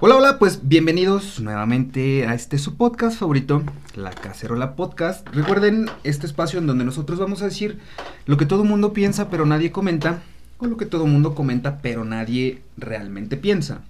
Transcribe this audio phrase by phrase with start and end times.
[0.00, 3.62] Hola, hola, pues bienvenidos nuevamente a este su podcast favorito,
[3.94, 5.26] La Cacerola Podcast.
[5.28, 7.78] Recuerden este espacio en donde nosotros vamos a decir
[8.26, 10.20] lo que todo mundo piensa pero nadie comenta,
[10.58, 13.82] o lo que todo mundo comenta pero nadie realmente piensa.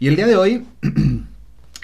[0.00, 0.66] Y el día de hoy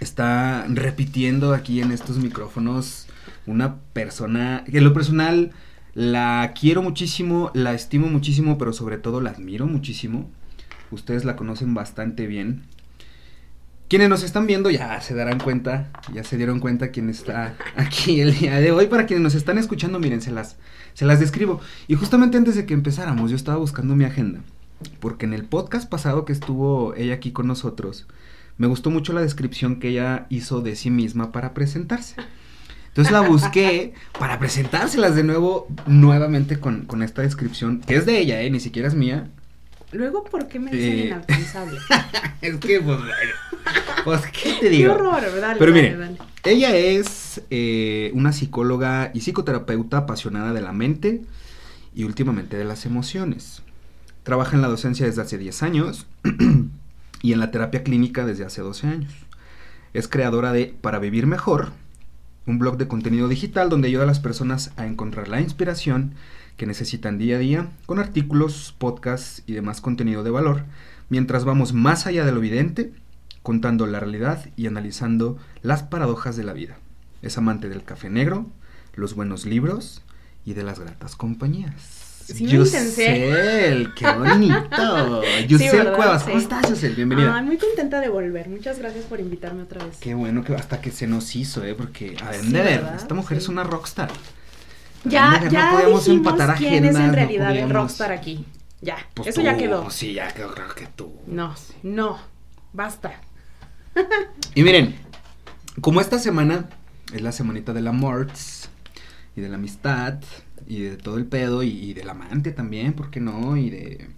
[0.00, 3.06] está repitiendo aquí en estos micrófonos
[3.46, 5.52] una persona que en lo personal
[5.94, 10.28] la quiero muchísimo, la estimo muchísimo, pero sobre todo la admiro muchísimo.
[10.90, 12.64] Ustedes la conocen bastante bien.
[13.92, 18.22] Quienes nos están viendo ya se darán cuenta, ya se dieron cuenta quién está aquí
[18.22, 18.86] el día de hoy.
[18.86, 20.56] Para quienes nos están escuchando, miren, se las,
[20.94, 21.60] se las describo.
[21.88, 24.40] Y justamente antes de que empezáramos, yo estaba buscando mi agenda.
[24.98, 28.06] Porque en el podcast pasado que estuvo ella aquí con nosotros,
[28.56, 32.16] me gustó mucho la descripción que ella hizo de sí misma para presentarse.
[32.88, 38.20] Entonces la busqué para presentárselas de nuevo, nuevamente con, con esta descripción, que es de
[38.20, 38.48] ella, ¿eh?
[38.48, 39.28] Ni siquiera es mía.
[39.92, 41.78] Luego, ¿por qué me dicen Eh, inalcanzable?
[42.40, 42.98] es que, pues,
[44.04, 44.94] pues, ¿qué te digo?
[44.94, 46.18] Qué horror, dale, Pero dale, miren, dale.
[46.44, 51.22] ella es eh, una psicóloga y psicoterapeuta apasionada de la mente
[51.94, 53.62] y últimamente de las emociones.
[54.22, 56.06] Trabaja en la docencia desde hace 10 años
[57.22, 59.12] y en la terapia clínica desde hace 12 años.
[59.92, 61.72] Es creadora de Para Vivir Mejor,
[62.46, 66.14] un blog de contenido digital donde ayuda a las personas a encontrar la inspiración
[66.62, 70.62] que necesitan día a día con artículos, podcasts y demás contenido de valor,
[71.08, 72.92] mientras vamos más allá de lo evidente,
[73.42, 76.76] contando la realidad y analizando las paradojas de la vida.
[77.20, 78.46] Es amante del café negro,
[78.94, 80.02] los buenos libros
[80.44, 81.72] y de las gratas compañías.
[82.26, 82.46] Sí.
[82.46, 82.94] Yusel,
[83.96, 85.22] qué bonito.
[85.48, 85.96] Yusel ¿verdad?
[85.96, 86.28] Cuevas, Sí.
[86.28, 86.94] ¿cómo estás, Yusel?
[86.94, 87.34] Bienvenida.
[87.38, 88.48] Ay, muy contenta de volver.
[88.48, 89.96] Muchas gracias por invitarme otra vez.
[89.98, 91.74] Qué bueno que hasta que se nos hizo, ¿eh?
[91.74, 92.56] Porque, a ver, Sí,
[92.98, 93.42] esta mujer Sí.
[93.42, 94.12] es una rockstar.
[95.04, 98.46] Ya, No ya podíamos dijimos empatar quién es en no realidad el rockstar aquí.
[98.80, 99.90] Ya, Pues eso tú, ya quedó.
[99.90, 101.12] Sí, ya quedó, creo que tú.
[101.26, 102.18] No, no,
[102.72, 103.20] basta.
[104.54, 104.96] Y miren,
[105.80, 106.68] como esta semana
[107.12, 108.28] es la semanita del amor
[109.36, 110.20] y de la amistad
[110.66, 113.56] y de todo el pedo y, y del amante también, ¿por qué no?
[113.56, 114.08] Y de...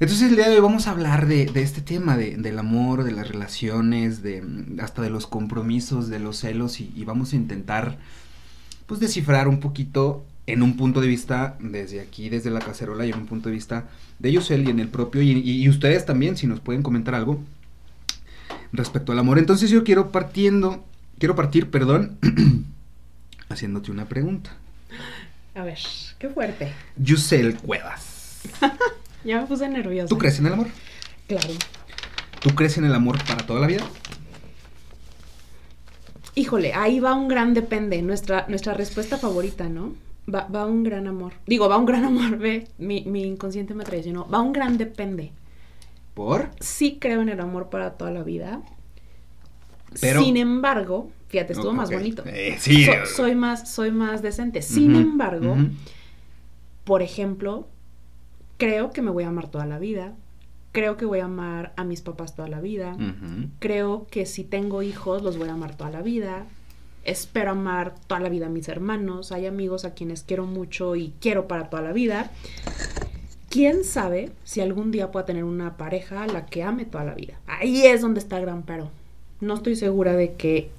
[0.00, 3.02] Entonces el día de hoy vamos a hablar de, de este tema, de- del amor,
[3.04, 4.44] de las relaciones, de
[4.80, 7.98] hasta de los compromisos, de los celos y, y vamos a intentar
[8.88, 13.10] pues descifrar un poquito en un punto de vista desde aquí, desde la cacerola y
[13.10, 13.84] en un punto de vista
[14.18, 17.14] de Yusel y en el propio y, y- y ustedes también si nos pueden comentar
[17.14, 17.40] algo
[18.72, 19.38] respecto al amor.
[19.38, 20.84] Entonces yo quiero partiendo,
[21.18, 22.16] quiero partir, perdón,
[23.48, 24.56] haciéndote una pregunta.
[25.54, 25.78] A ver,
[26.18, 26.72] qué fuerte.
[26.96, 28.40] Yusel Cuevas,
[29.24, 30.08] Ya me puse nerviosa.
[30.08, 30.68] ¿tú crees en el amor?
[31.26, 31.48] Claro.
[32.40, 33.82] ¿Tú crees en el amor para toda la vida?
[36.38, 38.00] Híjole, ahí va un gran depende.
[38.02, 39.94] Nuestra, nuestra respuesta favorita, ¿no?
[40.32, 41.32] Va, va un gran amor.
[41.46, 42.68] Digo, va un gran amor, ve.
[42.78, 44.28] Mi, mi inconsciente me traicionó.
[44.28, 45.32] Va un gran depende.
[46.14, 46.50] ¿Por?
[46.60, 48.60] Sí creo en el amor para toda la vida.
[50.00, 52.22] Pero- Sin embargo, fíjate, estuvo más bonito.
[52.26, 52.84] Eh, sí.
[52.84, 54.62] So- soy más, soy más decente.
[54.62, 55.56] Sin embargo,
[56.84, 57.66] por ejemplo,
[58.58, 60.12] creo que me voy a amar toda la vida.
[60.78, 62.96] Creo que voy a amar a mis papás toda la vida.
[63.58, 66.46] Creo que si tengo hijos los voy a amar toda la vida.
[67.02, 69.32] Espero amar toda la vida a mis hermanos.
[69.32, 72.30] Hay amigos a quienes quiero mucho y quiero para toda la vida.
[73.50, 77.14] ¿Quién sabe si algún día pueda tener una pareja a la que ame toda la
[77.14, 77.40] vida?
[77.48, 78.88] Ahí es donde está el gran pero.
[79.40, 80.70] No estoy segura de que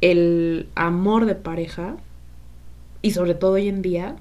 [0.00, 1.98] el amor de pareja,
[3.02, 4.16] y sobre todo hoy en día,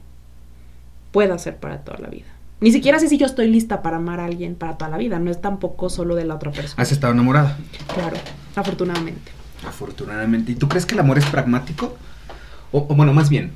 [1.13, 2.34] pueda ser para toda la vida.
[2.65, 5.19] Ni siquiera sé si yo estoy lista para amar a alguien para toda la vida.
[5.19, 6.81] No es tampoco solo de la otra persona.
[6.81, 7.59] ¿Has estado enamorada?
[7.93, 8.17] Claro,
[8.55, 9.31] afortunadamente.
[9.67, 10.53] Afortunadamente.
[10.53, 11.95] ¿Y tú crees que el amor es pragmático?
[12.71, 13.51] O, o bueno, más bien,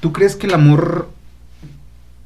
[0.00, 1.10] ¿tú crees que el amor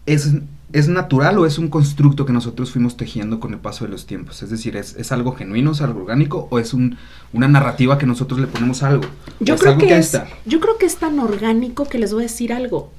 [0.06, 0.32] es,
[0.72, 4.06] es natural o es un constructo que nosotros fuimos tejiendo con el paso de los
[4.06, 4.40] tiempos?
[4.44, 6.98] Es decir, ¿es, es algo genuino, es algo orgánico o es un,
[7.32, 9.06] una narrativa que nosotros le ponemos a algo?
[9.40, 10.16] ¿O Yo creo algo que es,
[10.46, 12.92] yo creo que es tan orgánico que les voy a decir algo.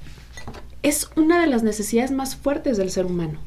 [0.84, 3.40] Es una de las necesidades más fuertes del ser humano.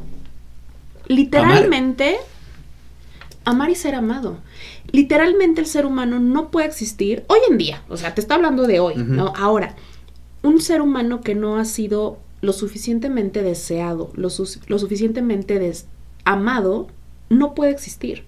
[1.08, 2.16] Literalmente,
[3.44, 4.38] amar, y ser amado.
[4.92, 7.82] Literalmente el ser humano no puede existir hoy en día.
[7.88, 8.94] O sea, te está hablando de hoy.
[8.96, 9.32] ¿no?
[9.36, 9.74] Ahora,
[10.42, 15.72] un ser humano que no ha sido lo suficientemente deseado, lo, su- lo suficientemente
[16.24, 16.88] amado,
[17.30, 18.24] no puede existir.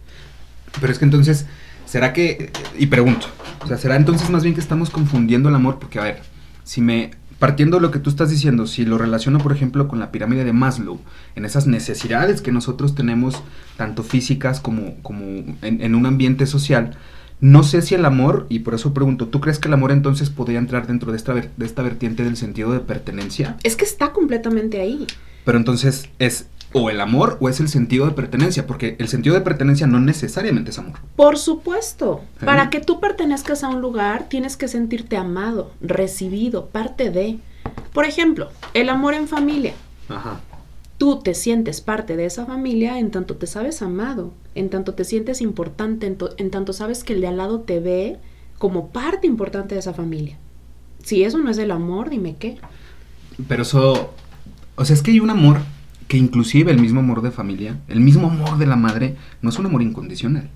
[0.80, 1.46] Pero es que entonces,
[1.86, 3.26] ¿será que, y pregunto,
[3.62, 5.78] o sea, ¿será entonces más bien que estamos confundiendo el amor?
[5.78, 6.22] Porque, a ver,
[6.64, 7.10] si me,
[7.44, 10.44] partiendo de lo que tú estás diciendo, si lo relaciono, por ejemplo, con la pirámide
[10.44, 10.98] de Maslow,
[11.36, 13.42] en esas necesidades que nosotros tenemos,
[13.76, 15.24] tanto físicas como, como
[15.60, 16.96] en, en un ambiente social,
[17.40, 20.30] no sé si el amor, y por eso pregunto, ¿tú crees que el amor entonces
[20.30, 23.58] podría entrar dentro de esta, ver- de esta vertiente del sentido de pertenencia?
[23.62, 25.06] Es que está completamente ahí.
[25.44, 29.36] Pero entonces es o el amor o es el sentido de pertenencia, porque el sentido
[29.36, 30.98] de pertenencia no necesariamente es amor.
[31.14, 37.10] Por supuesto, para que tú pertenezcas a un lugar tienes que sentirte amado, recibido, parte
[37.10, 37.38] de.
[37.92, 39.72] Por ejemplo, el amor en familia.
[40.08, 40.40] Ajá.
[40.98, 45.04] Tú te sientes parte de esa familia en tanto te sabes amado, en tanto te
[45.04, 48.18] sientes importante, en, en tanto sabes que el de al lado te ve
[48.58, 50.38] como parte importante de esa familia.
[51.04, 52.58] Si eso no es el amor, dime qué.
[53.46, 54.12] Pero eso,
[54.74, 55.58] o sea, es que hay un amor
[56.08, 59.58] que inclusive el mismo amor de familia, el mismo amor de la madre, no es
[59.58, 60.48] un amor incondicional.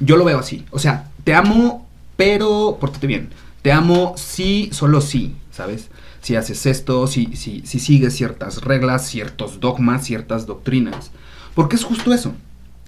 [0.00, 0.64] Yo lo veo así.
[0.70, 1.86] O sea, te amo,
[2.16, 3.30] pero pórtate bien.
[3.62, 5.90] Te amo sí, solo sí, ¿sabes?
[6.22, 11.10] Si haces esto, si, si, si sigues ciertas reglas, ciertos dogmas, ciertas doctrinas.
[11.54, 12.34] Porque es justo eso.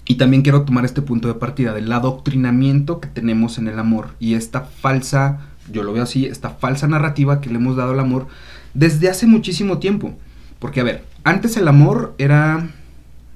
[0.05, 4.15] Y también quiero tomar este punto de partida del adoctrinamiento que tenemos en el amor
[4.19, 5.41] y esta falsa,
[5.71, 8.27] yo lo veo así, esta falsa narrativa que le hemos dado al amor
[8.73, 10.17] desde hace muchísimo tiempo.
[10.59, 12.69] Porque, a ver, antes el amor era...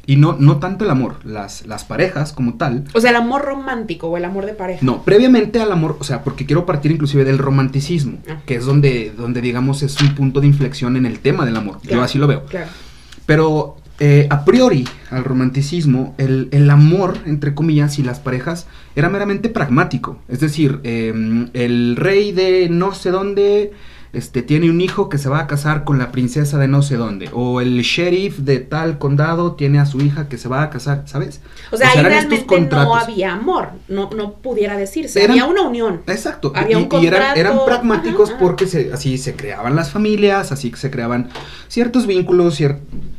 [0.05, 2.83] Y no, no tanto el amor, las, las parejas como tal.
[2.93, 4.85] O sea, el amor romántico o el amor de pareja.
[4.85, 8.41] No, previamente al amor, o sea, porque quiero partir inclusive del romanticismo, ah.
[8.45, 11.79] que es donde, donde, digamos, es un punto de inflexión en el tema del amor.
[11.83, 12.43] Yo así lo veo.
[12.47, 12.69] Claro.
[13.25, 19.09] Pero eh, a priori, al romanticismo, el, el, amor, entre comillas, y las parejas era
[19.09, 20.19] meramente pragmático.
[20.27, 23.71] Es decir, em, el rey de no sé dónde
[24.13, 26.97] este, tiene un hijo que se va a casar con la princesa de no sé
[26.97, 27.29] dónde.
[27.33, 31.03] O el sheriff de tal condado tiene a su hija que se va a casar,
[31.07, 31.41] ¿sabes?
[31.71, 36.03] O sea, ahí realmente no había amor, no, no pudiera decirse, había una unión.
[36.05, 40.71] Exacto, había y, un eran, eran, pragmáticos porque se, así se creaban las familias, así
[40.75, 41.29] se creaban
[41.67, 42.61] ciertos vínculos,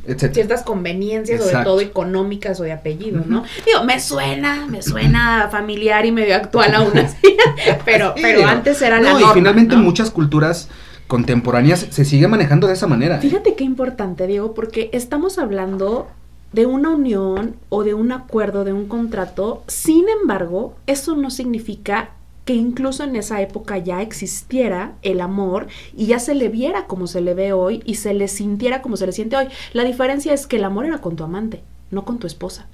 [0.07, 3.45] Ciertas conveniencias, sobre todo económicas o de apellido, ¿no?
[3.65, 7.37] Digo, me suena, me suena familiar y medio actual aún así,
[7.85, 10.69] pero, pero antes era la norma, y finalmente muchas culturas
[11.07, 13.17] contemporáneas se sigue manejando de esa manera.
[13.17, 13.21] ¿eh?
[13.21, 16.09] Fíjate qué importante, Diego, porque estamos hablando
[16.53, 19.65] de una unión o de un acuerdo, de un contrato.
[19.67, 22.11] Sin embargo, eso no significa
[22.45, 27.07] que incluso en esa época ya existiera el amor y ya se le viera como
[27.07, 29.47] se le ve hoy y se le sintiera como se le siente hoy.
[29.73, 32.67] La diferencia es que el amor era con tu amante, no con tu esposa.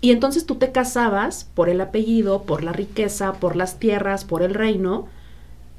[0.00, 4.42] Y entonces tú te casabas por el apellido, por la riqueza, por las tierras, por
[4.42, 5.06] el reino,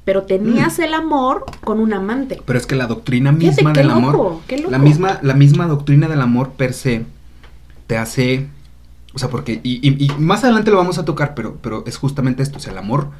[0.04, 0.82] pero tenías mm.
[0.82, 2.40] el amor con un amante.
[2.44, 6.52] Pero es que la doctrina misma del amor, la misma, la misma doctrina del amor
[6.52, 7.04] per se
[7.86, 8.48] te hace,
[9.14, 12.58] o sea, porque y, más adelante lo vamos a tocar, pero, pero es justamente esto,
[12.58, 13.10] o sea, el amor.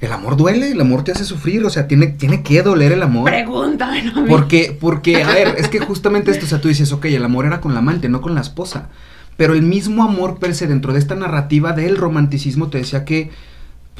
[0.00, 3.02] El amor duele, el amor te hace sufrir, o sea, tiene, tiene que doler el
[3.02, 3.28] amor.
[3.28, 7.04] Pregúntame, no Porque, porque, a ver, es que justamente esto, o sea, tú dices, ok,
[7.06, 8.88] el amor era con la amante, no con la esposa.
[9.36, 13.30] Pero el mismo amor per se dentro de esta narrativa del romanticismo te decía que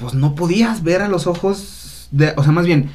[0.00, 2.90] pues no podías ver a los ojos, de, o sea, más bien,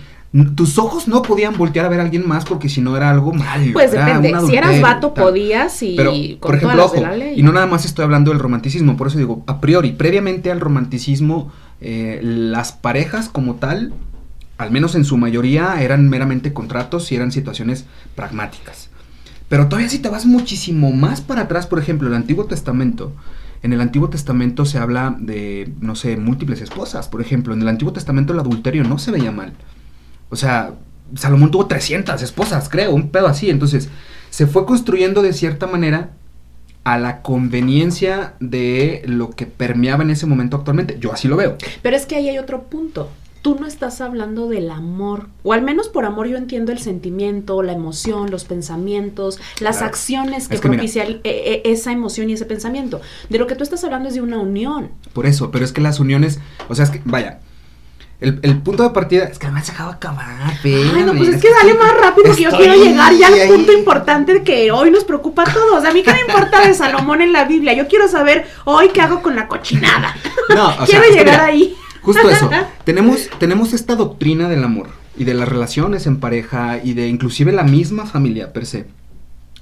[0.56, 3.32] tus ojos no podían voltear a ver a alguien más porque si no era algo
[3.34, 3.72] malo.
[3.74, 7.02] Pues depende, si eras vato podías y Pero, por ejemplo, ojo,
[7.36, 10.60] y no nada más estoy hablando del romanticismo, por eso digo, a priori, previamente al
[10.60, 13.94] romanticismo, eh, las parejas como tal,
[14.58, 17.86] al menos en su mayoría, eran meramente contratos y eran situaciones
[18.16, 18.90] pragmáticas.
[19.48, 23.14] Pero todavía si te vas muchísimo más para atrás, por ejemplo, el Antiguo Testamento,
[23.64, 27.08] en el Antiguo Testamento se habla de, no sé, múltiples esposas.
[27.08, 29.54] Por ejemplo, en el Antiguo Testamento el adulterio no se veía mal.
[30.36, 30.74] O sea,
[31.16, 33.50] Salomón tuvo 300 esposas, creo, un pedo así.
[33.50, 33.90] Entonces,
[34.30, 36.12] se fue construyendo de cierta manera
[36.84, 40.98] a la conveniencia de lo que permeaba en ese momento actualmente.
[41.00, 41.58] Yo así lo veo.
[41.82, 43.10] Pero es que ahí hay otro punto
[43.46, 47.62] tú no estás hablando del amor, o al menos por amor yo entiendo el sentimiento,
[47.62, 53.02] la emoción, los pensamientos, las acciones que, propician e, e, esa emoción y ese pensamiento.
[53.30, 54.90] De lo que tú estás hablando es de una unión.
[55.14, 57.40] Por eso, pero es que las uniones, o sea, es que, vaya,
[58.22, 60.26] el, punto de partida es que me has dejado acabar.
[60.64, 63.74] Ay, no, pues es, que, dale más rápido que yo quiero llegar ya al punto
[63.74, 65.84] importante que hoy nos preocupa a todos.
[65.84, 67.74] A mí qué me importa de Salomón en la Biblia.
[67.74, 70.16] Yo quiero saber hoy qué hago con la cochinada.
[70.50, 71.76] No, o quiero llegar ahí.
[72.02, 72.50] Justo eso.
[72.86, 77.52] tenemos, tenemos esta doctrina del amor y de las relaciones en pareja y de inclusive
[77.52, 78.88] la misma familia per se.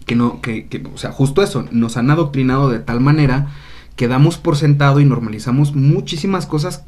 [0.05, 3.47] Que no, que, que, o sea, justo eso, nos han adoctrinado de tal manera
[3.95, 6.83] que damos por sentado y normalizamos muchísimas cosas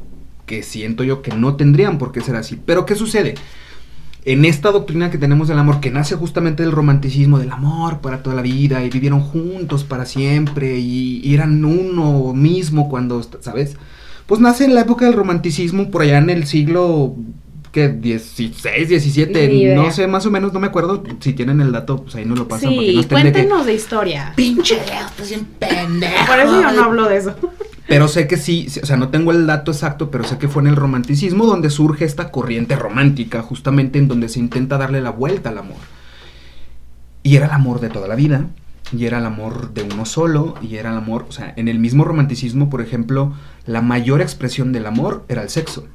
[0.45, 2.59] que siento yo que no tendrían por qué ser así.
[2.65, 3.35] Pero ¿qué sucede?
[4.23, 8.23] En esta doctrina que tenemos del amor, que nace justamente del romanticismo, del amor para
[8.23, 13.77] toda la vida, y vivieron juntos para siempre, y, y eran uno mismo cuando, ¿sabes?
[14.25, 17.15] pues nace en la época del romanticismo, por allá en el siglo
[17.71, 21.03] que 16, 17, no sé, más o menos, no me acuerdo.
[21.19, 22.69] Si tienen el dato, pues ahí no lo pasan.
[22.69, 24.33] Sí, no cuéntenos de, historia.
[24.35, 26.25] Pinche estás bien pendejo.
[26.25, 27.35] Por eso yo no hablo de eso.
[27.87, 30.61] Pero sé que sí, o sea, no tengo el dato exacto, pero sé que fue
[30.63, 35.11] en el romanticismo donde surge esta corriente romántica, justamente en donde se intenta darle la
[35.11, 35.77] vuelta al amor.
[37.21, 38.47] Y era el amor de toda la vida,
[38.91, 41.77] y era el amor de uno solo, y era el amor, o sea, en el
[41.77, 43.33] mismo romanticismo, por ejemplo,
[43.67, 45.87] la mayor expresión del amor era el sexo.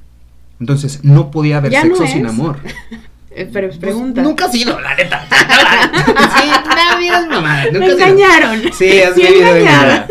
[0.61, 2.31] Entonces, no podía haber Ya sexo no sin es.
[2.33, 2.59] amor.
[3.33, 4.23] Eh, pero pregunta.
[4.23, 5.25] Nunca ha sido, la neta.
[5.31, 6.51] sí,
[6.93, 8.61] no digas mamada, nunca Me engañaron.
[8.73, 10.09] Sí, has vivido engañada.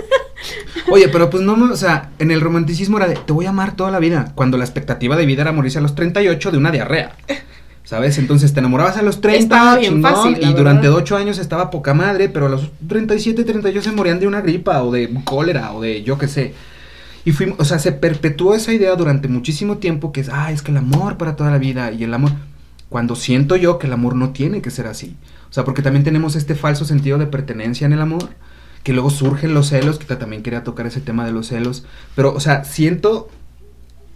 [0.91, 3.75] Oye, pero pues no, o sea, en el romanticismo era de te voy a amar
[3.75, 6.71] toda la vida, cuando la expectativa de vida era morirse a los 38 de una
[6.71, 7.15] diarrea.
[7.83, 8.19] ¿Sabes?
[8.19, 11.01] Entonces te enamorabas a los 30 Estaba bien chingón, fácil, y durante verdad.
[11.01, 14.83] 8 años estaba poca madre, pero a los 37, 38 se morían de una gripa
[14.83, 16.53] o de cólera o de yo qué sé.
[17.25, 20.61] Y fuimos, o sea, se perpetuó esa idea durante muchísimo tiempo que es, ah, es
[20.61, 22.31] que el amor para toda la vida y el amor,
[22.89, 25.15] cuando siento yo que el amor no tiene que ser así.
[25.49, 28.29] O sea, porque también tenemos este falso sentido de pertenencia en el amor,
[28.83, 32.33] que luego surgen los celos, que también quería tocar ese tema de los celos, pero,
[32.33, 33.29] o sea, siento,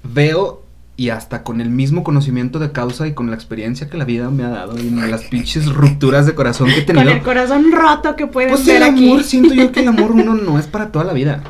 [0.03, 0.63] veo
[0.95, 4.29] y hasta con el mismo conocimiento de causa y con la experiencia que la vida
[4.29, 7.11] me ha dado y las pinches rupturas de corazón que he Con tenido.
[7.13, 9.09] el corazón roto que pueden Pues ver el aquí.
[9.09, 11.43] amor, siento yo que el amor uno no es para toda la vida.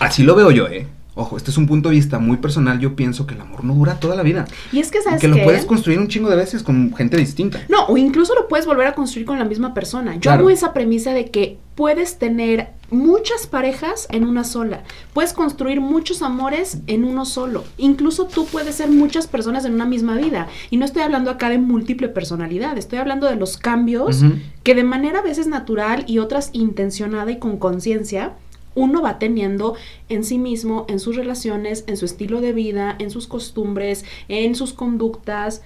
[0.00, 0.88] Así lo veo yo, ¿eh?
[1.14, 2.78] Ojo, este es un punto de vista muy personal.
[2.80, 4.46] Yo pienso que el amor no dura toda la vida.
[4.72, 7.60] Y es que, ¿sabes que lo puedes construir un chingo de veces con gente distinta.
[7.68, 10.14] No, o incluso lo puedes volver a construir con la misma persona.
[10.14, 10.40] Yo Claro.
[10.40, 14.84] hago esa premisa de que puedes tener muchas parejas en una sola.
[15.12, 17.64] Puedes construir muchos amores en uno solo.
[17.76, 20.48] Incluso tú puedes ser muchas personas en una misma vida.
[20.70, 22.78] Y no estoy hablando acá de múltiple personalidad.
[22.78, 24.22] Estoy hablando de los cambios
[24.62, 28.32] que de manera a veces natural y otras intencionada y con conciencia
[28.74, 29.74] uno va teniendo
[30.08, 34.54] en sí mismo, en sus relaciones, en su estilo de vida, en sus costumbres, en
[34.54, 35.62] sus conductas.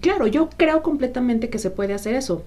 [0.00, 2.42] Claro, yo creo completamente que se puede hacer eso.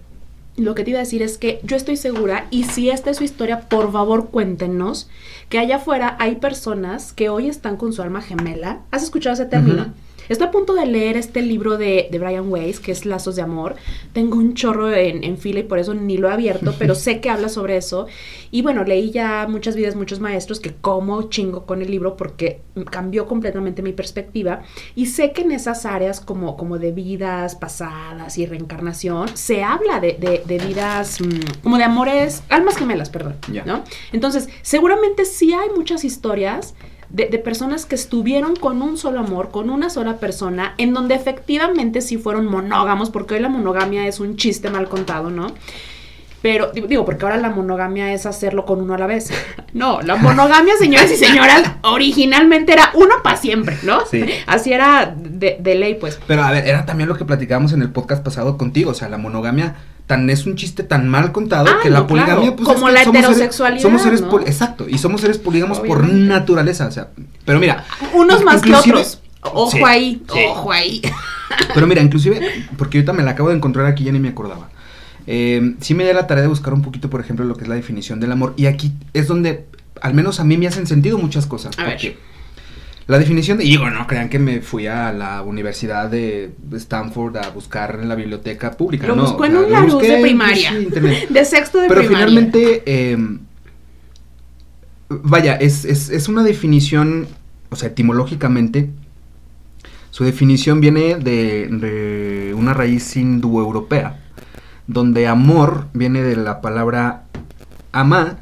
[0.56, 3.18] Lo que te iba a decir es que yo estoy segura, y si esta es
[3.18, 5.10] su historia, por favor cuéntenos,
[5.50, 8.82] que allá afuera hay personas que hoy están con su alma gemela.
[8.92, 9.94] ¿Has escuchado ese término?
[10.30, 13.42] Estoy a punto de leer este libro de, de Brian Weiss, que es Lazos de
[13.42, 13.76] Amor.
[14.14, 17.20] Tengo un chorro en, en fila y por eso ni lo he abierto, pero sé
[17.22, 18.08] que habla sobre eso.
[18.52, 22.62] Y bueno, leí ya muchas vidas, muchos maestros, que como chingo con el libro porque
[22.92, 24.62] cambió completamente mi perspectiva.
[24.96, 30.00] Y sé que en esas áreas como, como de vidas pasadas y reencarnación, se habla
[30.00, 33.36] de, de- de vidas, mm, como de amores, almas gemelas, perdón.
[33.66, 33.84] ¿no?
[34.12, 36.76] Entonces, seguramente sí hay muchas historias
[37.14, 41.16] de, de personas que estuvieron con un solo amor, con una sola persona, en donde
[41.16, 45.54] efectivamente sí fueron monógamos, porque hoy la monogamia es un chiste mal contado, ¿no?
[46.42, 49.32] Pero digo- porque ahora la monogamia es hacerlo con uno a la vez.
[49.74, 54.06] No, la monogamia, señoras y señoras, originalmente era uno para siempre, ¿no?
[54.06, 54.24] Sí.
[54.46, 56.20] Así era de, de ley, pues.
[56.28, 58.92] Pero a ver, era también lo que platicábamos en el podcast pasado contigo.
[58.92, 59.76] O sea, la monogamia
[60.08, 62.56] tan es un chiste tan mal contado Ah, que no, la poligamia, claro.
[62.58, 62.68] pues.
[62.68, 64.30] Como es que la somos seres- heterosexualidad, Somos seres, ¿no?
[64.30, 64.88] pol- exacto.
[64.90, 66.88] Y somos seres polígamos por naturaleza.
[66.88, 67.10] O sea,
[67.46, 67.86] pero mira.
[68.14, 69.20] Unos más que otros.
[69.42, 70.40] Ojo Sí, ahí, sí.
[70.50, 71.02] ojo ahí.
[71.74, 72.40] Pero mira, inclusive,
[72.78, 74.70] porque ahorita me la acabo de encontrar aquí, ya ni me acordaba.
[75.28, 77.68] Eh, sí me da la tarea de buscar un poquito, por ejemplo, lo que es
[77.70, 78.54] la definición del amor.
[78.58, 79.66] Y aquí es donde,
[80.02, 81.78] al menos a mí me hacen sentido muchas cosas.
[81.78, 82.18] A ver.
[83.08, 83.66] La definición de...
[83.66, 88.08] Y digo, no crean que me fui a la universidad de Stanford a buscar en
[88.08, 89.08] la biblioteca pública.
[89.08, 90.72] Lo no, buscó en un busqué de primaria.
[91.30, 92.28] De sexto de Pero primaria.
[92.28, 93.18] finalmente, eh,
[95.10, 97.28] vaya, es, es, es una definición,
[97.70, 98.90] o sea, etimológicamente,
[100.12, 104.20] su definición viene de, de una raíz indoeuropea,
[104.88, 107.24] donde amor viene de la palabra
[107.92, 108.38] ama,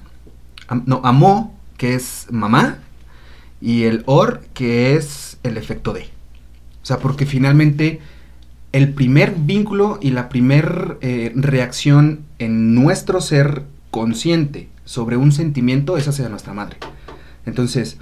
[0.68, 2.80] am- no, amó, que es mamá,
[3.62, 6.02] y el or, que es el efecto de.
[6.82, 8.00] O sea, porque finalmente
[8.72, 15.98] el primer vínculo y la primer eh, reacción en nuestro ser consciente sobre un sentimiento
[15.98, 16.78] es hacia nuestra madre.
[17.46, 17.98] Entonces,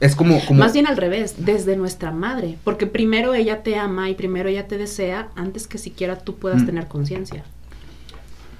[0.00, 0.40] es como...
[0.46, 2.56] como Más bien al revés, desde nuestra madre.
[2.64, 6.62] Porque primero ella te ama y primero ella te desea antes que siquiera tú puedas
[6.62, 6.66] Mm.
[6.66, 7.44] tener conciencia.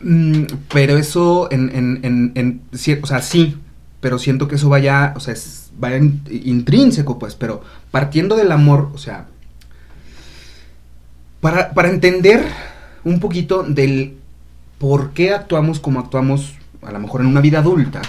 [0.00, 2.60] Mm, pero eso en, en, en, en
[3.02, 3.56] o sea, sí,
[4.00, 8.90] pero siento que eso vaya, o sea, es, in- intrínseco, pues, pero partiendo del amor,
[8.94, 9.26] o sea,
[11.40, 12.44] para, para entender
[13.04, 14.16] un poquito del
[14.78, 18.02] por qué actuamos como actuamos, a lo mejor en una vida adulta,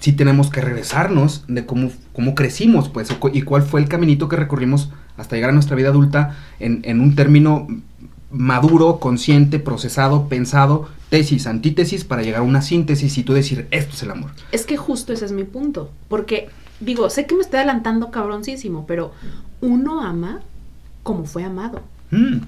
[0.00, 4.36] sí tenemos que regresarnos de cómo, cómo crecimos, pues, y cuál fue el caminito que
[4.36, 7.68] recorrimos hasta llegar a nuestra vida adulta en, en un término
[8.30, 13.94] maduro, consciente, procesado, pensado, tesis, antítesis, para llegar a una síntesis y tú decir, esto
[13.94, 14.30] es el amor.
[14.50, 15.90] Es que justo ese es mi punto.
[16.08, 16.48] Porque,
[16.80, 19.12] digo, sé que me estoy adelantando cabroncísimo, pero
[19.60, 20.40] uno ama
[21.02, 21.82] como fue amado.
[22.10, 22.38] Mm,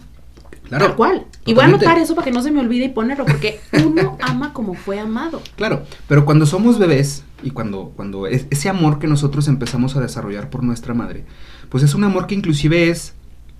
[0.68, 0.86] claro.
[0.86, 1.26] Tal cual.
[1.44, 4.16] Y voy a anotar eso para que no se me olvide y ponerlo, porque uno
[4.22, 5.40] ama como fue amado.
[5.56, 10.00] Claro, pero cuando somos bebés y cuando, cuando es- ese amor que nosotros empezamos a
[10.00, 11.24] desarrollar por nuestra madre,
[11.68, 13.14] pues es un amor que inclusive es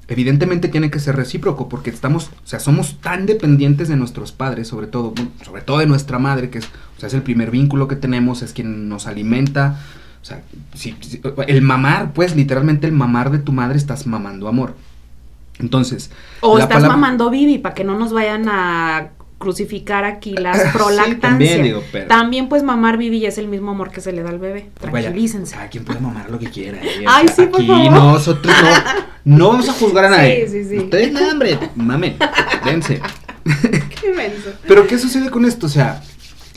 [0.09, 4.69] evidentemente tiene que ser recíproco porque estamos, o sea, somos tan dependientes de nuestros padres,
[4.69, 5.13] sobre todo,
[5.45, 8.43] sobre todo de nuestra madre, que es, o sea, es el primer vínculo que tenemos,
[8.43, 9.81] es quien nos alimenta.
[10.23, 10.43] O sea,
[10.75, 10.97] si,
[11.47, 14.75] el mamar, pues literalmente el mamar de tu madre estás mamando amor.
[15.59, 16.11] Entonces.
[16.41, 21.83] O estás mamando Bibi para que no nos vayan a crucificar aquí las prolactancias.
[22.09, 24.71] también, pues mamar Bibi es el mismo amor que se le da al bebé.
[24.81, 25.55] Tranquilícense.
[25.55, 26.79] Cada quien puede mamar lo que quiera.
[26.83, 27.05] ¿eh?
[27.07, 28.55] Ay, sí, por aquí nosotros
[29.25, 30.49] no, no vamos a juzgar a nadie.
[30.49, 30.79] Sí, sí, sí.
[30.79, 32.17] Ustedes nada, hombre, mamen,
[32.65, 33.01] dense.
[34.01, 34.51] Qué inmenso.
[34.67, 35.67] Pero ¿qué sucede con esto?
[35.67, 36.03] O sea,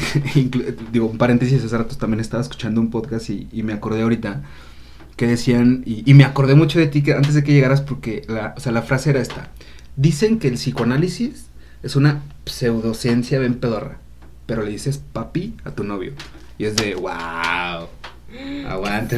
[0.91, 4.44] digo, un paréntesis, hace rato también estaba escuchando un podcast y, me acordé ahorita
[5.15, 8.53] que decían, y, me acordé mucho de ti que antes de que llegaras porque, la,
[8.56, 9.50] o sea, la frase era esta.
[9.96, 11.48] Dicen que el psicoanálisis
[11.84, 13.98] es una pseudociencia bien pedorra,
[14.46, 16.13] pero le dices papi a tu novio.
[16.58, 17.88] Y es de, wow.
[18.68, 19.18] Aguante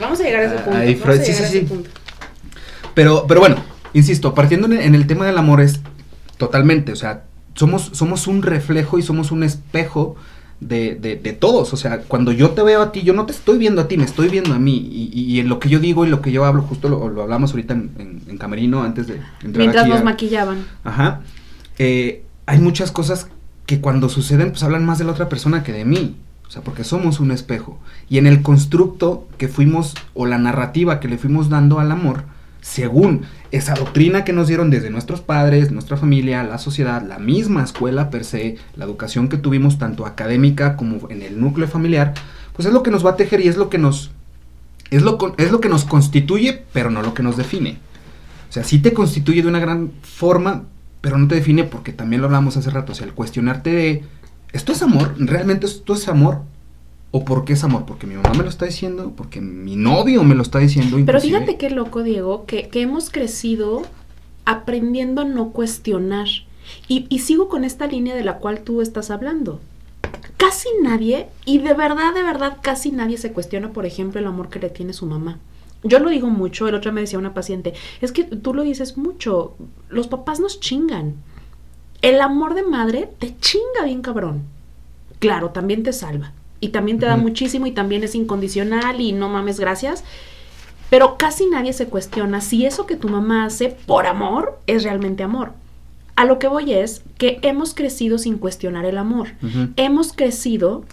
[0.00, 0.78] Vamos a llegar a ese punto.
[0.78, 1.68] Ahí, sí, sí, sí.
[2.94, 3.56] Pero, pero bueno,
[3.92, 5.80] insisto, partiendo en el tema del amor es
[6.36, 7.24] totalmente, o sea,
[7.58, 10.14] somos, somos un reflejo y somos un espejo
[10.60, 11.72] de, de, de, todos.
[11.72, 13.96] O sea, cuando yo te veo a ti, yo no te estoy viendo a ti,
[13.96, 14.76] me estoy viendo a mí.
[14.76, 17.22] Y, y, en lo que yo digo y lo que yo hablo, justo lo, lo
[17.22, 20.64] hablamos ahorita en, en, Camerino antes de entrar Mientras nos maquillaban.
[20.84, 21.22] Ajá.
[21.80, 23.28] Eh, hay muchas cosas
[23.66, 26.14] que cuando suceden, pues hablan más de la otra persona que de mí.
[26.46, 27.80] O sea, porque somos un espejo.
[28.08, 32.22] Y en el constructo que fuimos, o la narrativa que le fuimos dando al amor,
[32.68, 37.64] según esa doctrina que nos dieron desde nuestros padres, nuestra familia, la sociedad, la misma
[37.64, 42.12] escuela per se, la educación que tuvimos tanto académica como en el núcleo familiar,
[42.54, 44.10] pues es lo que nos va a tejer y es lo que nos
[44.90, 47.78] es lo, es lo que nos constituye, pero no lo que nos define.
[48.48, 50.64] O sea, sí te constituye de una gran forma,
[51.00, 54.04] pero no te define porque también lo hablamos hace rato, o sea, el cuestionarte de,
[54.52, 55.14] ¿esto es amor?
[55.18, 56.42] ¿Realmente esto es amor?
[57.10, 57.86] ¿O por qué es amor?
[57.86, 60.98] Porque mi mamá me lo está diciendo, porque mi novio me lo está diciendo.
[61.04, 63.82] Pero fíjate qué loco, Diego, que, hemos crecido
[64.44, 66.28] aprendiendo a no cuestionar.
[66.86, 69.58] Y, y, sigo con esta línea de la cual tú estás hablando.
[70.36, 74.50] Casi nadie, y de verdad, de verdad, casi nadie se cuestiona, por ejemplo, el amor
[74.50, 75.38] que le tiene su mamá.
[75.82, 78.98] Yo lo digo mucho, el otro me decía una paciente, es que tú lo dices
[78.98, 79.56] mucho,
[79.88, 81.14] los papás nos chingan.
[82.02, 84.42] El amor de madre te chinga bien cabrón.
[85.20, 86.32] Claro, también te salva.
[86.60, 90.04] Y también te da muchísimo y también es incondicional y no mames, gracias.
[90.90, 95.22] Pero casi nadie se cuestiona si eso que tu mamá hace por amor es realmente
[95.22, 95.52] amor.
[96.16, 99.28] A lo que voy es que hemos crecido sin cuestionar el amor.
[99.76, 100.84] Hemos crecido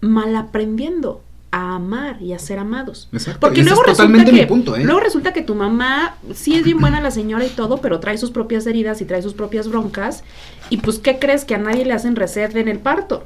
[0.00, 3.08] mal aprendiendo a amar y a ser amados.
[3.40, 4.84] Porque luego resulta que ¿eh?
[4.84, 8.18] luego resulta que tu mamá sí es bien buena la señora y todo, pero trae
[8.18, 10.24] sus propias heridas y trae sus propias broncas
[10.70, 13.24] y pues qué crees que a nadie le hacen reset en el parto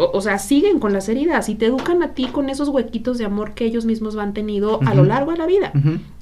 [0.00, 3.24] o, sea, siguen con las heridas y te educan a ti con esos huequitos de
[3.24, 5.72] amor que ellos mismos han tenido a lo largo de la vida.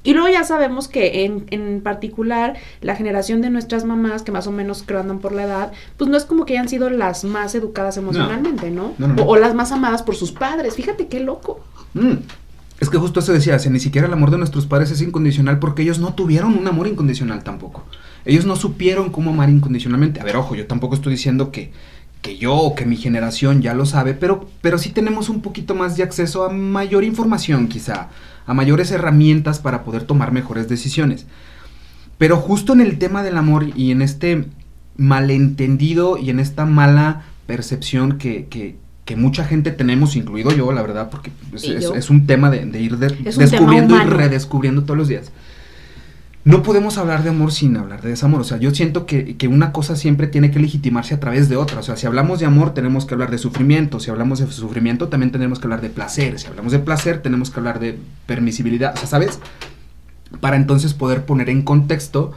[0.03, 4.47] Y luego ya sabemos que en, en, particular la generación de nuestras mamás, que más
[4.47, 7.23] o menos creo andan por la edad, pues no es como que hayan sido las
[7.23, 8.93] más educadas emocionalmente, ¿no?
[9.23, 10.73] o, las más amadas por sus padres.
[10.73, 11.59] Fíjate qué loco.
[11.93, 12.15] Mm.
[12.79, 15.59] Es que justo eso decía, si ni siquiera el amor de nuestros padres es incondicional
[15.59, 17.83] porque ellos no tuvieron un amor incondicional tampoco.
[18.25, 20.19] Ellos no supieron cómo amar incondicionalmente.
[20.19, 21.71] A ver, ojo, yo tampoco estoy diciendo que
[22.27, 25.75] que yo o que mi generación ya lo sabe, pero, pero sí tenemos un poquito
[25.75, 28.09] más de acceso a mayor información quizá,
[28.45, 31.25] a mayores herramientas para poder tomar mejores decisiones.
[32.17, 34.43] Pero justo en el tema del amor y en este
[34.97, 38.75] malentendido y en esta mala percepción que, que,
[39.15, 44.05] mucha gente tenemos, incluido yo, la verdad, porque es, un tema de, ir descubriendo y
[44.05, 45.31] redescubriendo todos los días
[46.47, 48.39] no podemos hablar de amor sin hablar de desamor.
[48.39, 51.81] O sea, yo siento que, una cosa siempre tiene que legitimarse a través de otra.
[51.81, 53.99] O sea, si hablamos de amor, tenemos que hablar de sufrimiento.
[53.99, 56.39] Si hablamos de sufrimiento, también tenemos que hablar de placer.
[56.39, 58.93] Si hablamos de placer, tenemos que hablar de permisibilidad.
[58.93, 59.39] O sea, ¿sabes?
[60.39, 62.31] Para entonces poder poner en contexto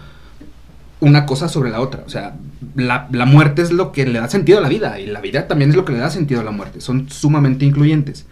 [0.98, 2.02] una cosa sobre la otra.
[2.04, 2.34] O sea,
[2.74, 5.46] la, la, muerte es lo que le da sentido a la vida y la vida
[5.46, 6.80] también es lo que le da sentido a la muerte.
[6.80, 8.26] Son sumamente incluyentes.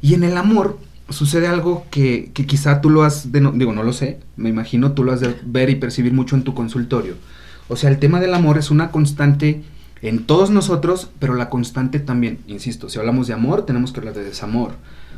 [0.00, 3.82] Y en el amor sucede algo que, que quizá tú lo has, de digo, no
[3.82, 7.14] lo sé, me imagino tú lo has de ver y percibir mucho en tu consultorio.
[7.68, 9.62] O sea, el tema del amor es una constante
[10.02, 14.14] en todos nosotros, pero la constante también, insisto, si hablamos de amor, tenemos que hablar
[14.14, 14.72] de desamor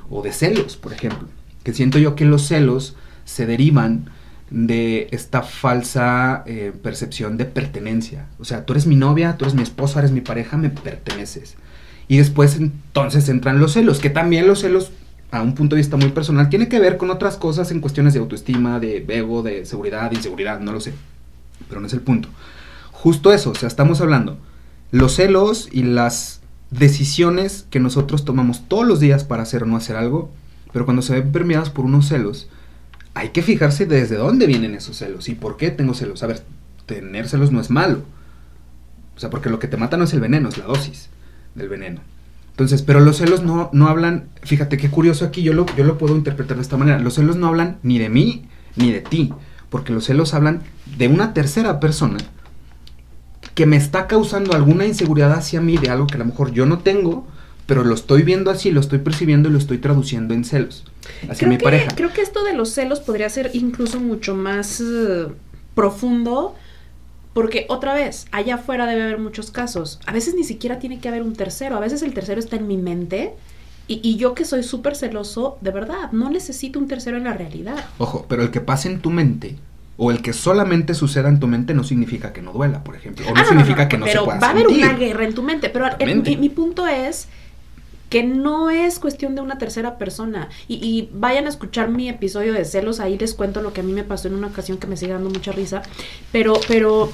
[0.09, 1.29] o de celos, por ejemplo.
[1.63, 4.11] Que siento yo que los celos se derivan
[4.51, 8.27] de esta falsa eh, percepción de pertenencia.
[8.39, 11.57] O sea, tú eres mi novia, tú eres mi esposa, eres mi pareja, me perteneces.
[12.07, 14.93] Y después entonces entran los celos, que también los celos
[15.31, 18.15] a un punto de vista muy personal, tiene que ver con otras cosas en cuestiones
[18.15, 20.95] de autoestima, de ego, de seguridad, inseguridad, no lo sé.
[21.69, 22.29] Pero no es el punto.
[22.93, 24.39] Justo eso, o sea, estamos hablando.
[24.91, 29.77] Los celos y las decisiones que nosotros tomamos todos los días para hacer o no
[29.77, 30.31] hacer algo,
[30.73, 32.49] pero cuando se ven permeadas por unos celos,
[33.15, 36.23] hay que fijarse desde dónde vienen esos celos y por qué tengo celos.
[36.23, 36.43] A ver,
[36.87, 38.03] tener celos no es malo.
[39.17, 41.09] O sea, porque lo que te mata no es el veneno, es la dosis
[41.55, 42.01] del veneno.
[42.59, 45.97] Entonces, pero los celos no, no hablan, fíjate qué curioso aquí, yo lo, yo lo
[45.97, 46.99] puedo interpretar de esta manera.
[46.99, 49.33] Los celos no hablan ni de mí ni de ti,
[49.71, 50.63] porque los celos hablan
[50.97, 52.19] de una tercera persona
[53.55, 56.67] que me está causando alguna inseguridad hacia mí de algo que a lo mejor yo
[56.67, 57.29] no tengo,
[57.67, 60.85] pero lo estoy viendo así, lo estoy percibiendo y lo estoy traduciendo en celos
[61.31, 61.93] hacia mi pareja.
[61.95, 65.29] Creo que esto de los celos podría ser incluso mucho más eh,
[65.77, 66.57] profundo.
[67.41, 70.01] Porque otra vez, allá afuera debe haber muchos casos.
[70.07, 71.77] A veces ni siquiera tiene que haber un tercero.
[71.77, 73.35] A veces el tercero está en mi mente.
[73.87, 77.33] Y, y yo que soy súper celoso, de verdad, no necesito un tercero en la
[77.35, 77.77] realidad.
[77.99, 79.55] Ojo, pero el que pase en tu mente
[79.97, 83.25] o el que solamente suceda en tu mente no significa que no duela, por ejemplo.
[83.29, 84.85] O no, Ah, significa que no pero se pueda va a haber sentir.
[84.85, 85.71] una guerra en tu mente.
[85.71, 86.31] Pero el- Totalmente.
[86.31, 87.29] mi, mi punto es
[88.09, 90.49] que no es cuestión de una tercera persona.
[90.67, 93.85] Y, y vayan a escuchar mi episodio de celos, ahí les cuento lo que a
[93.85, 95.83] mí me pasó en una ocasión que me sigue dando mucha risa.
[96.33, 97.11] Pero, pero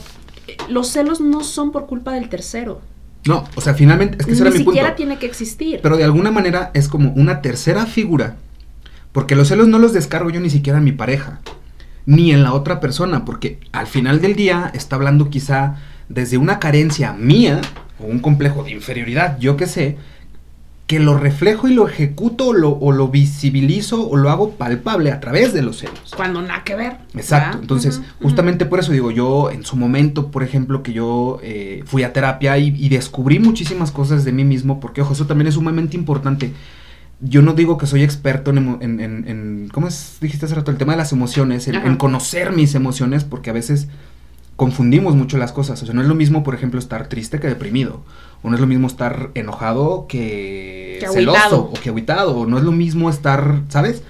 [0.47, 2.81] eh, los celos no son por culpa del tercero.
[3.27, 5.81] No, o sea, finalmente, es que ese Ni era mi siquiera tiene que existir.
[5.83, 8.37] Pero de alguna manera es como una tercera figura.
[9.13, 11.41] Porque los celos no los descargo yo ni siquiera en mi pareja.
[12.05, 13.25] Ni en la otra persona.
[13.25, 15.77] Porque al final del día está hablando quizá
[16.09, 17.63] desde una carencia mía.
[17.99, 19.97] O un complejo de inferioridad, yo qué sé.
[20.87, 25.11] Que lo reflejo y lo ejecuto o lo, o lo visibilizo o lo hago palpable
[25.13, 26.13] a través de los celos.
[26.15, 26.99] Cuando nada que ver.
[27.15, 27.63] Exacto, ¿verdad?
[27.63, 32.03] entonces justamente por eso digo yo en su momento, por ejemplo, que yo eh, fui
[32.03, 35.55] a terapia y, y descubrí muchísimas cosas de mí mismo, porque ojo, eso también es
[35.55, 36.53] sumamente importante.
[37.21, 40.71] Yo no digo que soy experto en, en, en- en- ¿cómo es, dijiste hace rato?
[40.71, 43.89] El tema de las emociones, en conocer mis emociones, porque a veces
[44.57, 45.83] confundimos mucho las cosas.
[45.83, 48.03] O sea, no es lo mismo, por ejemplo, estar triste que deprimido.
[48.43, 52.37] O no es lo mismo estar enojado que, Que celoso o que aguitado.
[52.37, 54.03] O no es lo mismo estar, ¿sabes?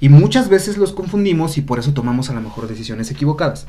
[0.00, 3.66] Y muchas veces los confundimos y por eso tomamos a lo mejor decisiones equivocadas.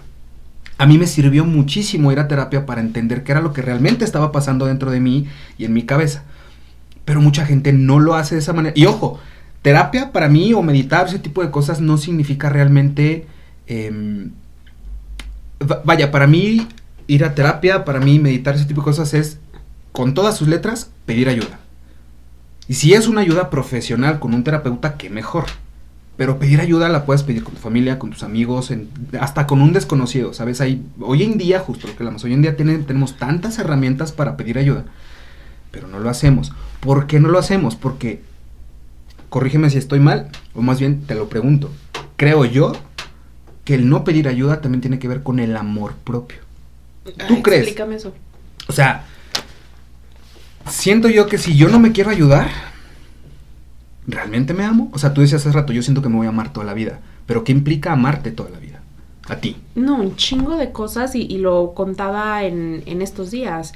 [0.79, 4.03] A mí me sirvió muchísimo ir a terapia para entender qué era lo que realmente
[4.03, 5.27] estaba pasando dentro de mí
[5.59, 6.23] y en mi cabeza.
[7.05, 8.73] Pero mucha gente no lo hace de esa manera.
[8.75, 9.19] Y ojo,
[9.61, 13.27] terapia para mí o meditar, ese tipo de cosas no significa realmente...
[13.67, 14.31] em,
[15.83, 16.67] vaya, para mí
[17.07, 19.39] ir a terapia, para mí meditar ese tipo de cosas es,
[19.91, 21.59] con todas sus letras, pedir ayuda.
[22.67, 25.45] Y si es una ayuda profesional con un terapeuta, qué mejor.
[26.15, 28.71] Pero pedir ayuda la puedes pedir con tu familia, con tus amigos,
[29.19, 30.61] hasta con un desconocido, ¿sabes?
[30.61, 34.37] Hay, hoy en día, justo lo que hablamos, hoy en día tenemos tantas herramientas para
[34.37, 34.85] pedir ayuda,
[35.71, 36.53] pero no lo hacemos.
[36.79, 37.75] ¿Por qué no lo hacemos?
[37.75, 38.21] Porque,
[39.29, 41.71] corrígeme si estoy mal, o más bien te lo pregunto,
[42.15, 42.73] creo yo
[43.63, 46.39] que el no pedir ayuda también tiene que ver con el amor propio.
[47.27, 47.61] ¿Tú Ay, crees?
[47.63, 48.13] Explícame eso.
[48.67, 49.05] O sea,
[50.69, 52.49] siento yo que si yo no me quiero ayudar,
[54.07, 54.89] ¿realmente me amo?
[54.93, 56.73] O sea, tú decías hace rato, yo siento que me voy a amar toda la
[56.73, 56.99] vida.
[57.25, 58.81] Pero ¿qué implica amarte toda la vida?
[59.27, 59.57] A ti.
[59.75, 63.73] No, un chingo de cosas y, y lo contaba en, en estos días.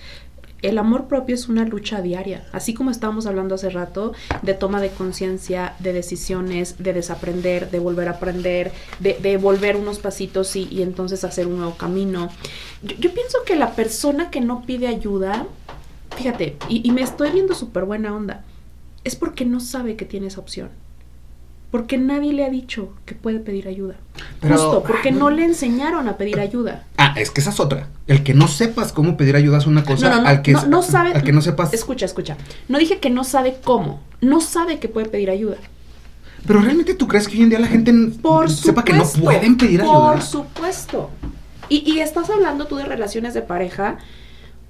[0.63, 4.81] El amor propio es una lucha diaria, así como estábamos hablando hace rato de toma
[4.81, 10.55] de conciencia, de decisiones, de desaprender, de volver a aprender, de, de volver unos pasitos
[10.55, 12.29] y, y entonces hacer un nuevo camino.
[12.81, 15.45] Yo, yo pienso que la persona que no pide ayuda,
[16.15, 18.43] fíjate, y, y me estoy viendo súper buena onda,
[19.03, 20.69] es porque no sabe que tiene esa opción.
[21.69, 23.95] Porque nadie le ha dicho que puede pedir ayuda.
[24.39, 26.85] Pero- Justo, porque no le enseñaron a pedir ayuda.
[27.19, 27.87] Es que esa es otra.
[28.07, 30.09] El que no sepas cómo pedir ayuda es una cosa.
[30.09, 31.13] No, no, no, al que, no, no sabe.
[31.13, 31.73] Al que no sepas.
[31.73, 32.37] Escucha, escucha.
[32.67, 34.01] No dije que no sabe cómo.
[34.21, 35.57] No sabe que puede pedir ayuda.
[36.45, 39.23] Pero realmente tú crees que hoy en día la gente Por sepa que no supuesto,
[39.23, 40.21] pueden pedir Por ayuda.
[40.21, 41.09] supuesto.
[41.69, 43.97] Y, y estás hablando tú de relaciones de pareja.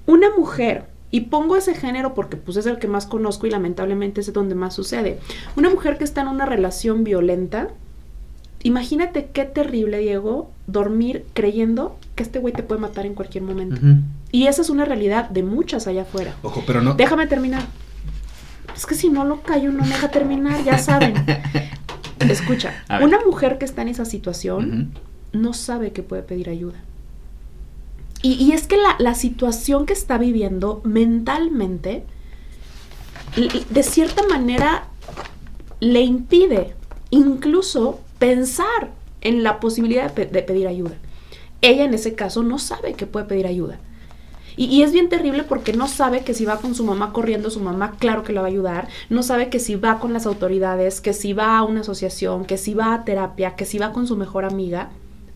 [0.06, 4.20] Una mujer, y pongo ese género porque pues es el que más conozco y lamentablemente
[4.20, 5.18] es donde más sucede.
[5.56, 7.68] Una mujer que está en una relación violenta,
[8.62, 13.80] imagínate qué terrible, Diego, dormir creyendo que este güey te puede matar en cualquier momento.
[14.32, 16.34] Y esa es una realidad de muchas allá afuera.
[16.42, 16.94] Ojo, pero no.
[16.94, 17.64] Déjame terminar.
[18.76, 21.14] Es que si no lo callo, no me deja terminar, ya saben.
[22.20, 24.92] Escucha, una mujer que está en esa situación
[25.32, 26.78] no sabe que puede pedir ayuda.
[28.22, 32.04] Y, y es que la, la situación que está viviendo mentalmente,
[33.70, 34.88] de cierta manera,
[35.80, 36.74] le impide
[37.10, 40.92] incluso pensar en la posibilidad de, pe- de pedir ayuda.
[41.60, 43.78] Ella en ese caso no sabe que puede pedir ayuda.
[44.56, 47.48] Y, y es bien terrible porque no sabe que si va con su mamá corriendo,
[47.50, 48.88] su mamá claro que la va a ayudar.
[49.08, 52.58] No sabe que si va con las autoridades, que si va a una asociación, que
[52.58, 54.90] si va a terapia, que si va con su mejor amiga.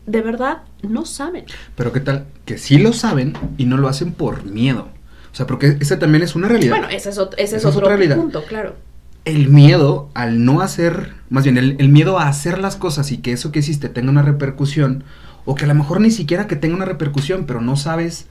[0.07, 1.45] De verdad, no saben.
[1.77, 4.89] Pero qué tal que sí lo saben y no lo hacen por miedo.
[5.33, 6.73] O sea, porque esa también es una realidad.
[6.77, 8.17] Bueno, ese es, ot- ese es Esa es otro otra realidad.
[8.17, 8.75] punto, claro.
[9.25, 13.33] El miedo al no hacer, más bien el, miedo a hacer las cosas y que
[13.33, 15.05] eso que hiciste tenga una repercusión,
[15.45, 18.27] o que a lo mejor ni siquiera que tenga una repercusión, pero no sabes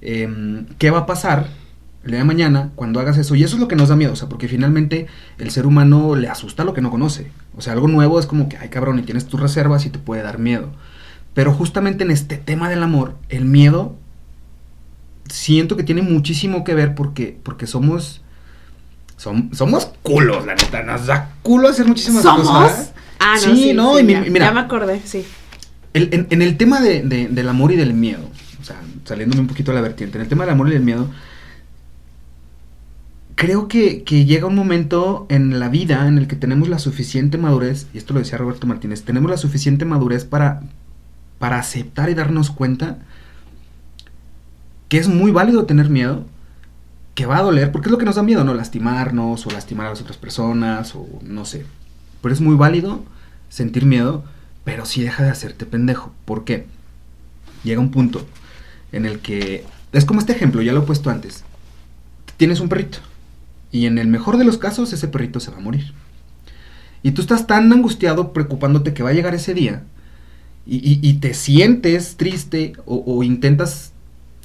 [0.00, 1.48] em, qué va a pasar
[2.04, 3.34] el día de mañana cuando hagas eso.
[3.34, 5.06] Y eso es lo que nos da miedo, o sea, porque finalmente
[5.38, 7.30] el ser humano le asusta lo que no conoce.
[7.56, 9.98] O sea, algo nuevo es como que, ay cabrón, y tienes tus reservas y te
[9.98, 10.70] puede dar miedo.
[11.34, 13.96] Pero justamente en este tema del amor, el miedo
[15.28, 18.22] siento que tiene muchísimo que ver porque, porque somos
[19.16, 20.82] somos culos, la neta.
[20.82, 22.92] Nos da culo hacer muchísimas cosas.
[23.18, 25.24] Ah, no, sí, no, y mira, ya me acordé, sí.
[25.94, 28.28] en, el tema de, del amor y del miedo,
[28.60, 30.82] o sea, saliéndome un poquito de la vertiente, en el tema del amor y del
[30.82, 31.10] miedo,
[33.34, 37.38] creo que, que, llega un momento en la vida en el que tenemos la suficiente
[37.38, 40.60] madurez, y esto lo decía Roberto Martínez, tenemos la suficiente madurez para,
[41.38, 42.98] para aceptar y darnos cuenta
[44.88, 46.26] que es muy válido tener miedo,
[47.16, 48.52] que va a doler, porque es lo que nos da miedo, ¿no?
[48.52, 51.64] Lastimarnos o lastimar a las otras personas o no sé.
[52.20, 53.02] Pero es muy válido
[53.48, 54.22] sentir miedo,
[54.64, 56.12] pero sí deja de hacerte pendejo.
[56.26, 56.66] ¿Por qué?
[57.64, 58.26] Llega un punto
[58.92, 59.64] en el que...
[59.92, 61.42] Es como este ejemplo, ya lo he puesto antes.
[62.36, 62.98] Tienes un perrito
[63.72, 65.94] y en el mejor de los casos ese perrito se va a morir.
[67.02, 69.84] Y tú estás tan angustiado preocupándote que va a llegar ese día
[70.66, 73.92] y, te sientes triste o, o intentas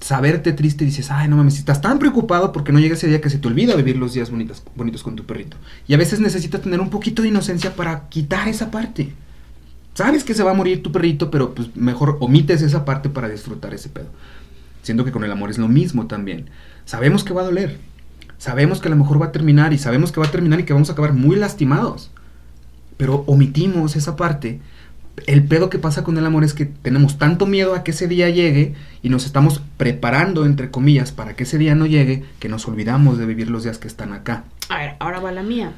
[0.01, 3.21] saberte triste y dices, ay, no mames, estás tan preocupado porque no llega ese día
[3.21, 5.57] que se te olvida vivir los días bonitos, bonitos con tu perrito.
[5.87, 9.13] Y a veces necesitas tener un poquito de inocencia para quitar esa parte.
[9.93, 13.29] Sabes que se va a morir tu perrito, pero pues mejor omites esa parte para
[13.29, 14.07] disfrutar ese pedo.
[14.81, 16.49] Siento que con el amor es lo mismo también.
[16.85, 17.77] Sabemos que va a doler.
[18.39, 20.63] Sabemos que a lo mejor va a terminar y sabemos que va a terminar y
[20.63, 22.09] que vamos a acabar muy lastimados.
[22.97, 24.61] Pero omitimos esa parte
[25.27, 28.07] el pedo que pasa con el amor es que tenemos tanto miedo a que ese
[28.07, 32.49] día llegue y nos estamos preparando, entre comillas, para que ese día no llegue, que
[32.49, 34.45] nos olvidamos de vivir los días que están acá.
[34.69, 35.73] A ver, ahora va la mía.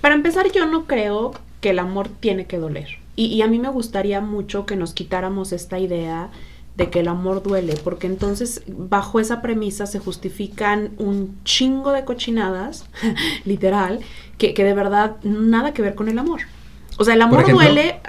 [0.00, 2.98] Para empezar, yo no creo que el amor tiene que doler.
[3.16, 6.30] Y, a mí me gustaría mucho que nos quitáramos esta idea
[6.76, 12.04] de que el amor duele, porque entonces bajo esa premisa se justifican un chingo de
[12.04, 12.86] cochinadas,
[13.44, 13.98] literal,
[14.36, 16.42] que, que de verdad nada que ver con el amor.
[16.96, 18.00] O sea, el amor duele.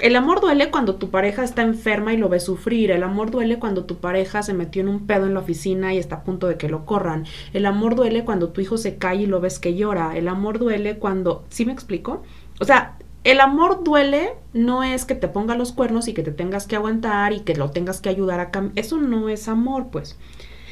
[0.00, 2.90] El amor duele cuando tu pareja está enferma y lo ve sufrir.
[2.90, 5.98] El amor duele cuando tu pareja se metió en un pedo en la oficina y
[5.98, 7.24] está a punto de que lo corran.
[7.52, 10.16] El amor duele cuando tu hijo se cae y lo ves que llora.
[10.16, 11.44] El amor duele cuando...
[11.48, 12.22] ¿Sí me explico?
[12.60, 16.32] O sea, el amor duele no es que te ponga los cuernos y que te
[16.32, 18.84] tengas que aguantar y que lo tengas que ayudar a cambiar.
[18.84, 20.18] Eso no es amor, pues.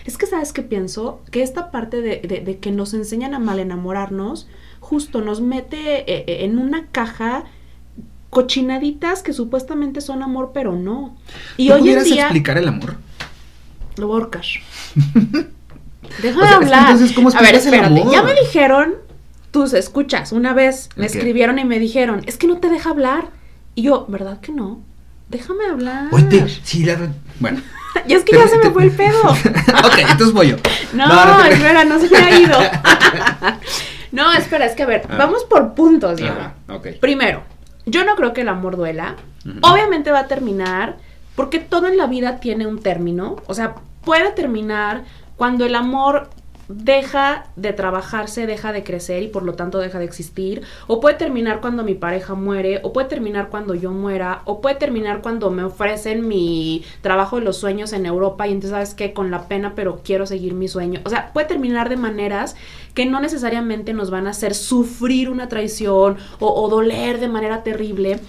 [0.05, 1.21] Es que, ¿sabes qué pienso?
[1.31, 4.49] Que esta parte de, de que nos enseñan a mal enamorarnos
[4.83, 7.45] justo nos mete eh, eh, en una caja
[8.33, 11.15] cochinaditas que supuestamente son amor, pero no.
[11.59, 12.97] Y hoy en día explicar el amor?
[13.97, 14.47] Lo borcas.
[16.23, 16.93] Déjame hablar.
[16.93, 18.03] entonces, ¿cómo a ver, espérate.
[18.11, 18.95] Ya me dijeron,
[19.51, 23.29] tus escuchas, una vez me escribieron y me dijeron, es que no te deja hablar.
[23.75, 24.81] Y yo, ¿verdad que no?
[25.29, 26.09] Déjame hablar.
[26.13, 27.13] Oye, sí, la...
[27.39, 27.61] Bueno.
[28.09, 29.21] y es que ya se me fue el pedo.
[29.29, 30.57] ok, entonces voy yo.
[30.95, 32.59] No, no, espera, no se me ha ido.
[34.11, 36.37] No, espera, es que a ver, vamos por puntos, Diego.
[36.99, 37.43] Primero,
[37.87, 39.17] yo no creo que el amor duela.
[39.63, 40.99] Obviamente va a terminar,
[41.35, 43.37] porque todo en la vida tiene un término.
[43.47, 45.05] O sea, puede terminar
[45.37, 46.31] cuando el amor
[46.69, 51.17] deja de trabajarse, deja de crecer y por lo tanto deja de existir, o puede
[51.17, 55.51] terminar cuando mi pareja muere, o puede terminar cuando yo muera, o puede terminar cuando
[55.51, 59.49] me ofrecen mi trabajo de los sueños en Europa y entonces sabes que con la
[59.49, 61.01] pena pero quiero seguir mi sueño.
[61.05, 62.57] O sea, puede terminar de maneras
[62.95, 67.63] que no necesariamente nos van a hacer sufrir una traición o, o doler de manera
[67.63, 68.21] terrible,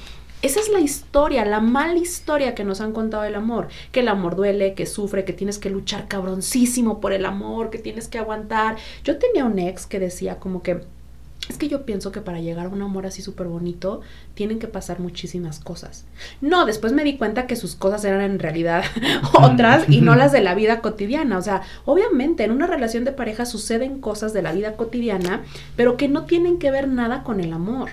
[0.44, 3.70] esa es la historia, la mala historia que nos han contado del amor.
[3.94, 7.80] Que el amor duele, que sufre, que tienes que luchar cabroncísimo por el amor, que
[7.80, 8.76] tienes que aguantar.
[9.06, 10.82] Yo tenía un ex que decía como que
[11.50, 14.02] es que yo pienso que para llegar a un amor así súper bonito
[14.34, 16.06] tienen que pasar muchísimas cosas.
[16.42, 18.84] No, después me di cuenta que sus cosas eran en realidad
[19.34, 21.38] otras y no las de la vida cotidiana.
[21.38, 25.44] O sea, obviamente en una relación de pareja suceden cosas de la vida cotidiana,
[25.78, 27.92] pero que no tienen que ver nada con el amor.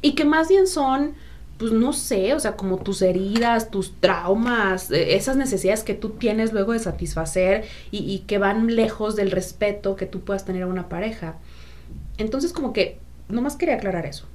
[0.00, 1.14] Y que más bien son
[1.58, 6.10] pues no sé, o sea, como tus heridas, tus traumas, eh, esas necesidades que tú
[6.10, 10.66] tienes luego de satisfacer y, que van lejos del respeto que tú puedas tener a
[10.68, 11.36] una pareja.
[12.16, 14.26] Entonces, como que, nomás quería aclarar eso.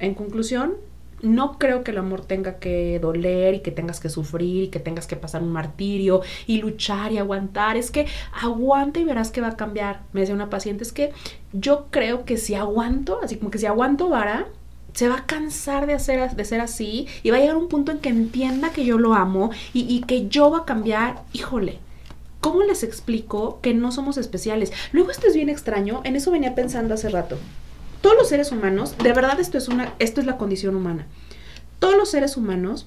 [0.00, 0.74] En conclusión,
[1.22, 4.80] no creo que el amor tenga que doler y que tengas que sufrir y que
[4.80, 7.76] tengas que pasar un martirio y luchar y aguantar.
[7.76, 8.06] Es que
[8.42, 10.02] aguanta y verás que va a cambiar.
[10.12, 11.12] Me decía una paciente, es que
[11.52, 14.48] yo creo que si aguanto, así como que si aguanto vara,
[14.96, 17.92] se va a cansar de, hacer, de ser así y va a llegar un punto
[17.92, 21.22] en que entienda que yo lo amo y, que yo va a cambiar.
[21.34, 21.78] Híjole,
[22.40, 24.72] ¿cómo les explico que no somos especiales?
[24.92, 27.36] Luego esto es bien extraño, en eso venía pensando hace rato.
[28.00, 31.06] todos los seres humanos, de verdad esto es una, esto es la condición humana.
[31.78, 32.86] Todos los seres humanos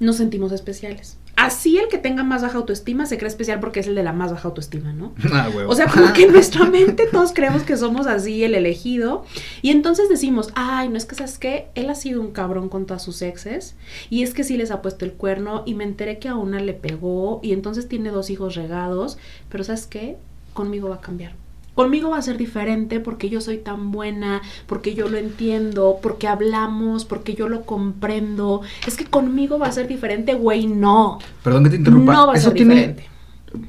[0.00, 1.16] nos sentimos especiales.
[1.36, 4.12] Así el que tenga más baja autoestima se cree especial porque es el de la
[4.12, 5.12] más baja autoestima, ¿no?
[5.32, 5.70] Ah, huevo.
[5.70, 9.24] O sea, como que en nuestra mente todos creemos que somos así, el elegido.
[9.60, 11.68] Y entonces decimos, ay, no es que, ¿sabes qué?
[11.74, 13.74] Él ha sido un cabrón con todas sus exes.
[14.10, 15.64] Y es que sí les ha puesto el cuerno.
[15.66, 17.40] Y me enteré que a una le pegó.
[17.42, 19.18] Y entonces tiene dos hijos regados.
[19.48, 20.16] Pero ¿sabes qué?
[20.52, 21.43] Conmigo va a cambiar.
[21.74, 26.28] Conmigo va a ser diferente porque yo soy tan buena, porque yo lo entiendo, porque
[26.28, 28.62] hablamos, porque yo lo comprendo.
[28.86, 31.18] Es que conmigo va a ser diferente, güey, no.
[31.42, 32.12] Perdón que te interrumpa.
[32.12, 33.08] No va a eso ser tiene, diferente.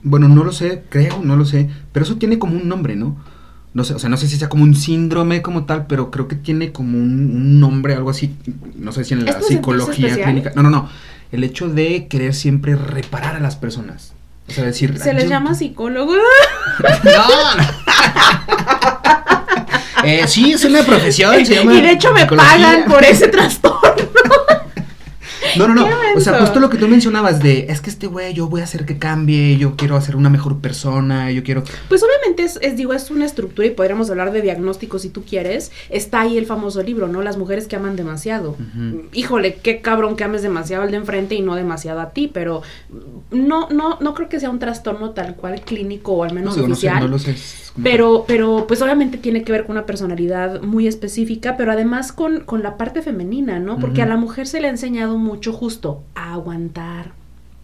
[0.04, 1.68] Bueno, no lo sé, creo, no lo sé.
[1.91, 3.18] Pero eso tiene como un nombre, ¿no?
[3.74, 6.28] No sé, o sea, no sé si sea como un síndrome como tal, pero creo
[6.28, 8.36] que tiene como un, un nombre, algo así.
[8.78, 10.54] No sé si en la ¿Esto de sentirse psicología clínica.
[10.56, 10.89] No, no, no.
[11.32, 14.13] El hecho de querer siempre reparar a las personas.
[14.48, 14.98] O sea, decir.
[15.00, 16.13] Se les llama psicólogo.
[17.04, 17.85] No.
[20.06, 21.46] Eh, sí, es una profesión.
[21.46, 23.82] se llama y de hecho me pagan por ese trastorno.
[25.58, 25.88] No, no, no.
[26.15, 28.65] O sea, justo lo que tú mencionabas de, es que este güey, yo voy a
[28.65, 31.63] hacer que cambie, yo quiero hacer una mejor persona, yo quiero...
[31.88, 35.24] Pues obviamente es, es, digo, es una estructura y podríamos hablar de diagnóstico si tú
[35.24, 35.72] quieres.
[35.89, 37.22] Está ahí el famoso libro, ¿no?
[37.22, 38.58] Las mujeres que aman demasiado.
[39.13, 42.62] Híjole, qué cabrón que ames demasiado al de enfrente y no demasiado a ti, pero
[43.32, 46.58] no, no, no creo que sea un trastorno tal cual clínico o al No, menos
[46.58, 47.00] no sé, oficial.
[47.00, 47.36] no lo sé.
[47.84, 52.42] Pero, pero, pues obviamente tiene que ver con una personalidad muy específica, pero además con,
[52.42, 53.80] con la parte femenina, ¿no?
[53.80, 57.12] Porque a la mujer se le ha enseñado mucho justo a aguantar.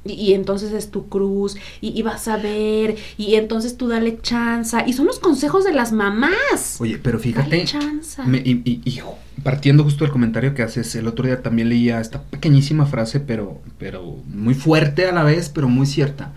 [0.03, 4.17] Y, y entonces es tu cruz, y, y vas a ver, y entonces tú dale
[4.21, 4.83] chanza.
[4.85, 6.77] Y son los consejos de las mamás.
[6.79, 8.25] Oye, pero fíjate, Dale chanza.
[8.25, 8.99] me- y, y-
[9.43, 13.59] partiendo justo del comentario que haces, el otro día también leía esta pequeñísima frase, pero,
[13.77, 16.33] pero muy fuerte a la vez, pero muy cierta.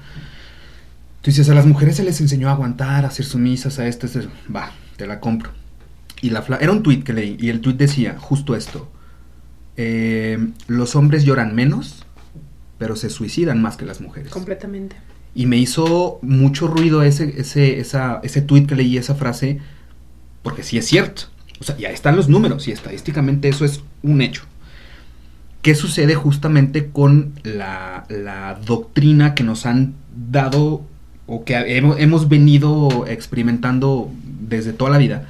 [1.25, 4.05] Tú dices, a las mujeres se les enseñó a aguantar, a ser sumisas, a esto,
[4.05, 4.21] esto,
[4.55, 5.53] va, te la compro.
[6.21, 8.91] Y la era un tuit que leí, y el tuit decía justo esto.
[9.79, 12.05] eh, los hombres lloran menos,
[12.77, 14.31] pero se suicidan más que las mujeres.
[14.31, 14.97] Completamente.
[15.35, 19.61] Y me hizo mucho ruido ese, ese, esa, ese tweet que leí, esa frase,
[20.43, 21.23] porque sí es cierto.
[21.59, 24.43] O sea, ya están los números y estadísticamente eso es un hecho.
[25.63, 29.95] ¿Qué sucede justamente con la, la doctrina que nos han
[30.31, 30.85] dado
[31.27, 34.11] o que hemos, venido experimentando
[34.41, 35.27] desde toda la vida?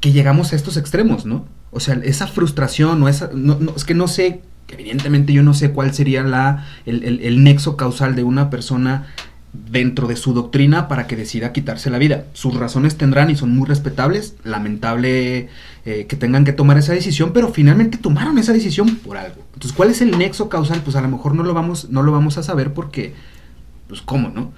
[0.00, 1.46] Que llegamos a estos extremos, ¿no?
[1.70, 3.30] O sea, esa frustración o esa...
[3.34, 7.42] No, es que no sé, evidentemente yo no sé cuál sería la, el, el- el
[7.42, 9.06] nexo causal de una persona
[9.70, 12.24] dentro de su doctrina para que decida quitarse la vida.
[12.32, 14.34] Sus razones tendrán y son muy respetables.
[14.44, 15.48] Lamentable
[15.86, 19.42] eh, que tengan que tomar esa decisión, pero finalmente tomaron esa decisión por algo.
[19.54, 20.80] Entonces, ¿cuál es el nexo causal?
[20.84, 23.14] Pues a lo mejor no lo vamos, no lo vamos a saber porque,
[23.88, 24.52] pues, ¿cómo, no?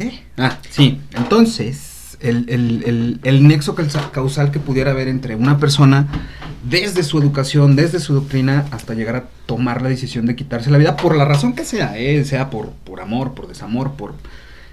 [0.00, 0.22] ¿Qué?
[0.38, 0.98] Ah, sí.
[1.14, 6.06] Entonces, el, el- el- el nexo causa- causal que pudiera haber entre una persona
[6.64, 10.78] desde su educación, desde su doctrina, hasta llegar a tomar la decisión de quitarse la
[10.78, 12.24] vida, por la razón que sea, ¿eh?
[12.24, 14.14] sea por, por amor, por desamor, por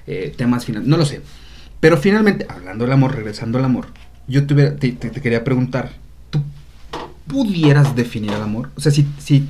[0.07, 1.21] eh, temas finales, no lo sé.
[1.81, 3.87] Pero finalmente, hablando del amor, regresando al amor,
[4.29, 5.91] yo te- te- te quería preguntar,
[6.29, 6.41] ¿tú
[7.27, 8.69] pudieras definir el amor?
[8.77, 9.45] O sea, si, si,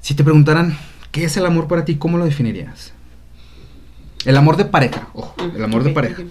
[0.00, 0.76] si te preguntaran,
[1.10, 1.96] ¿qué es el amor para ti?
[1.96, 2.92] ¿Cómo lo definirías?
[4.24, 6.22] El amor de pareja, ojo, el amor de pareja.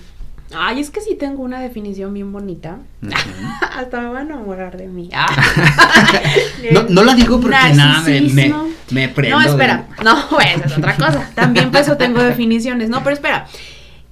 [0.54, 2.80] Ay, es que sí tengo una definición bien bonita.
[3.74, 5.10] Hasta me van a enamorar de mí.
[5.14, 5.28] Ah.
[6.72, 8.68] No, no la digo porque nada, me, me, Narcisismo.
[8.92, 9.38] me prendo.
[9.38, 9.88] No, de- espera.
[10.04, 11.32] No, esa es otra cosa.
[11.34, 12.90] También por eso tengo definiciones.
[12.90, 13.48] No, pero espera.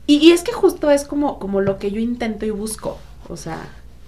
[0.08, 2.98] Y, y es que justo es como, como lo que yo intento y busco.
[3.28, 3.60] O sea,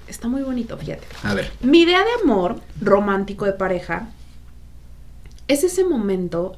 [0.08, 1.06] está muy bonito, fíjate.
[1.24, 1.52] A ver.
[1.62, 4.08] Mi idea de amor romántico de pareja
[5.48, 6.56] es ese momento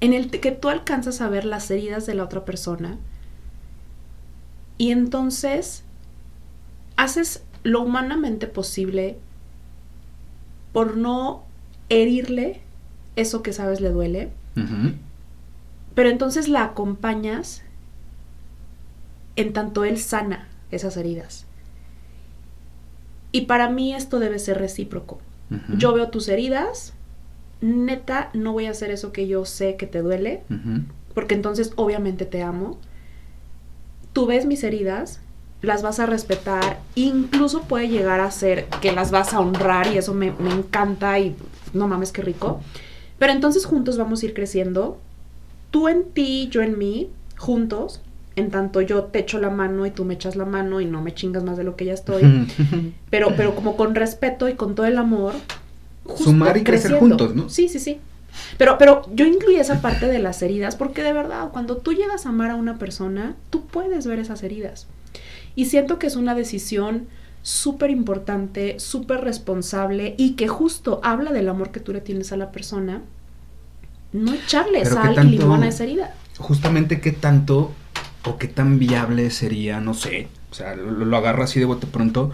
[0.00, 2.98] en el que tú alcanzas a ver las heridas de la otra persona
[4.78, 5.84] y entonces
[6.96, 9.18] haces lo humanamente posible
[10.72, 11.44] por no
[11.88, 12.60] herirle
[13.16, 14.30] eso que sabes le duele,
[15.94, 17.62] pero entonces la acompañas
[19.36, 21.46] en tanto él sana esas heridas.
[23.32, 25.18] Y para mí esto debe ser recíproco.
[25.76, 26.92] Yo veo tus heridas,
[27.60, 30.42] neta, no voy a hacer eso que yo sé que te duele,
[31.14, 32.78] porque entonces obviamente te amo.
[34.12, 35.20] Tú ves mis heridas,
[35.62, 39.98] las vas a respetar, incluso puede llegar a ser que las vas a honrar y
[39.98, 41.34] eso me, me encanta y
[41.72, 42.60] no mames qué rico.
[43.18, 44.98] Pero entonces juntos vamos a ir creciendo,
[45.70, 48.02] tú en ti, yo en mí, juntos,
[48.36, 51.00] en tanto yo te echo la mano y tú me echas la mano y no
[51.00, 52.22] me chingas más de lo que ya estoy,
[53.10, 55.34] pero, pero como con respeto y con todo el amor.
[56.06, 57.48] Justo Sumar y crecer juntos, ¿no?
[57.48, 58.00] Sí, sí, sí.
[58.58, 62.26] Pero, pero yo incluí esa parte de las heridas porque de verdad, cuando tú llegas
[62.26, 64.86] a amar a una persona, tú puedes ver esas heridas.
[65.54, 67.06] Y siento que es una decisión
[67.42, 72.36] súper importante, súper responsable y que justo habla del amor que tú le tienes a
[72.36, 73.02] la persona.
[74.12, 76.14] No echarle Pero sal y limón a esa herida.
[76.38, 77.72] Justamente qué tanto
[78.24, 81.86] o qué tan viable sería, no sé, o sea, lo, lo agarro así de bote
[81.86, 82.30] pronto,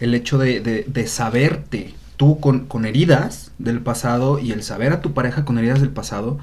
[0.00, 4.92] el hecho de, de- de saberte tú con, con heridas del pasado y el saber
[4.92, 6.38] a tu pareja con heridas del pasado,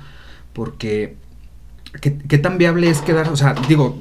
[0.54, 1.16] porque
[2.02, 3.98] qué, qué tan viable es quedar, o sea, digo,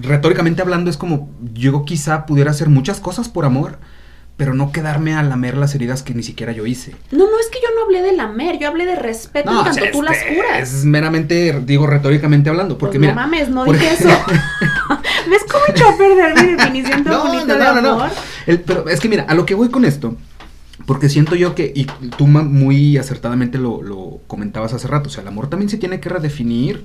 [0.00, 3.78] retóricamente hablando es como yo quizá pudiera hacer muchas cosas por amor,
[4.36, 6.96] pero no quedarme a lamer las heridas que ni siquiera yo hice.
[7.12, 9.62] No, no, es que yo no hablé de lamer, yo hablé de respeto en o
[9.62, 10.58] tanto sea, tú las curas.
[10.74, 13.14] Es meramente, digo, retóricamente hablando, porque Pues mira...
[13.14, 14.08] no mames, no dije eso.
[15.30, 17.90] ¿Ves cómo echó a perder mi definición tan No, bonita no, de no, no, no.
[18.02, 18.10] amor?
[18.46, 20.16] El- pero es que mira, a lo que voy con esto,
[20.86, 25.22] porque siento yo que, y tú muy acertadamente lo, lo comentabas hace rato, o sea,
[25.22, 26.84] el amor también se tiene que redefinir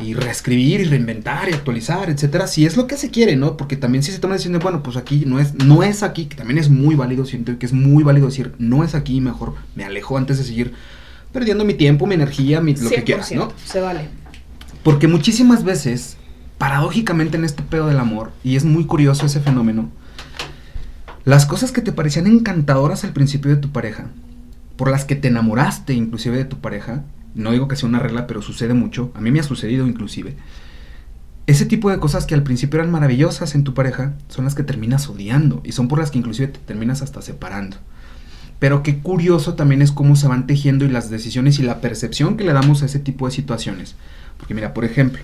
[0.00, 3.56] y reescribir y reinventar y actualizar, etcétera, si es lo que se quiere, ¿no?
[3.56, 6.36] Porque también si se toma diciendo, bueno, pues aquí no es, no es aquí, que
[6.36, 9.84] también es muy válido, siento que es muy válido decir, no es aquí, mejor me
[9.84, 10.72] alejo antes de seguir
[11.32, 13.52] perdiendo mi tiempo, mi energía, mi, lo que quieras, ¿no?
[13.64, 14.08] Se vale.
[14.82, 16.16] Porque muchísimas veces,
[16.58, 19.90] paradójicamente en este pedo del amor, y es muy curioso ese fenómeno,
[21.28, 24.06] las cosas que te parecían encantadoras al principio de tu pareja,
[24.76, 27.02] por las que te enamoraste inclusive de tu pareja,
[27.34, 30.36] no digo que sea una regla, pero sucede mucho, a mí me ha sucedido inclusive,
[31.46, 34.62] ese tipo de cosas que al principio eran maravillosas en tu pareja son las que
[34.62, 37.76] terminas odiando y son por las que inclusive te terminas hasta separando.
[38.58, 42.38] Pero qué curioso también es cómo se van tejiendo y las decisiones y la percepción
[42.38, 43.96] que le damos a ese tipo de situaciones.
[44.38, 45.22] Porque mira, por ejemplo,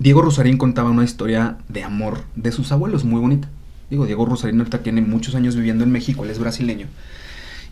[0.00, 3.48] Diego Rosarín contaba una historia de amor de sus abuelos muy bonita.
[3.90, 6.86] Digo, Diego Rosarín ahorita tiene muchos años viviendo en México, él es brasileño.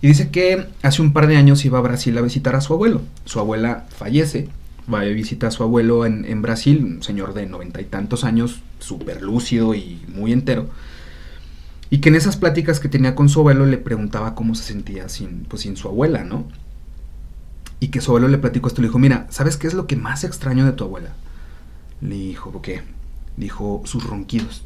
[0.01, 2.73] Y dice que hace un par de años iba a Brasil a visitar a su
[2.73, 3.01] abuelo.
[3.25, 4.49] Su abuela fallece,
[4.93, 8.25] va a visitar a su abuelo en, en Brasil, un señor de noventa y tantos
[8.25, 10.69] años, súper lúcido y muy entero.
[11.91, 15.09] Y que en esas pláticas que tenía con su abuelo le preguntaba cómo se sentía
[15.09, 16.47] sin, pues, sin su abuela, ¿no?
[17.81, 19.97] Y que su abuelo le platicó esto, le dijo, mira, ¿sabes qué es lo que
[19.97, 21.11] más extraño de tu abuela?
[22.01, 22.83] Le dijo, ¿qué?
[23.37, 24.65] Dijo, sus ronquidos.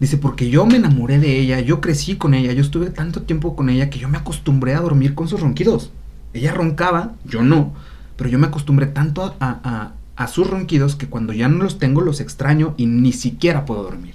[0.00, 3.56] Dice, porque yo me enamoré de ella, yo crecí con ella, yo estuve tanto tiempo
[3.56, 5.90] con ella que yo me acostumbré a dormir con sus ronquidos.
[6.32, 7.72] Ella roncaba, yo no,
[8.16, 11.78] pero yo me acostumbré tanto a, a, a sus ronquidos que cuando ya no los
[11.80, 14.14] tengo los extraño y ni siquiera puedo dormir.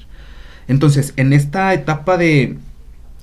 [0.70, 2.58] Entonces, en esta etapa de...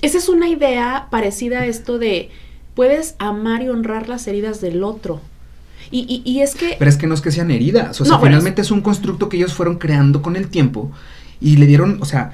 [0.03, 2.29] Esa es una idea parecida a esto de
[2.75, 5.23] puedes amar y honrar las heridas del otro.
[5.91, 6.77] Y, y- y es que...
[6.79, 9.29] Pero es que no es que sean heridas, o sea, No, finalmente es un constructo
[9.31, 10.91] que ellos fueron creando con el tiempo
[11.41, 12.33] y le dieron, o sea,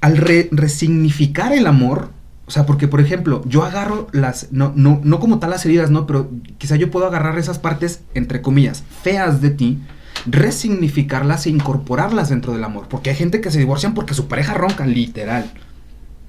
[0.00, 2.10] al re- resignificar el amor,
[2.46, 5.90] o sea, porque por ejemplo, yo agarro las, no, no, no como tal las heridas,
[5.90, 9.78] no, pero quizá yo puedo agarrar esas partes, entre comillas, feas de ti,
[10.26, 14.54] resignificarlas e incorporarlas dentro del amor, porque hay gente que se divorcian porque su pareja
[14.54, 15.50] ronca, literal.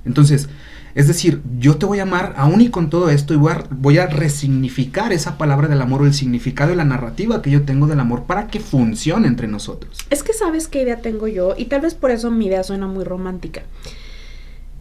[0.05, 0.47] Entonces,
[0.95, 4.07] es decir, yo te voy a amar aún y con todo esto y voy a,
[4.07, 7.99] resignificar esa palabra del amor o el significado y la narrativa que yo tengo del
[7.99, 9.97] amor para que funcione entre nosotros.
[10.09, 12.87] Es que sabes qué idea tengo yo y tal vez por eso mi idea suena
[12.87, 13.63] muy romántica.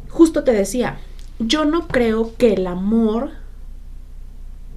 [0.08, 0.98] Justo te decía,
[1.38, 3.30] yo no creo que el amor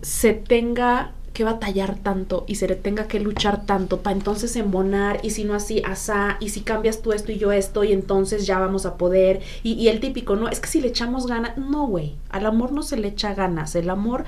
[0.01, 5.19] se tenga que batallar tanto y se le tenga que luchar tanto para entonces embonar
[5.23, 8.45] y si no así, asá, y si cambias tú esto y yo esto y entonces
[8.45, 9.41] ya vamos a poder.
[9.63, 12.71] Y, y el típico, no, es que si le echamos ganas, no, güey, al amor
[12.71, 14.25] no se le echa ganas, el amor,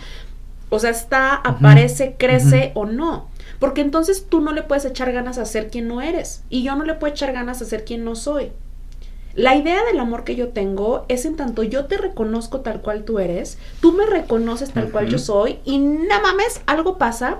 [0.69, 3.29] o sea, está, aparece, crece o no.
[3.59, 6.75] Porque entonces tú no le puedes echar ganas a ser quien no eres y yo
[6.75, 8.51] no le puedo echar ganas a ser quien no soy.
[9.35, 13.03] La idea del amor que yo tengo es en tanto yo te reconozco tal cual
[13.03, 17.39] tú eres, tú me reconoces tal cual yo soy y no mames, algo pasa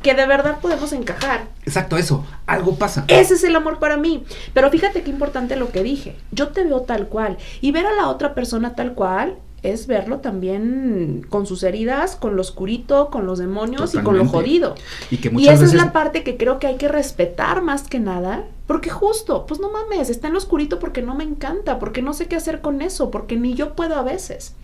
[0.00, 1.48] que de verdad podemos encajar.
[1.64, 3.04] Exacto, eso, algo pasa.
[3.08, 4.24] Ese es el amor para mí.
[4.54, 6.16] Pero fíjate qué importante lo que dije.
[6.30, 7.36] Yo te veo tal cual.
[7.60, 12.36] Y ver a la otra persona tal cual es verlo también con sus heridas, con
[12.36, 14.74] lo oscurito, con los demonios y con lo jodido.
[15.10, 15.78] Y que Y muchas esa veces...
[15.78, 18.44] es la parte que creo que hay que respetar más que nada.
[18.66, 22.12] Porque justo, pues no mames, está en lo oscurito porque no me encanta, porque no
[22.12, 24.54] sé qué hacer con eso, porque ni yo puedo a veces.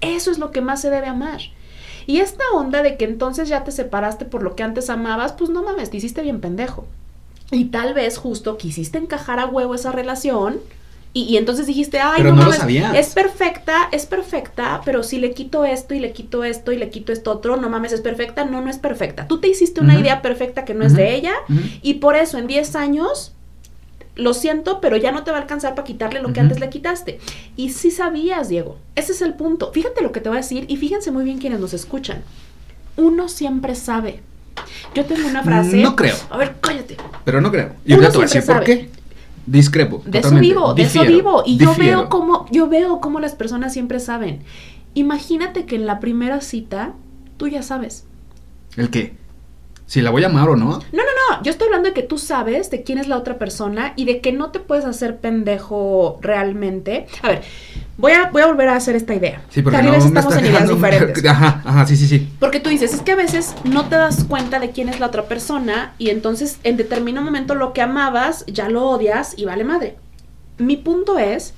[0.00, 1.40] Eso es lo que más se debe amar.
[2.06, 5.50] Y esta onda de que entonces ya te separaste por lo que antes amabas, pues
[5.50, 6.86] no mames, te hiciste bien pendejo.
[7.50, 10.60] Y tal vez justo quisiste encajar a huevo esa relación.
[11.12, 12.94] Y, y entonces dijiste, ay, Pero no, no lo mames, sabías.
[12.94, 16.88] es perfecta, es perfecta, pero si le quito esto y le quito esto y le
[16.88, 19.26] quito esto otro, no mames, es perfecta, no, no es perfecta.
[19.26, 21.32] Tú te hiciste una idea perfecta que no es de ella
[21.82, 23.32] y por eso en 10 años,
[24.14, 26.68] lo siento, pero ya no te va a alcanzar para quitarle lo que antes le
[26.68, 27.18] quitaste.
[27.56, 28.76] Y sí sabías, Diego.
[28.94, 29.72] Ese es el punto.
[29.72, 32.22] Fíjate lo que te voy a decir y fíjense muy bien quienes nos escuchan.
[32.96, 34.20] Uno siempre sabe.
[34.94, 35.78] Yo tengo una frase.
[35.78, 36.16] No creo.
[36.28, 36.96] A ver, cállate.
[37.24, 37.72] Pero no creo.
[37.84, 38.90] Y Uno ahorita te voy a decir por qué.
[39.46, 40.02] Discrepo.
[40.04, 41.42] De eso vivo, de eso vivo.
[41.46, 44.40] Y yo veo cómo, yo veo cómo las personas siempre saben.
[44.94, 46.94] Imagínate que en la primera cita
[47.36, 48.04] tú ya sabes.
[48.76, 49.19] ¿El qué?
[49.90, 50.66] Si la voy a amar o no.
[50.66, 51.42] No, no, no.
[51.42, 54.20] Yo estoy hablando de que tú sabes de quién es la otra persona y de
[54.20, 57.08] que no te puedes hacer pendejo realmente.
[57.22, 57.42] A ver,
[57.98, 59.42] voy a, voy a volver a hacer esta idea.
[59.50, 61.24] Sí, porque no estamos en ideas diferentes.
[61.28, 62.28] Ajá, ajá, sí, sí, sí.
[62.38, 65.06] Porque tú dices, es que a veces no te das cuenta de quién es la
[65.06, 69.64] otra persona y entonces en determinado momento lo que amabas ya lo odias y vale
[69.64, 69.96] madre.
[70.58, 71.52] Mi punto es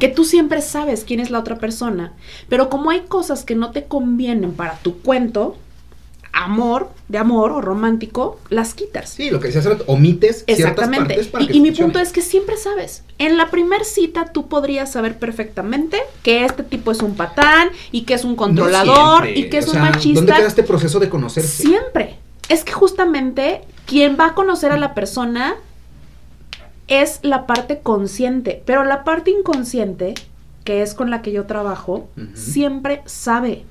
[0.00, 2.14] que tú siempre sabes quién es la otra persona,
[2.48, 5.58] pero como hay cosas que no te convienen para tu cuento,
[6.32, 9.10] amor, de amor o romántico, las quitas.
[9.10, 11.14] Sí, lo que decías hace rato, omites ciertas Exactamente.
[11.14, 13.04] partes para Y, que y mi punto es que siempre sabes.
[13.18, 18.02] En la primer cita tú podrías saber perfectamente que este tipo es un patán y
[18.02, 20.20] que es un controlador y que es o un sea, machista.
[20.20, 21.62] ¿Dónde queda este proceso de conocerse?
[21.64, 22.16] Siempre.
[22.48, 25.56] Es que justamente quien va a conocer a la persona
[26.88, 30.14] es la parte consciente, pero la parte inconsciente,
[30.64, 33.64] que es con la que yo trabajo, siempre sabe.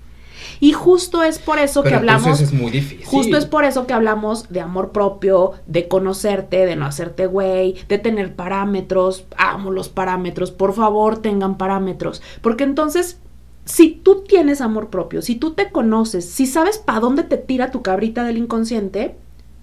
[0.60, 3.06] Y justo es por eso Pero que hablamos es muy difícil.
[3.06, 7.76] Justo es por eso que hablamos de amor propio, de conocerte, de no hacerte güey,
[7.88, 9.26] de tener parámetros.
[9.38, 12.22] Amo los parámetros, por favor tengan parámetros.
[12.42, 13.20] Porque entonces,
[13.66, 17.72] si tú tienes amor propio, si tú te conoces, si sabes para dónde te tira
[17.72, 19.16] tu cabrita del inconsciente,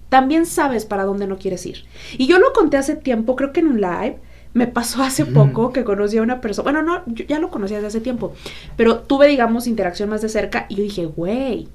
[0.09, 1.85] también sabes para dónde no quieres ir.
[2.17, 4.19] Y yo lo conté hace tiempo, creo que en un live.
[4.53, 6.63] Me pasó hace poco que conocí a una persona.
[6.71, 8.33] Bueno, no, yo ya lo conocía desde hace tiempo.
[8.75, 11.67] Pero tuve, digamos, interacción más de cerca y yo dije, güey,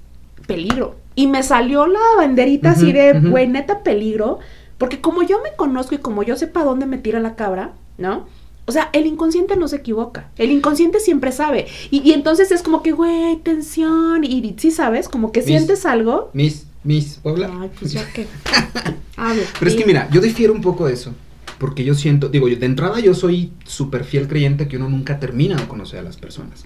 [0.47, 0.97] peligro.
[1.15, 4.41] Y me salió la banderita así de, güey, neta peligro.
[4.79, 7.73] Porque como yo me conozco y como yo sé para dónde me tira la cabra,
[7.97, 8.27] ¿no?
[8.67, 10.31] O sea, el inconsciente no se equivoca.
[10.37, 11.67] El inconsciente siempre sabe.
[11.91, 14.25] Y, y entonces es como que, güey, tensión.
[14.25, 16.31] Y, y sí sabes, como que Mis- sientes algo.
[16.33, 17.51] Miss, Miss, ¿puedo hablar?
[17.61, 18.27] Ay, pues ya que.
[19.59, 21.13] Pero es que mira, yo difiero un poco de eso.
[21.59, 25.21] Porque yo siento, digo, yo de entrada yo soy súper fiel creyente que uno nunca
[25.21, 26.65] termina de conocer a las personas.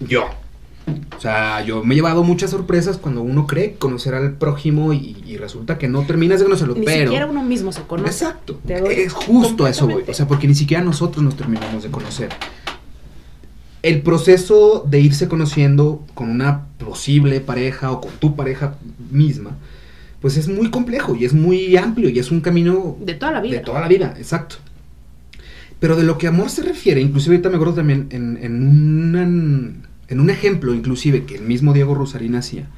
[0.00, 0.26] Yo.
[1.16, 5.22] O sea, yo me he llevado muchas sorpresas cuando uno cree conocer al prójimo y,
[5.24, 7.04] y resulta que no terminas de conocerlo, Ni pero...
[7.04, 8.10] siquiera uno mismo se conoce.
[8.10, 8.58] Exacto.
[8.66, 10.02] Es justo a eso voy.
[10.08, 12.30] O sea, porque ni siquiera nosotros nos terminamos de conocer.
[13.82, 18.76] El proceso de irse conociendo con una posible pareja o con tu pareja
[19.10, 19.56] misma,
[20.22, 23.40] pues es muy complejo y es muy amplio y es un camino De toda la
[23.42, 23.58] vida.
[23.58, 24.56] de toda la vida, exacto.
[25.80, 29.22] Pero de lo que amor se refiere, inclusive ahorita me acuerdo también en, en, una-
[30.08, 32.68] en un ejemplo, inclusive, que el mismo Diego Rosarín hacía.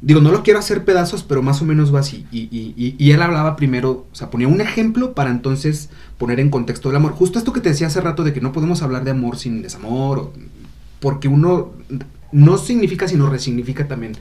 [0.00, 2.24] Digo, no lo quiero hacer pedazos, pero más o menos va así.
[2.32, 6.40] Y, y- y- y él hablaba primero, o sea, ponía un ejemplo para entonces poner
[6.40, 7.12] en contexto el amor.
[7.12, 9.60] Justo esto que te decía hace rato de que no podemos hablar de amor sin
[9.60, 10.32] desamor, o-
[11.00, 11.72] porque uno
[12.32, 14.12] no significa, sino resignifica también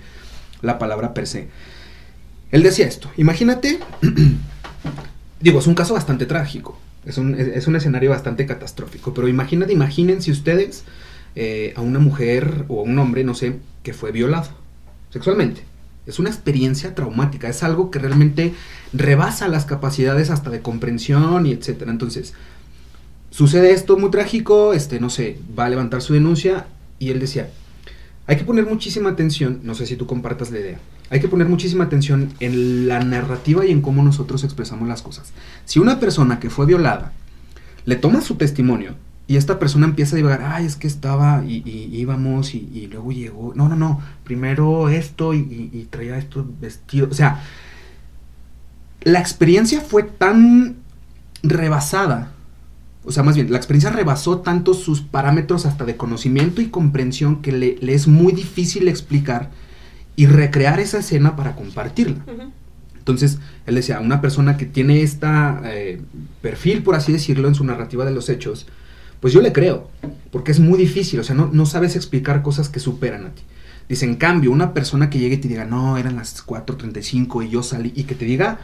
[0.62, 1.47] la palabra per se.
[2.51, 3.79] Él decía esto, imagínate,
[5.39, 9.73] digo, es un caso bastante trágico, es un, es- un escenario bastante catastrófico, pero imagínate,
[9.73, 10.83] imaginen si ustedes
[11.35, 14.49] eh, a una mujer o a un hombre, no sé, que fue violado
[15.11, 15.61] sexualmente.
[16.07, 18.53] Es una experiencia traumática, es algo que realmente
[18.93, 21.91] rebasa las capacidades hasta de comprensión y etcétera.
[21.91, 22.33] Entonces,
[23.29, 26.65] sucede esto muy trágico, este, no sé, va a levantar su denuncia
[26.97, 27.49] y él decía,
[28.25, 30.79] hay que poner muchísima atención, no sé si tú compartas la idea,
[31.10, 35.32] hay que poner muchísima atención en la narrativa y en cómo nosotros expresamos las cosas.
[35.66, 37.14] Si una persona que fue violada
[37.86, 38.95] le toma su testimonio
[39.28, 43.53] y esta persona empieza a divagar, ay, es que estaba y, íbamos y, luego llegó,
[43.55, 47.43] no, no, no, primero esto y, traía esto vestido, o sea,
[49.01, 50.78] la experiencia fue tan
[51.41, 52.32] rebasada,
[53.05, 57.41] o sea, más bien, la experiencia rebasó tanto sus parámetros hasta de conocimiento y comprensión
[57.41, 59.51] que le es muy difícil explicar
[60.20, 62.26] y recrear esa escena para compartirla.
[62.28, 62.51] Ujú.
[62.97, 66.01] Entonces, él decía, una persona que tiene esta eh,
[66.41, 68.67] perfil, por así decirlo, en su narrativa de los hechos,
[69.22, 69.89] pues yo le creo,
[70.30, 73.43] porque es muy difícil, o sea, no, no sabes explicar cosas que superan a ti.
[73.88, 77.49] Dice, en cambio, una persona que llegue y te diga, no, eran las 4.35 y
[77.49, 78.59] yo salí, y que te diga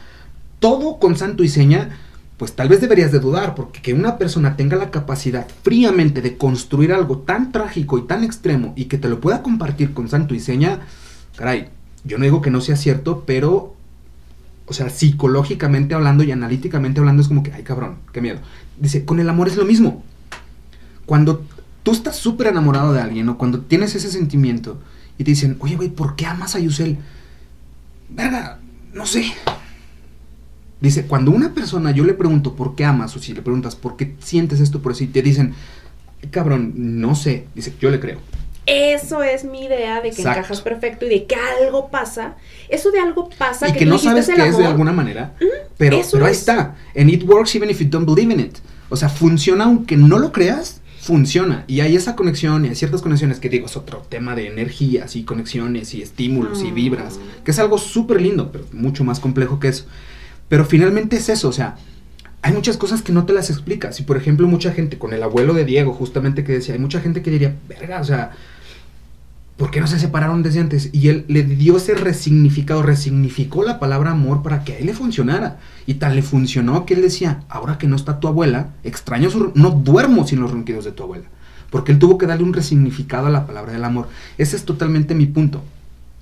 [0.60, 1.98] todo con santo y seña,
[2.36, 6.36] pues tal vez deberías de dudar, porque que una persona tenga la capacidad fríamente de
[6.36, 10.36] construir algo tan trágico y tan extremo y que te lo pueda compartir con santo
[10.36, 10.82] y seña,
[11.36, 11.70] caray,
[12.04, 13.76] yo no digo que no sea cierto, pero,
[14.66, 18.40] o sea, psicológicamente hablando y analíticamente hablando es como que, ay cabrón, qué miedo.
[18.80, 20.04] Dice, con el amor es lo mismo.
[21.06, 21.46] Cuando
[21.84, 24.80] tú estás súper enamorado de alguien o cuando tienes ese sentimiento
[25.18, 26.98] y te dicen, oye, güey, ¿por qué amas a Yusel?
[28.10, 28.60] Verga,
[28.94, 29.34] no sé.
[30.82, 33.96] Dice, cuando una persona yo le pregunto por qué amas o si le preguntas por
[33.96, 35.54] qué sientes esto por eso y te dicen,
[36.32, 38.20] cabrón, no sé, dice, yo le creo.
[38.66, 40.40] Eso es mi idea de que Exacto.
[40.40, 42.36] encajas perfecto y de que algo pasa.
[42.68, 45.34] Eso de algo pasa y que, no sabes qué es de alguna manera,
[45.78, 46.40] pero, pero ahí es.
[46.40, 46.76] está.
[46.96, 48.58] And it works even if you don't believe in it.
[48.90, 51.64] O sea, funciona aunque no lo creas, funciona.
[51.68, 55.16] Y hay esa conexión y hay ciertas conexiones que digo, es otro tema de energías
[55.16, 59.60] y conexiones y estímulos y vibras, que es algo súper lindo, pero mucho más complejo
[59.60, 59.86] que eso.
[60.50, 61.78] Pero finalmente es eso, o sea,
[62.42, 64.00] hay muchas cosas que no te las explicas.
[64.00, 67.02] Y por ejemplo, mucha gente, con el abuelo de Diego, justamente que decía, hay mucha
[67.02, 68.32] gente que diría, verga, o sea,
[69.58, 70.90] ¿por qué no se separaron desde antes?
[70.92, 74.94] Y él le dio ese resignificado, resignificó la palabra amor para que a él le
[74.94, 75.60] funcionara.
[75.86, 79.52] Y tal le funcionó que él decía, ahora que no está tu abuela, extraño su...
[79.56, 81.26] no duermo sin los ronquidos de tu abuela.
[81.70, 84.10] Porque él tuvo que darle un resignificado a la palabra del amor.
[84.38, 85.64] Ese es totalmente mi punto.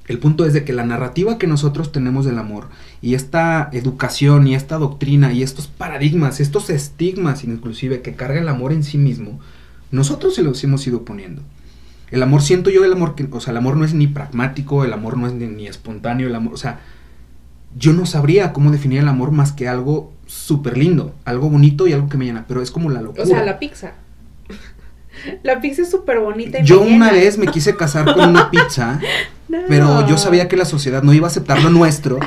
[0.08, 2.68] El punto es de que la narrativa que nosotros tenemos del amor
[3.02, 8.50] y esta educación y esta doctrina y estos paradigmas, estos estigmas inclusive que carga el
[8.50, 9.40] amor en sí mismo,
[9.92, 11.42] nosotros se los hemos ido poniendo.
[12.14, 14.86] El amor, siento yo el amor, que, o sea, el amor no es ni pragmático,
[14.86, 16.80] el amor no es ni, ni espontáneo, el amor, o sea,
[17.78, 21.94] yo no sabría cómo definir el amor más que algo súper lindo, algo bonito y
[21.94, 23.24] algo que me llena, pero es como la locura.
[23.24, 23.94] O sea, la pizza.
[25.44, 27.12] La pizza es súper bonita y Yo una llena.
[27.12, 29.00] vez me quise casar con una pizza,
[29.48, 29.60] No.
[29.68, 32.20] pero yo sabía que la sociedad no iba a aceptar lo nuestro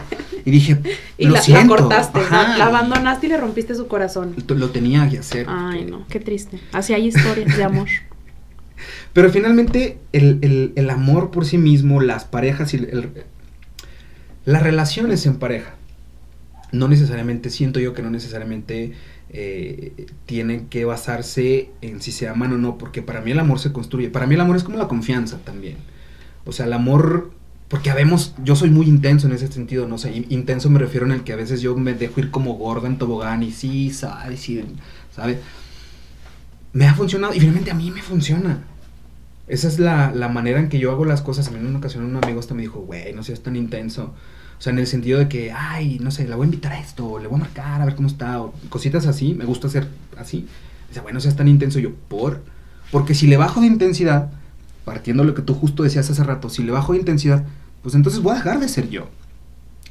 [0.44, 0.78] y dije,
[1.18, 1.74] Y lo la, la siento.
[1.76, 2.50] cortaste, Ajá.
[2.50, 4.36] la, la abandonaste y le rompiste su corazón.
[4.48, 5.46] Lo tenía que hacer.
[5.48, 6.60] Ay, no, qué triste.
[6.72, 7.88] Así hay historias de amor.
[9.16, 10.38] Pero finalmente el,
[10.76, 12.86] el- amor por sí mismo, las parejas y
[14.44, 15.74] las relaciones en pareja,
[16.72, 18.92] no necesariamente, siento yo que no necesariamente
[19.30, 23.58] eh, tienen que basarse en si se aman o no, porque para mí el amor
[23.58, 24.10] se construye.
[24.10, 25.76] Para mí el amor es como la confianza también.
[26.46, 27.32] O sea, el amor,
[27.68, 31.06] porque habemos, yo soy muy intenso en ese sentido, no sé, in- intenso me refiero
[31.06, 33.90] en el que a veces yo me dejo ir como gordo en tobogán y sí,
[33.92, 34.64] sabes, sí,
[35.14, 35.38] ¿sabe?
[36.72, 38.62] Me ha funcionado y finalmente a mí me funciona.
[39.48, 41.48] Esa es la, la manera en que yo hago las cosas.
[41.48, 44.14] A mí en una ocasión un amigo hasta me dijo, güey, no seas tan intenso.
[44.58, 46.80] O sea, en el sentido de que, ay, no sé, la voy a invitar a
[46.80, 49.34] esto, le voy a marcar a ver cómo está, o cositas así.
[49.34, 49.86] Me gusta hacer
[50.16, 50.46] así.
[50.88, 51.78] Dice, güey, no seas tan intenso.
[51.78, 52.42] Yo, ¿por?
[52.90, 54.30] Porque si le bajo de intensidad,
[54.84, 57.44] partiendo lo que tú justo decías hace rato, si le bajo de intensidad,
[57.82, 59.08] pues entonces voy a dejar de ser yo.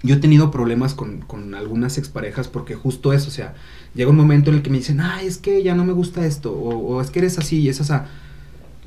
[0.03, 3.56] Yo he tenido problemas con, con algunas exparejas porque justo eso, o sea,
[3.93, 6.26] llega un momento en el que me dicen, ay, es que ya no me gusta
[6.26, 8.08] esto, o, o es que eres así y es esa.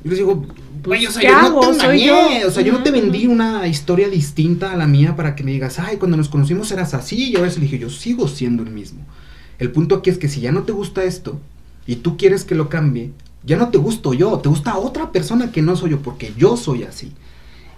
[0.03, 0.45] Yo les digo,
[0.83, 1.61] güey, o sea, ¿qué yo hago?
[1.61, 2.47] no te Soy engañé, yo".
[2.47, 5.51] o sea, yo no te vendí una historia distinta a la mía para que me
[5.51, 8.69] digas, ay, cuando nos conocimos eras así y ahora se dije, yo sigo siendo el
[8.69, 9.01] mismo.
[9.57, 11.39] El punto aquí es que si ya no te gusta esto
[11.85, 13.11] y tú quieres que lo cambie,
[13.43, 16.55] ya no te gusto yo, te gusta otra persona que no soy yo, porque yo
[16.55, 17.11] soy así.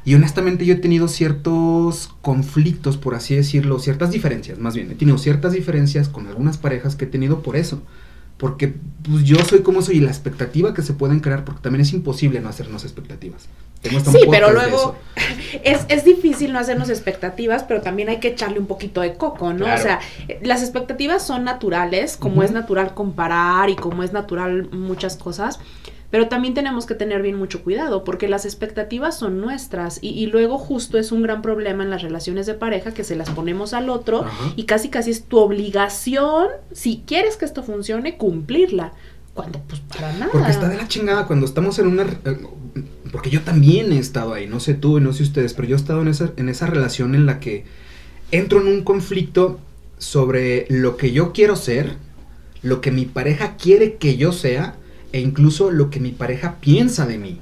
[0.04, 4.96] Y honestamente yo he tenido ciertos conflictos, por así decirlo, ciertas diferencias, más bien, he
[4.96, 7.82] tenido ciertas diferencias con algunas parejas que he tenido por eso.
[8.42, 8.74] Porque
[9.04, 11.94] pues yo soy como soy y la expectativa que se pueden crear, porque también es
[11.94, 13.48] imposible no hacernos expectativas.
[13.84, 14.96] Sí, pero luego
[15.64, 19.54] es, es difícil no hacernos expectativas, pero también hay que echarle un poquito de coco,
[19.54, 19.66] ¿no?
[19.66, 19.80] Claro.
[19.80, 20.00] O sea,
[20.42, 25.60] las expectativas son naturales, como es natural comparar y como es natural muchas cosas,
[26.12, 30.28] pero también tenemos que tener bien mucho cuidado, porque las expectativas son nuestras y, y
[30.28, 33.74] luego justo es un gran problema en las relaciones de pareja que se las ponemos
[33.74, 34.54] al otro Ajá.
[34.56, 38.94] y casi casi es tu obligación, si quieres que esto funcione, cumplirla.
[39.34, 40.30] Cuando pues para nada.
[40.32, 42.04] Porque está de la chingada cuando estamos en una...
[42.04, 42.38] eh,
[43.14, 45.76] Porque yo también he estado ahí, no sé tú y no sé ustedes, pero yo
[45.78, 47.64] he estado en esa, en esa relación en la que
[48.32, 49.60] entro en un conflicto
[49.98, 51.96] sobre lo que yo quiero ser,
[52.62, 54.76] lo que mi pareja quiere que yo sea
[55.12, 57.40] e incluso lo que mi pareja piensa de mí.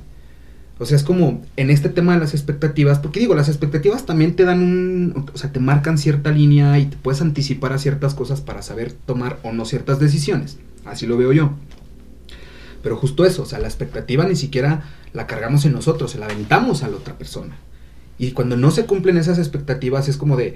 [0.80, 4.36] O sea, es como en este tema de las expectativas, porque digo, las expectativas también
[4.36, 8.14] te dan un, o sea, te marcan cierta línea y te puedes anticipar a ciertas
[8.14, 10.58] cosas para saber tomar o no ciertas decisiones.
[10.86, 11.52] Así lo veo yo.
[12.82, 16.28] Pero justo eso, o sea, la expectativa ni siquiera la cargamos en nosotros, se la
[16.28, 17.58] aventamos a la otra persona.
[18.18, 20.56] Y cuando no se cumplen esas expectativas es como de,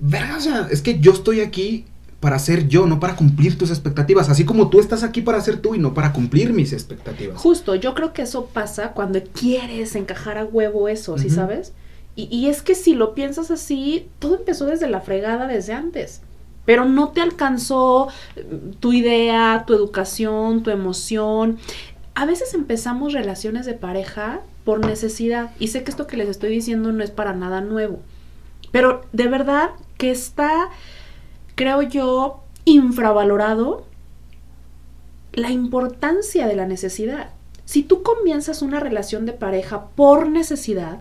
[0.00, 1.86] verga, o sea, es que yo estoy aquí
[2.22, 5.58] para ser yo, no para cumplir tus expectativas, así como tú estás aquí para ser
[5.58, 7.36] tú y no para cumplir mis expectativas.
[7.36, 11.72] Justo, yo creo que eso pasa cuando quieres encajar a huevo eso, ¿sí sabes?
[12.14, 16.20] Y, y es que si lo piensas así, todo empezó desde la fregada desde antes.
[16.64, 18.06] Pero no te alcanzó
[18.36, 18.46] eh,
[18.78, 21.58] tu idea, tu educación, tu emoción.
[22.14, 25.50] A veces empezamos relaciones de pareja por necesidad.
[25.58, 27.98] Y sé que esto que les estoy diciendo no es para nada nuevo.
[28.70, 30.70] Pero de verdad que está,
[31.54, 33.86] creo yo, infravalorado
[35.32, 37.30] la importancia de la necesidad.
[37.64, 41.00] Si tú comienzas una relación de pareja por necesidad,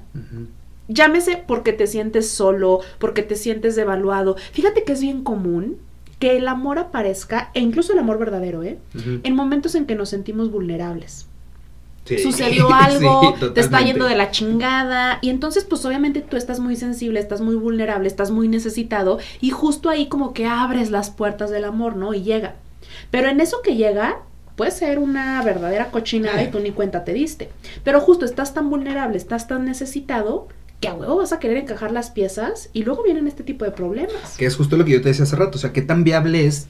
[0.87, 4.35] llámese porque te sientes solo, porque te sientes devaluado.
[4.51, 5.77] Fíjate que es bien común
[6.19, 8.77] que el amor aparezca, e incluso el amor verdadero, ¿eh?
[9.23, 11.27] En momentos en que nos sentimos vulnerables.
[12.05, 16.75] Sucedió algo, te está yendo de la chingada y entonces pues obviamente tú estás muy
[16.75, 21.49] sensible, estás muy vulnerable, estás muy necesitado y justo ahí como que abres las puertas
[21.49, 22.13] del amor, ¿no?
[22.13, 22.55] Y llega.
[23.09, 24.19] Pero en eso que llega
[24.55, 27.49] puede ser una verdadera cochinada y tú ni cuenta te diste.
[27.83, 30.47] Pero justo estás tan vulnerable, estás tan necesitado
[30.79, 33.71] que a huevo vas a querer encajar las piezas y luego vienen este tipo de
[33.71, 34.37] problemas.
[34.37, 36.45] Que es justo lo que yo te decía hace rato, o sea, qué tan viable
[36.47, 36.67] es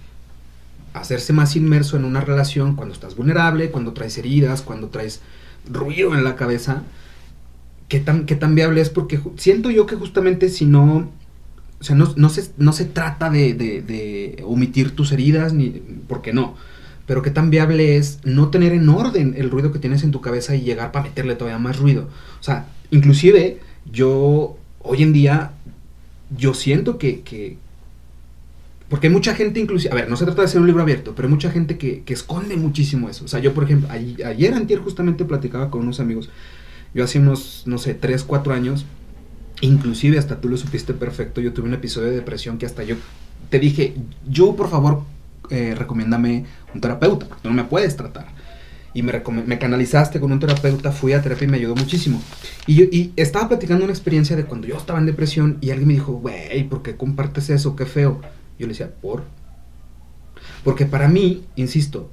[0.93, 5.21] hacerse más inmerso en una relación cuando estás vulnerable, cuando traes heridas, cuando traes
[5.69, 6.83] ruido en la cabeza.
[7.87, 8.89] ¿Qué tan, qué tan viable es?
[8.89, 11.09] Porque siento yo que justamente si no,
[11.79, 15.69] o sea, no, se, no se trata de, de, omitir tus heridas, ni,
[16.07, 16.55] porque no.
[17.05, 20.21] Pero qué tan viable es no tener en orden el ruido que tienes en tu
[20.21, 22.07] cabeza y llegar para meterle todavía más ruido.
[22.39, 23.59] O sea, inclusive
[23.91, 25.51] yo hoy en día,
[26.37, 27.57] yo siento que,
[28.91, 31.15] porque hay mucha gente, inclusive, a ver, no se trata de hacer un libro abierto,
[31.15, 33.23] pero hay mucha gente que, esconde muchísimo eso.
[33.23, 36.29] O sea, yo, por ejemplo, ayer, antier, justamente platicaba con unos amigos.
[36.93, 38.85] Yo hace unos, no sé, 3, 4 años,
[39.61, 42.97] inclusive hasta tú lo supiste perfecto, yo tuve un episodio de depresión que hasta yo
[43.49, 43.95] te dije,
[44.27, 45.03] yo por favor,
[45.49, 46.43] eh, recomiéndame
[46.75, 48.25] un terapeuta, porque tú no me puedes tratar.
[48.93, 49.13] Y me,
[49.45, 52.21] me canalizaste con un terapeuta, fui a terapia y me ayudó muchísimo.
[52.67, 55.87] Y, yo, y estaba platicando una experiencia de cuando yo estaba en depresión y alguien
[55.87, 57.77] me dijo, güey, ¿por qué compartes eso?
[57.77, 58.19] Qué feo.
[58.59, 59.23] Yo le decía, ¿por?
[60.63, 62.09] Porque para mí, insisto,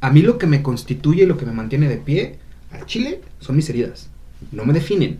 [0.00, 2.38] a mí lo que me constituye y lo que me mantiene de pie
[2.70, 4.10] al chile son mis heridas.
[4.52, 5.18] No me definen,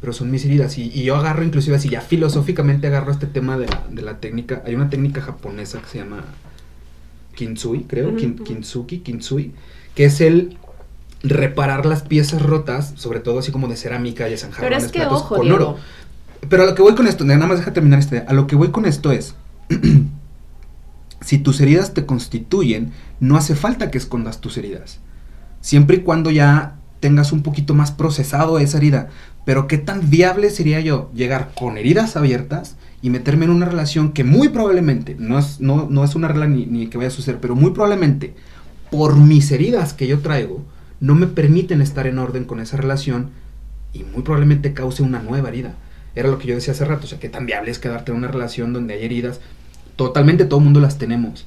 [0.00, 0.76] pero son mis heridas.
[0.78, 4.62] Y, yo agarro, inclusive así, ya filosóficamente agarro este tema de la, técnica.
[4.66, 6.24] Hay una técnica japonesa que se llama
[7.34, 9.52] Kintsui, creo, Kintsuki, Kintsui,
[9.94, 10.58] que es el
[11.22, 15.14] reparar las piezas rotas, sobre todo así como de cerámica y zanjarrones, Pero es que,
[15.14, 15.76] ojo, con oro.
[16.48, 18.56] Pero a lo que voy con esto, nada más deja terminar este, a lo que
[18.56, 19.34] voy con esto es,
[21.20, 25.00] si tus heridas te constituyen, no hace falta que escondas tus heridas.
[25.60, 29.10] Siempre y cuando ya tengas un poquito más procesado esa herida.
[29.44, 34.12] Pero qué tan viable sería yo llegar con heridas abiertas y meterme en una relación
[34.12, 37.10] que muy probablemente, no es, no, no es una regla ni, ni que vaya a
[37.10, 38.34] suceder, pero muy probablemente,
[38.90, 40.64] por mis heridas que yo traigo,
[40.98, 43.32] no me permiten estar en orden con esa relación
[43.92, 45.74] y muy probablemente cause una nueva herida.
[46.14, 48.18] Era lo que yo decía hace rato, o sea, qué tan viable es quedarte en
[48.18, 49.40] una relación donde hay heridas.
[49.96, 51.46] Totalmente todo el mundo las tenemos.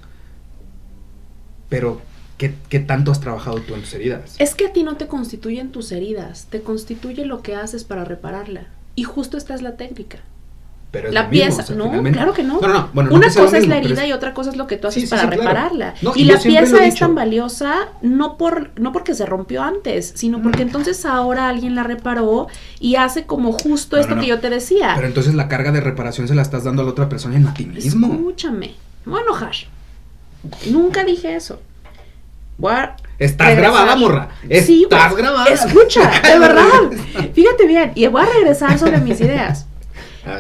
[1.70, 2.02] Pero,
[2.38, 4.36] ¿qué, ¿qué, tanto has trabajado tú en tus heridas?
[4.40, 8.06] Es que a ti no te constituyen tus heridas, te constituye lo que haces para
[8.06, 8.68] repararla.
[8.96, 10.20] Y justo esta es la técnica
[11.12, 12.60] la pieza, no, claro que no.
[12.94, 15.96] Una cosa es la herida y otra cosa es lo que tú haces para repararla.
[16.16, 20.64] y, la pieza es tan valiosa no por no porque se rompió antes, sino porque
[20.64, 20.68] mm.
[20.68, 22.48] entonces ahora alguien la reparó
[22.80, 24.94] y hace como justo esto que yo te decía.
[24.96, 27.40] Pero entonces la carga de reparación se la estás dando a la otra persona y
[27.40, 28.08] no a ti mismo.
[28.08, 28.76] Escúchame,
[29.06, 29.54] me voy a enojar.
[30.70, 31.60] Nunca dije eso.
[33.20, 34.30] Estás grabada, morra.
[34.50, 35.50] Estás grabada.
[35.50, 37.32] Escucha, de verdad.
[37.34, 37.92] Fíjate bien.
[37.96, 39.68] Y voy a regresar sobre mis ideas.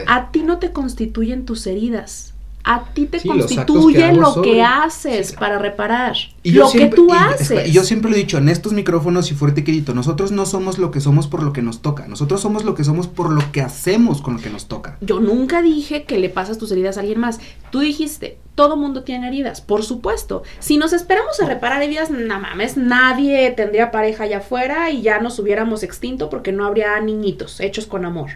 [0.08, 2.34] A, ti no te constituyen tus heridas.
[2.64, 6.18] A ti te constituye lo que haces para reparar.
[6.44, 7.70] lo que tú haces.
[7.70, 10.78] Y yo siempre lo he dicho en estos micrófonos y fuerte querido, nosotros no somos
[10.78, 12.08] lo que somos por lo que nos toca.
[12.08, 14.98] Nosotros somos lo que somos por lo que hacemos con lo que nos toca.
[15.00, 17.40] Yo nunca dije que le pasas tus heridas a alguien más.
[17.72, 20.44] Tú dijiste, todo mundo tiene heridas, por supuesto.
[20.60, 25.20] Si nos esperamos a reparar heridas, no mames, nadie tendría pareja allá afuera y ya
[25.20, 28.32] nos hubiéramos extinto porque no habría niñitos hechos con amor.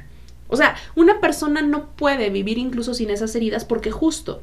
[0.52, 4.42] O sea, una persona no puede vivir incluso sin esas heridas porque justo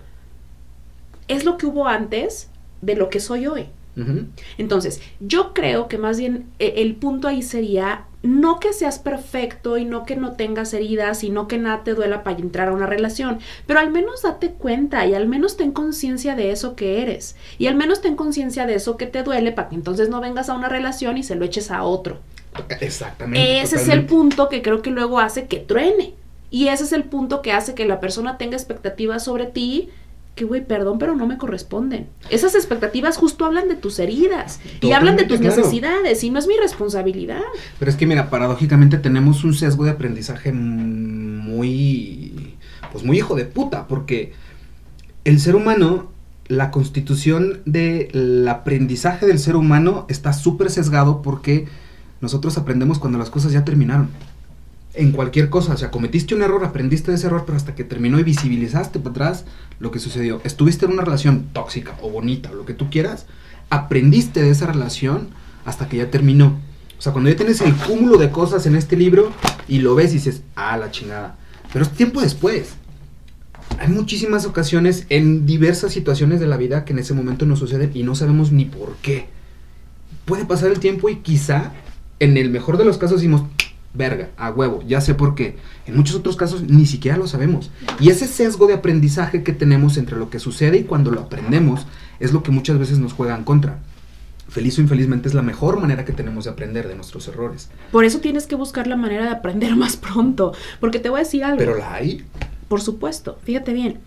[1.29, 2.51] es lo que hubo antes
[2.81, 3.67] de lo que soy hoy.
[4.59, 9.77] Entonces, yo creo que más bien e, el punto ahí sería no que seas perfecto
[9.77, 12.73] y no que no tengas heridas y no que nada te duela para entrar a
[12.73, 17.03] una relación, pero al menos date cuenta y al menos ten conciencia de eso que
[17.03, 20.21] eres y al menos ten conciencia de eso que te duele para que entonces no
[20.21, 22.19] vengas a una relación y se lo eches a otro.
[22.81, 23.61] Exactamente.
[23.61, 26.15] Ese es el punto que creo que luego hace que truene.
[26.51, 29.91] Y ese es el punto que hace que la persona tenga expectativas sobre ti
[30.39, 32.07] que, güey, perdón, pero no me corresponden.
[32.31, 36.47] Esas expectativas justo hablan de tus heridas y hablan de tus necesidades y no es
[36.47, 37.43] mi responsabilidad.
[37.79, 42.55] Pero es que, mira, paradójicamente tenemos un sesgo de aprendizaje muy,
[42.93, 44.33] pues muy hijo de puta, porque
[45.25, 46.13] el ser humano,
[46.47, 51.67] la constitución del aprendizaje del ser humano está súper sesgado porque
[52.21, 54.11] nosotros aprendemos cuando las cosas ya terminaron.
[54.95, 57.85] En cualquier cosa, o sea, cometiste un error, aprendiste de ese error, pero hasta que
[57.85, 59.45] terminó y visibilizaste para atrás
[59.79, 60.41] lo que sucedió.
[60.45, 63.27] Estuviste en una relación tóxica o bonita o lo que tú quieras,
[63.71, 65.29] aprendiste de esa relación
[65.65, 66.59] hasta que ya terminó.
[66.99, 69.31] O sea, cuando ya tienes el cúmulo de cosas en este libro
[69.69, 71.37] y lo ves y dices, ah, la chingada.
[71.73, 72.75] Pero es tiempo después.
[73.79, 77.93] Hay muchísimas ocasiones en diversas situaciones de la vida que en ese momento no suceden
[77.95, 79.29] y no sabemos ni por qué.
[80.25, 81.73] Puede pasar el tiempo y quizá
[82.21, 83.43] en el mejor de los casos decimos,
[83.95, 85.57] verga, a huevo, ya sé por qué.
[85.87, 87.71] En muchos otros casos ni siquiera lo sabemos.
[88.01, 91.87] Y ese sesgo de aprendizaje que tenemos entre lo que sucede y cuando lo aprendemos
[92.21, 93.79] es lo que muchas veces nos juega en contra.
[94.49, 97.69] Feliz o infelizmente es la mejor manera que tenemos de aprender de nuestros errores.
[97.93, 100.53] Por eso tienes que buscar la manera de aprender más pronto.
[100.81, 101.59] Porque te voy a decir algo.
[101.59, 102.25] Pero la hay.
[102.69, 103.99] Por supuesto, fíjate bien.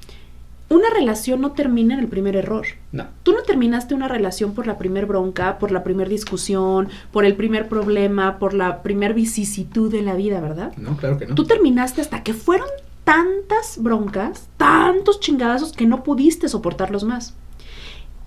[0.71, 2.65] Una relación no termina en el primer error.
[2.93, 3.07] No.
[3.23, 7.35] Tú no terminaste una relación por la primer bronca, por la primer discusión, por el
[7.35, 10.71] primer problema, por la primer vicisitud de la vida, ¿verdad?
[10.77, 11.35] No, claro que no.
[11.35, 12.69] Tú terminaste hasta que fueron
[13.03, 17.35] tantas broncas, tantos chingadazos que no pudiste soportarlos más.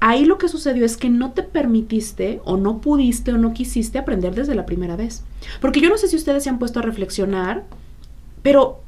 [0.00, 3.96] Ahí lo que sucedió es que no te permitiste o no pudiste o no quisiste
[3.96, 5.24] aprender desde la primera vez.
[5.62, 7.64] Porque yo no sé si ustedes se han puesto a reflexionar,
[8.42, 8.82] pero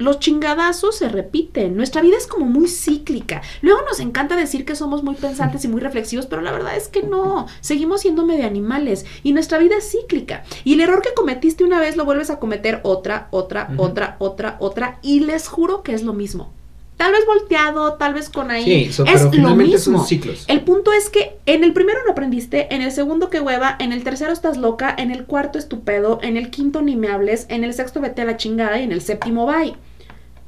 [0.00, 1.76] los chingadazos se repiten.
[1.76, 3.42] Nuestra vida es como muy cíclica.
[3.60, 6.88] Luego nos encanta decir que somos muy pensantes y muy reflexivos, pero la verdad es
[6.88, 7.46] que no.
[7.60, 10.42] Seguimos siendo medio animales y nuestra vida es cíclica.
[10.64, 14.56] Y el error que cometiste una vez lo vuelves a cometer otra, otra, otra, otra,
[14.58, 14.98] otra.
[15.02, 16.50] Y les juro que es lo mismo.
[16.96, 18.90] Tal vez volteado, tal vez con ahí.
[18.92, 19.98] Sí, es lo mismo.
[19.98, 20.44] Son ciclos.
[20.48, 23.92] El punto es que en el primero no aprendiste, en el segundo que hueva, en
[23.92, 27.64] el tercero estás loca, en el cuarto estupendo, en el quinto ni me hables, en
[27.64, 29.76] el sexto vete a la chingada y en el séptimo bye.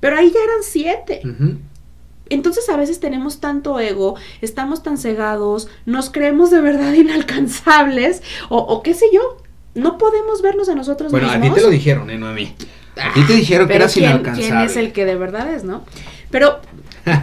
[0.03, 1.23] Pero ahí ya eran siete.
[2.29, 8.83] Entonces a veces tenemos tanto ego, estamos tan cegados, nos creemos de verdad inalcanzables o,
[8.83, 9.37] qué sé yo,
[9.77, 11.31] no podemos vernos a nosotros mismos.
[11.31, 12.19] Bueno, a ti te lo dijeron, ¿eh?
[12.19, 12.53] No a mí.
[12.97, 14.49] A ti te dijeron que eras inalcanzable.
[14.49, 15.85] ¿Quién es el que de verdad es, no?
[16.33, 16.59] Pero,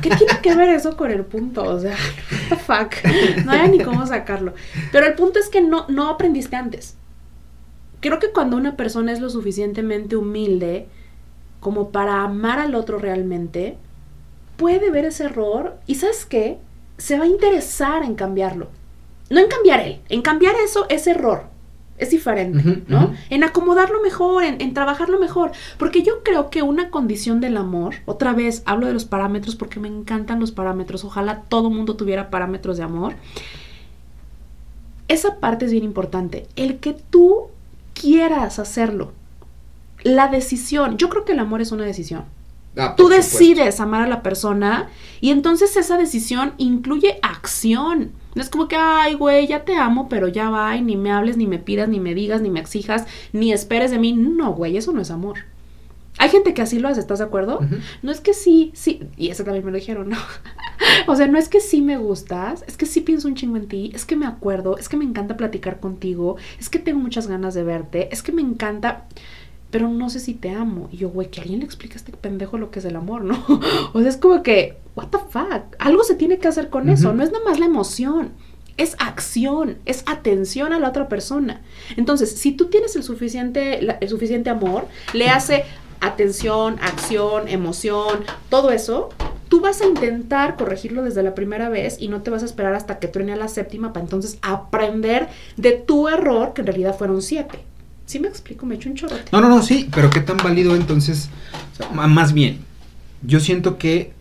[0.01, 1.63] ¿qué tiene que ver eso con el punto?
[1.63, 1.97] O sea,
[2.65, 2.93] fuck.
[3.43, 4.53] No hay ni cómo sacarlo.
[4.93, 6.95] Pero el punto es que no, no aprendiste antes.
[7.99, 10.87] Creo que cuando una persona es lo suficientemente humilde,
[11.59, 13.77] como para amar al otro realmente,
[14.57, 16.59] puede ver ese error y sabes qué,
[16.97, 18.67] se va a interesar en cambiarlo.
[19.29, 21.43] No en cambiar él, en cambiar eso, ese error.
[21.97, 23.13] Es diferente, ¿no?
[23.29, 25.51] En acomodarlo mejor, en, en, trabajarlo mejor.
[25.77, 29.81] Porque yo creo que una condición del amor, otra vez hablo de los parámetros porque
[29.81, 33.15] me encantan los parámetros, ojalá todo mundo tuviera parámetros de amor.
[35.09, 37.47] Esa parte es bien importante, el que tú
[37.93, 39.11] quieras hacerlo,
[40.03, 42.25] la decisión, yo creo que el amor es una decisión.
[42.77, 44.89] Ah, Tú decides amar a la persona
[45.21, 48.11] y entonces esa decisión incluye acción.
[48.35, 51.11] No es como que, ay, güey, ya te amo, pero ya va y ni me
[51.11, 54.13] hables, ni me pidas, ni me digas, ni me exijas, ni esperes de mí.
[54.13, 55.39] No, güey, eso no es amor.
[56.19, 57.61] Hay gente que así lo hace, ¿estás de acuerdo?
[58.01, 60.17] No es que sí, sí, y eso también me lo dijeron, ¿no?
[61.07, 63.69] o sea, no es que sí me gustas, es que sí pienso un chingo en
[63.69, 67.27] ti, es que me acuerdo, es que me encanta platicar contigo, es que tengo muchas
[67.27, 69.05] ganas de verte, es que me encanta
[69.71, 70.89] pero no sé si te amo.
[70.91, 73.23] Y yo, güey, que alguien le explique a este pendejo lo que es el amor,
[73.23, 73.43] ¿no?
[73.93, 77.13] o sea, es como que, what the fuck, algo se tiene que hacer con eso,
[77.13, 78.31] no es nada más la emoción.
[78.77, 81.61] Es acción, es atención a la otra persona.
[81.97, 85.65] Entonces, si tú tienes el suficiente, el suficiente amor, le hace
[85.99, 89.09] atención, acción, emoción, todo eso,
[89.49, 92.73] tú vas a intentar corregirlo desde la primera vez y no te vas a esperar
[92.73, 96.97] hasta que truene a la séptima para entonces aprender de tu error, que en realidad
[96.97, 97.68] fueron siete.
[98.09, 98.65] ¿Sí me explico?
[98.65, 99.25] Me echo un chorrote.
[99.31, 101.29] No, no, no, sí, pero ¿qué tan válido entonces?
[101.93, 102.57] más bien,
[103.21, 104.13] yo siento que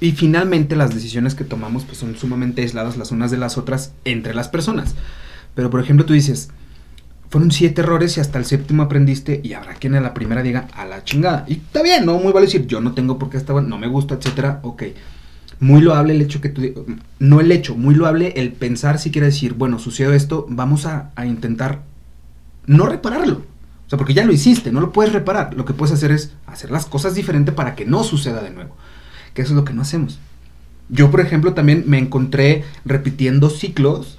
[0.00, 3.92] y finalmente las decisiones que tomamos pues son sumamente aisladas las unas de las otras
[4.04, 4.96] entre las personas.
[5.54, 6.50] Pero por ejemplo tú dices,
[7.30, 10.68] fueron siete errores y hasta el séptimo aprendiste y habrá quien a la primera diga
[10.74, 11.46] a la chingada.
[11.48, 13.88] Y está bien, no muy vale decir yo no tengo por qué estar no me
[13.88, 14.82] gusta, etcétera, ok.
[15.58, 16.84] Muy loable el hecho que tú,
[17.18, 21.12] no el hecho, muy loable el pensar si quiere decir, bueno, sucedió esto, vamos a
[21.24, 21.93] intentar
[22.66, 23.42] no repararlo.
[23.86, 25.54] O sea, porque ya lo hiciste, no lo puedes reparar.
[25.54, 28.76] Lo que puedes hacer es hacer las cosas diferente para que no suceda de nuevo.
[29.34, 30.18] Que eso es lo que no hacemos.
[30.88, 34.18] Yo, por ejemplo, también me encontré repitiendo ciclos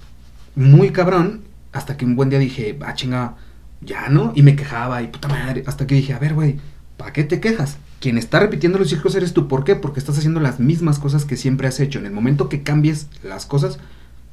[0.55, 1.41] muy cabrón
[1.71, 3.35] hasta que un buen día dije, ah, chinga,
[3.81, 4.31] ya no.
[4.35, 5.63] Y me quejaba y puta madre.
[5.67, 6.57] Hasta que dije, a ver, güey,
[6.97, 7.77] ¿para qué te quejas?
[7.99, 9.47] Quien está repitiendo los ciclos eres tú.
[9.47, 9.75] ¿Por qué?
[9.75, 11.99] Porque estás haciendo las mismas cosas que siempre has hecho.
[11.99, 13.79] En el momento que cambies las cosas,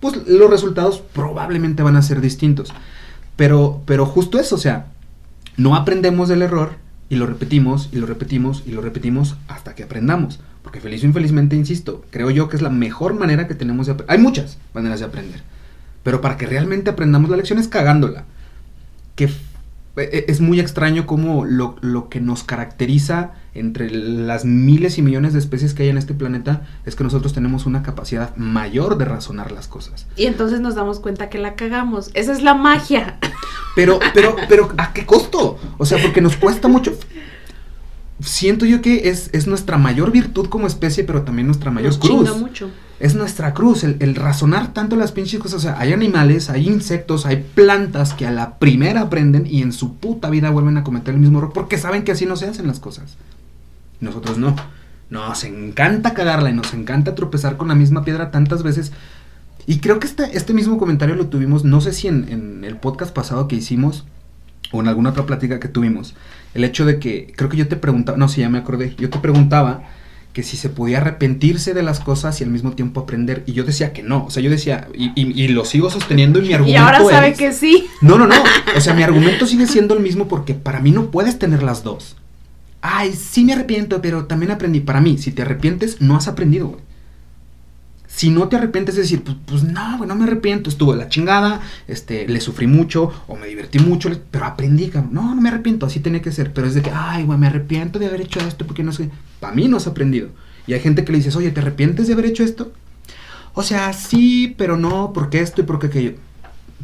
[0.00, 2.72] pues los resultados probablemente van a ser distintos.
[3.36, 4.86] Pero, pero justo eso, o sea,
[5.56, 6.76] no aprendemos del error
[7.08, 10.40] y lo repetimos y lo repetimos y lo repetimos hasta que aprendamos.
[10.62, 13.92] Porque feliz o infelizmente, insisto, creo yo que es la mejor manera que tenemos de
[13.92, 14.16] aprender.
[14.16, 15.42] Hay muchas maneras de aprender.
[16.02, 18.24] Pero para que realmente aprendamos la lección es cagándola.
[19.14, 19.30] Que
[19.96, 25.38] es muy extraño cómo lo, lo, que nos caracteriza entre las miles y millones de
[25.38, 29.52] especies que hay en este planeta es que nosotros tenemos una capacidad mayor de razonar
[29.52, 30.06] las cosas.
[30.16, 32.10] Y entonces nos damos cuenta que la cagamos.
[32.14, 33.18] Esa es la magia.
[33.74, 35.58] Pero, pero, pero, ¿a qué costo?
[35.78, 36.94] O sea, porque nos cuesta mucho.
[38.20, 41.98] Siento yo que es, es nuestra mayor virtud como especie, pero también nuestra mayor nos
[41.98, 42.36] cruz.
[42.38, 42.70] mucho.
[43.02, 45.58] Es nuestra cruz, el, razonar tanto las pinches cosas.
[45.58, 49.72] O sea, hay animales, hay insectos, hay plantas que a la primera aprenden y en
[49.72, 52.46] su puta vida vuelven a cometer el mismo error porque saben que así no se
[52.46, 53.16] hacen las cosas.
[53.98, 54.54] Nosotros no.
[55.10, 58.92] Nos encanta cagarla y nos encanta tropezar con la misma piedra tantas veces.
[59.66, 62.76] Y creo que este, este mismo comentario lo tuvimos, no sé si en, en el
[62.76, 64.04] podcast pasado que hicimos
[64.70, 66.14] o en alguna otra plática que tuvimos.
[66.54, 69.10] El hecho de que, creo que yo te preguntaba, no, sí, ya me acordé, yo
[69.10, 69.82] te preguntaba
[70.32, 73.44] que si se podía arrepentirse de las cosas y al mismo tiempo aprender.
[73.46, 74.24] Y yo decía que no.
[74.24, 76.80] O sea, yo decía, y, y, lo sigo sosteniendo y mi argumento.
[76.80, 77.86] Y ahora sabe que sí.
[78.00, 78.36] No, no, no.
[78.76, 81.82] O sea, mi argumento sigue siendo el mismo porque para mí no puedes tener las
[81.82, 82.16] dos.
[82.80, 84.80] Ay, sí me arrepiento, pero también aprendí.
[84.80, 86.80] Para mí, si te arrepientes, no has aprendido, güey.
[88.08, 91.08] Si no te arrepientes, es decir, pues, pues no, güey, no me arrepiento, estuvo la
[91.08, 95.14] chingada, este, le sufrí mucho o me divertí mucho, pero aprendí, cabrón.
[95.14, 96.52] No, no me arrepiento, así tenía que ser.
[96.52, 99.10] Pero es de que, ay, güey, me arrepiento de haber hecho esto porque no sé.
[99.42, 100.28] Para mí no has aprendido.
[100.68, 102.70] Y hay gente que le dices, oye, ¿te arrepientes de haber hecho esto?
[103.54, 106.12] O sea, sí, pero no, porque esto y porque aquello.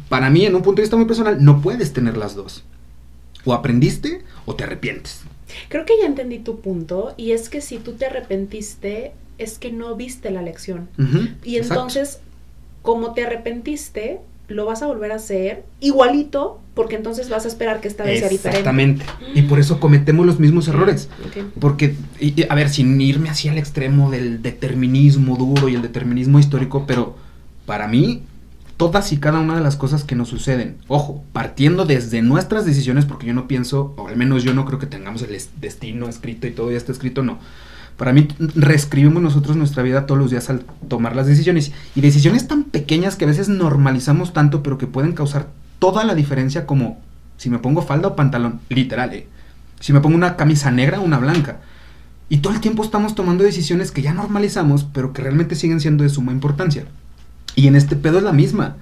[0.09, 2.65] Para mí, en un punto de vista muy personal, no puedes tener las dos.
[3.45, 5.21] O aprendiste o te arrepientes.
[5.69, 9.71] Creo que ya entendí tu punto y es que si tú te arrepentiste es que
[9.71, 10.89] no viste la lección.
[11.45, 12.19] y entonces,
[12.81, 14.19] como te arrepentiste,
[14.49, 18.19] lo vas a volver a hacer igualito, porque entonces vas a esperar que esta vez
[18.19, 18.59] sea diferente.
[18.59, 19.05] Exactamente.
[19.35, 21.09] Y por eso cometemos los mismos errores.
[21.59, 21.95] Porque,
[22.49, 27.15] a ver, sin irme así al extremo del determinismo duro y el determinismo histórico, pero
[27.65, 28.23] para mí,
[28.77, 33.05] todas y cada una de las cosas que nos suceden, ojo, partiendo desde nuestras decisiones,
[33.05, 36.47] porque yo no pienso, o al menos yo no creo que tengamos el destino escrito
[36.47, 37.39] y todo ya está escrito, no
[37.99, 41.73] para mí, reescribimos nosotros nuestra vida todos los días al tomar las decisiones.
[41.95, 46.15] Y decisiones tan pequeñas que a veces normalizamos tanto, pero que pueden causar toda la
[46.15, 47.01] diferencia como
[47.35, 49.27] si me pongo falda o pantalón, literal, ¿eh?
[49.81, 51.59] Si me pongo una camisa negra o una blanca.
[52.29, 56.05] Y todo el tiempo estamos tomando decisiones que ya normalizamos, pero que realmente siguen siendo
[56.05, 56.85] de suma importancia.
[57.55, 58.77] Y en este pedo es la misma.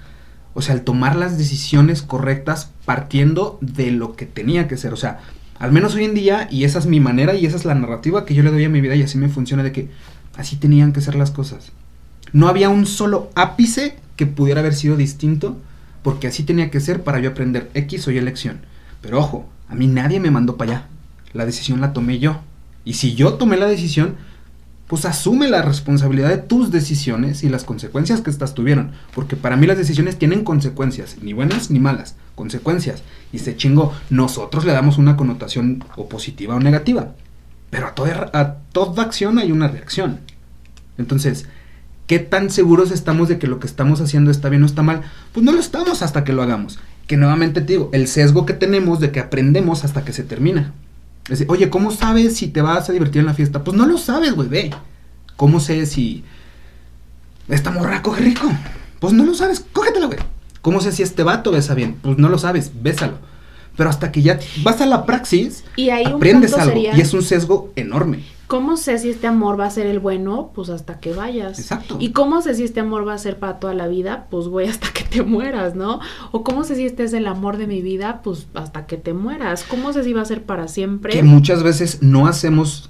[0.54, 4.94] O sea, al tomar las decisiones correctas partiendo de lo que tenía que ser.
[4.94, 5.22] O sea,
[5.60, 8.26] al menos hoy en día, y esa es mi manera y esa es la narrativa
[8.26, 9.90] que yo le doy a mi vida y así me funciona de que
[10.36, 11.72] así tenían que ser las cosas.
[12.34, 15.58] No había un solo ápice que pudiera haber sido distinto
[16.04, 18.60] porque así tenía que ser para yo aprender X o Y elección.
[19.02, 20.88] Pero ojo, a mí nadie me mandó para allá.
[21.34, 22.42] La decisión la tomé yo.
[22.86, 24.16] Y si yo tomé la decisión,
[24.88, 28.92] pues asume la responsabilidad de tus decisiones y las consecuencias que estas tuvieron.
[29.14, 33.02] Porque para mí las decisiones tienen consecuencias, ni buenas ni malas, consecuencias.
[33.34, 37.16] Y se chingó, nosotros le damos una connotación o positiva o negativa.
[37.72, 40.20] Pero a toda, a toda acción hay una reacción.
[41.00, 41.48] Entonces,
[42.06, 45.02] ¿qué tan seguros estamos de que lo que estamos haciendo está bien o está mal?
[45.34, 46.80] Pues no lo estamos hasta que lo hagamos.
[47.08, 50.74] Que nuevamente te digo, el sesgo que tenemos de que aprendemos hasta que se termina.
[51.30, 53.64] Es Oye, ¿cómo sabes si te vas a divertir en la fiesta?
[53.64, 54.72] Pues no lo sabes, güey, ve.
[55.36, 56.24] ¿Cómo sé si
[57.50, 58.48] esta morra coge rico?
[59.00, 60.20] Pues no lo sabes, cógetela, güey.
[60.68, 61.96] ¿Cómo sé si este vato besa bien?
[62.02, 63.14] Pues no lo sabes, bésalo.
[63.78, 66.78] Pero hasta que ya vas a la praxis, y ahí aprendes algo.
[66.78, 68.26] y es un sesgo enorme.
[68.48, 70.52] ¿Cómo sé si este amor va a ser el bueno?
[70.54, 71.58] Pues hasta que vayas.
[71.58, 71.96] Exacto.
[72.02, 74.28] ¿Y cómo sé si este amor va a ser para toda la vida?
[74.30, 76.02] Pues güey, hasta que te mueras, ¿no?
[76.34, 78.20] O cómo sé si este es el amor de mi vida?
[78.22, 79.64] Pues hasta que te mueras.
[79.64, 81.14] ¿Cómo sé si va a ser para siempre?
[81.14, 82.90] Que muchas veces no hacemos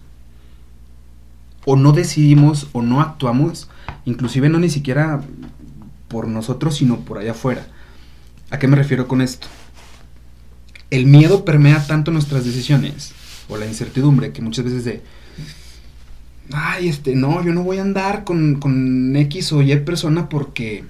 [1.64, 3.70] o no decidimos o no actuamos,
[4.06, 5.22] inclusive no ni siquiera
[6.08, 7.68] por nosotros, sino por allá afuera.
[8.50, 9.48] ¿A qué me refiero con esto?
[10.90, 13.14] El miedo permea tanto nuestras decisiones
[13.50, 15.02] o la incertidumbre que muchas veces de
[16.54, 20.86] ay, este, no, yo no voy a andar con, con X o Y persona porque,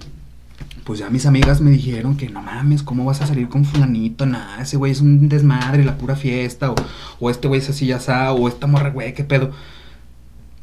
[0.84, 4.26] pues ya mis amigas me dijeron que no mames, ¿cómo vas a salir con fulanito?
[4.26, 6.76] Nada, ese güey es un desmadre, la pura fiesta, o,
[7.20, 9.51] o este güey es así ya está, o esta morra, güey, qué pedo.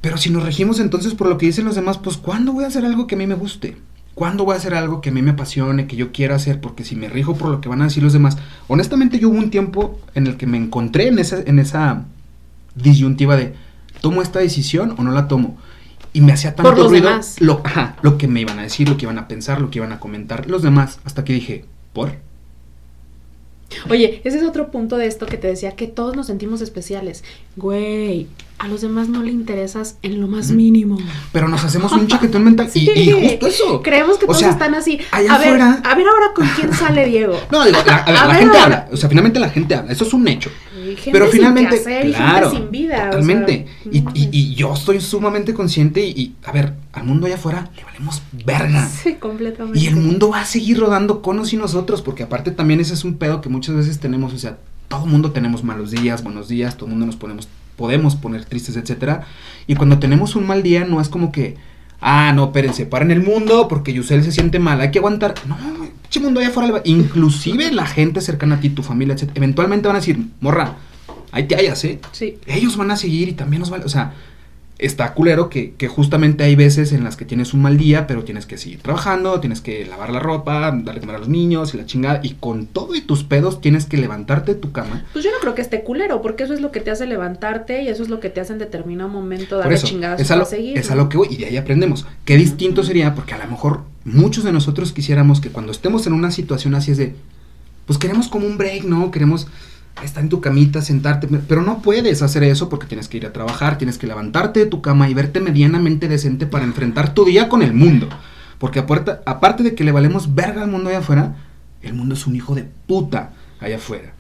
[0.00, 2.68] Pero si nos regimos entonces por lo que dicen los demás, pues ¿cuándo voy a
[2.68, 3.76] hacer algo que a mí me guste?
[4.14, 6.60] ¿Cuándo voy a hacer algo que a mí me apasione, que yo quiera hacer?
[6.60, 8.38] Porque si me rijo por lo que van a decir los demás,
[8.68, 12.04] honestamente yo hubo un tiempo en el que me encontré en esa, en esa
[12.76, 13.54] disyuntiva de,
[14.00, 15.56] ¿tomo esta decisión o no la tomo?
[16.12, 17.10] Y me hacía tanto ruido
[17.40, 17.60] Lo,
[18.02, 19.98] lo que me iban a decir, lo que iban a pensar, lo que iban a
[19.98, 22.12] comentar los demás, hasta que dije, ¿por?
[23.90, 27.24] Oye, ese es otro punto de esto que te decía, que todos nos sentimos especiales.
[27.56, 28.26] Güey,
[28.58, 30.98] a los demás no le interesas en lo más mínimo.
[31.32, 32.70] Pero nos hacemos un chaquetón mental.
[32.74, 33.82] y, justo eso.
[33.82, 34.98] Creemos que todos están así.
[35.10, 37.38] a ver, a ver ahora con quién sale Diego.
[37.50, 38.88] No, digo, la, la gente habla.
[38.92, 39.92] O sea, finalmente la gente habla.
[39.92, 40.50] Eso es un hecho.
[41.12, 41.82] Pero finalmente,
[42.12, 43.66] claro, sin vida, totalmente.
[43.90, 48.22] y, y, yo estoy sumamente consciente y, a ver, al mundo allá afuera le valemos
[48.44, 48.88] verga.
[48.88, 49.78] Sí, completamente.
[49.78, 53.04] Y el mundo va a seguir rodando conos y nosotros, porque aparte también ese es
[53.04, 56.48] un pedo que muchas veces tenemos, o sea, todo el mundo tenemos malos días, buenos
[56.48, 59.26] días, todo el mundo nos ponemos podemos poner tristes, etcétera.
[59.66, 61.56] Y cuando tenemos un mal día no es como que
[62.06, 65.32] Ah, no, espérense, paren el mundo porque Yusel se siente mal, hay que aguantar.
[65.48, 65.56] No,
[66.10, 66.82] che mundo allá afuera.
[66.84, 69.30] Inclusive la gente cercana a ti, tu familia, etc.
[69.34, 70.76] Eventualmente van a decir, morra,
[71.32, 72.00] ahí te hallas, ¿eh?
[72.12, 72.36] Sí.
[72.46, 73.86] ellos van a seguir y también nos vale.
[73.86, 74.12] O sea,
[74.78, 78.24] está culero que, que justamente hay veces en las que tienes un mal día, pero
[78.24, 81.76] tienes que seguir trabajando, tienes que lavar la ropa, darle comer a los niños y
[81.76, 82.20] la chingada.
[82.22, 85.04] Y con todo y tus pedos tienes que levantarte de tu cama.
[85.12, 87.82] Pues yo no creo que esté culero, porque eso es lo que te hace levantarte
[87.82, 90.34] y eso es lo que te hace en determinado momento darle eso, chingadas es a,
[90.34, 90.76] para lo, seguir.
[90.76, 92.06] es a lo que voy y de ahí aprendemos.
[92.24, 96.12] Qué distinto sería, porque a lo mejor muchos de nosotros quisiéramos que cuando estemos en
[96.12, 97.14] una situación así es de,
[97.86, 99.10] pues queremos como un break, ¿no?
[99.10, 99.46] Queremos
[100.02, 103.32] estar en tu camita, sentarte, pero no puedes hacer eso porque tienes que ir a
[103.32, 107.48] trabajar, tienes que levantarte de tu cama y verte medianamente decente para enfrentar tu día
[107.48, 108.08] con el mundo.
[108.58, 111.36] Porque aparte, aparte de que le valemos verga al mundo allá afuera,
[111.82, 114.14] el mundo es un hijo de puta allá afuera.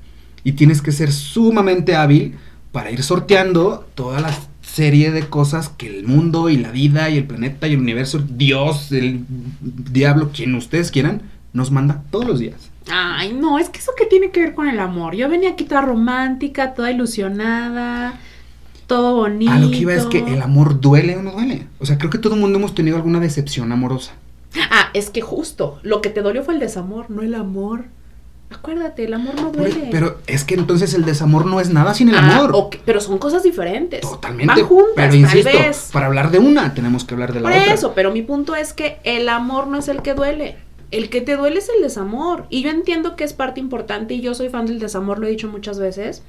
[0.44, 2.36] Y tienes que ser sumamente hábil
[2.72, 7.16] para ir sorteando toda la serie de cosas que el mundo y la vida y
[7.18, 9.24] el planeta y el universo, Dios, el
[9.60, 11.22] diablo, quien ustedes quieran,
[11.52, 12.70] nos manda todos los días.
[12.90, 15.14] Ay, no, es que eso que tiene que ver con el amor.
[15.14, 18.14] Yo venía aquí toda romántica, toda ilusionada,
[18.86, 19.52] todo bonito.
[19.52, 21.66] A lo que iba es que el amor duele o no duele.
[21.80, 24.12] O sea, creo que todo el mundo hemos tenido alguna decepción amorosa.
[24.70, 27.86] Ah, es que justo, lo que te dolió fue el desamor, no el amor.
[28.50, 29.88] Acuérdate, el amor no duele.
[29.90, 32.68] Pero es que entonces el desamor no es nada sin el Ah, amor.
[32.84, 34.02] pero son cosas diferentes.
[34.02, 34.54] Totalmente.
[34.60, 35.90] Van juntas, pero tal insisto, vez.
[35.92, 37.72] para hablar de una tenemos que hablar de la Por otra.
[37.74, 40.56] eso, pero mi punto es que el amor no es el que duele.
[40.90, 42.46] El que te duele es el desamor.
[42.50, 45.30] Y yo entiendo que es parte importante y yo soy fan del desamor, lo he
[45.30, 46.22] dicho muchas veces.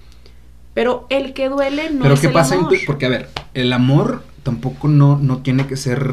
[0.73, 2.55] Pero el que duele no Pero es ¿qué el pasa?
[2.55, 2.73] amor.
[2.85, 6.11] porque, a ver, el amor tampoco no, no tiene que ser,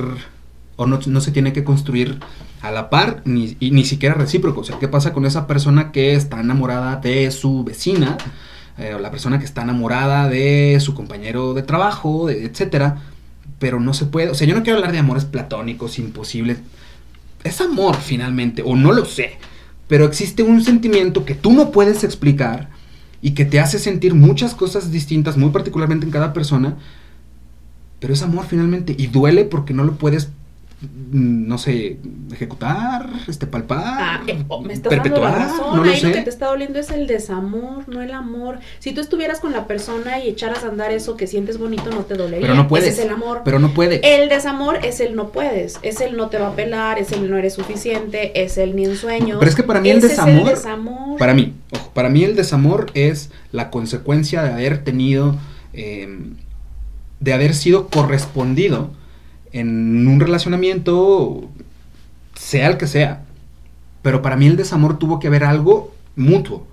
[0.76, 2.18] o no, no se tiene que construir
[2.60, 4.60] a la par, ni, y ni siquiera recíproco.
[4.60, 8.16] O sea, ¿qué pasa con esa persona que está enamorada de su vecina?
[8.78, 13.02] eh, o la persona que está enamorada de su compañero de trabajo, de- etcétera.
[13.58, 16.58] Pero no se puede, o sea, yo no quiero hablar de amores platónicos, imposibles.
[17.44, 19.38] Es amor finalmente, o no lo sé.
[19.88, 22.70] Pero existe un sentimiento que tú no puedes explicar
[23.20, 26.76] y que te hace sentir muchas cosas distintas, muy particularmente en cada persona.
[28.00, 30.30] Pero es amor finalmente y duele porque no lo puedes,
[31.12, 31.98] no sé,
[32.32, 35.76] ejecutar, este, palpar, Ah, eh, oh, me estás dando la perpetuar, razón.
[35.76, 38.58] no lo Ahí lo que te está doliendo es el desamor, no el amor.
[38.78, 42.00] Si tú estuvieras con la persona y echaras a andar eso que sientes bonito, no
[42.00, 42.40] te dolería.
[42.40, 42.88] Pero no puedes.
[42.88, 43.42] Ese es el amor.
[43.44, 44.00] Pero no puede.
[44.22, 47.30] El desamor es el no puedes, es el no te va a pelar, es el
[47.30, 49.38] no eres suficiente, es el ni en sueños.
[49.38, 51.18] Pero es que para mí desamor, el desamor.
[51.18, 55.36] para mí, ojo, para mí el desamor es la consecuencia de haber tenido,
[55.72, 56.08] eh,
[57.20, 58.90] de haber sido correspondido
[59.52, 61.48] en un relacionamiento,
[62.34, 63.24] sea el que sea.
[64.02, 66.66] Pero para mí el desamor tuvo que haber algo mutuo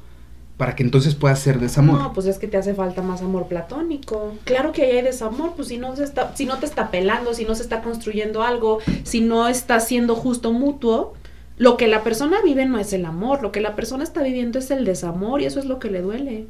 [0.60, 2.02] para que entonces pueda ser desamor.
[2.02, 4.34] No, pues es que te hace falta más amor platónico.
[4.44, 7.34] Claro que ahí hay desamor, pues si no se está, si no te está pelando,
[7.34, 11.14] si no se está construyendo algo, si no está siendo justo mutuo,
[11.56, 14.60] lo que la persona vive no es el amor, lo que la persona está viviendo
[14.60, 16.48] es el desamor y eso es lo que le duele.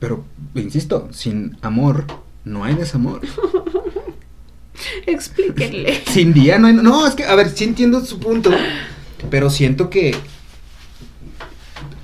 [0.00, 0.24] Pero,
[0.56, 2.06] insisto, sin amor
[2.44, 3.20] no hay desamor.
[5.06, 6.02] Explíquenle.
[6.06, 6.74] Sin día no hay...
[6.74, 8.50] No, es que, a ver, sí entiendo su punto,
[9.30, 10.14] pero siento que...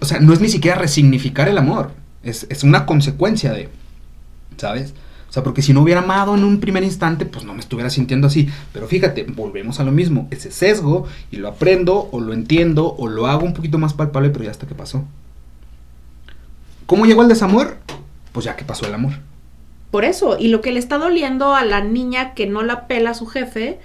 [0.00, 1.92] O sea, no es ni siquiera resignificar el amor,
[2.22, 3.68] es, es una consecuencia de...
[4.56, 4.94] ¿Sabes?
[5.30, 7.88] O sea, porque si no hubiera amado en un primer instante, pues no me estuviera
[7.88, 8.48] sintiendo así.
[8.72, 13.06] Pero fíjate, volvemos a lo mismo, ese sesgo, y lo aprendo, o lo entiendo, o
[13.06, 15.04] lo hago un poquito más palpable, pero ya hasta que pasó.
[16.86, 17.76] ¿Cómo llegó el desamor?
[18.32, 19.12] Pues ya que pasó el amor.
[19.90, 23.10] Por eso, y lo que le está doliendo a la niña que no la pela
[23.10, 23.78] a su jefe,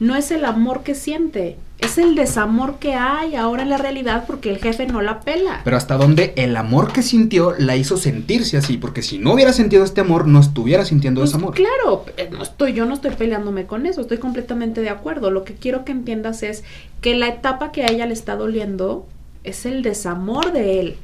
[0.00, 4.24] no es el amor que siente, es el desamor que hay ahora en la realidad
[4.26, 5.60] porque el jefe no la pela.
[5.62, 9.52] Pero hasta donde el amor que sintió la hizo sentirse así, porque si no hubiera
[9.52, 11.54] sentido este amor, no estuviera sintiendo Pues ese amor.
[11.54, 15.30] claro, eh, no estoy, yo no estoy peleándome con eso, estoy completamente de acuerdo.
[15.30, 16.64] Lo que quiero que entiendas es
[17.00, 19.06] que la etapa que a ella le está doliendo
[19.44, 20.96] es el desamor de él,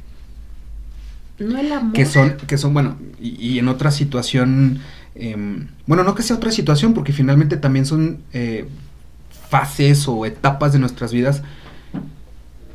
[1.40, 1.92] no el amor.
[1.92, 4.80] Que son, que son, bueno, y, en otra situación,
[5.14, 8.68] em, bueno, no que sea otra situación, porque finalmente también son eh,
[9.48, 11.42] fases o etapas de nuestras vidas,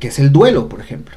[0.00, 1.16] que es el duelo, por ejemplo.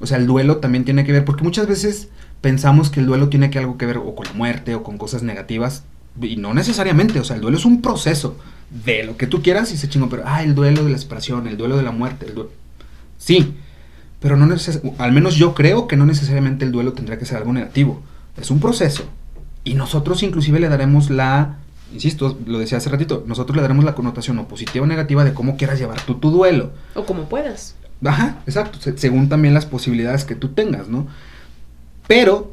[0.00, 2.08] O sea, el duelo también tiene que ver, porque muchas veces
[2.40, 4.96] pensamos que el duelo tiene que algo que ver o con la muerte o con
[4.96, 5.84] cosas negativas,
[6.20, 8.36] y no necesariamente, o sea, el duelo es un proceso
[8.84, 11.46] de lo que tú quieras y se chingo, pero, ah, el duelo de la separación,
[11.48, 12.50] el duelo de la muerte, el duelo...
[13.18, 13.54] Sí,
[14.24, 17.36] pero no neces al menos yo creo que no necesariamente el duelo tendría que ser
[17.36, 18.00] algo negativo.
[18.40, 19.04] Es un proceso.
[19.64, 21.58] Y nosotros inclusive le daremos la,
[21.92, 25.34] insisto, lo decía hace ratito, nosotros le daremos la connotación o positiva o negativa de
[25.34, 26.70] cómo quieras llevar tú tu duelo.
[26.94, 27.76] O como puedas.
[28.02, 31.06] Ajá, exacto, se- según también las posibilidades que tú tengas, ¿no?
[32.06, 32.50] Pero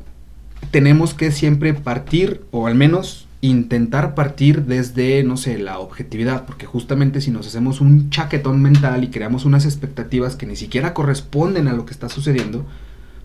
[0.72, 6.68] tenemos que siempre partir, o al menos intentar partir desde, no sé, la objetividad, porque
[6.68, 11.68] justamente si nos hacemos un chaquetón mental y creamos unas expectativas que ni siquiera corresponden
[11.68, 12.66] a lo que está sucediendo,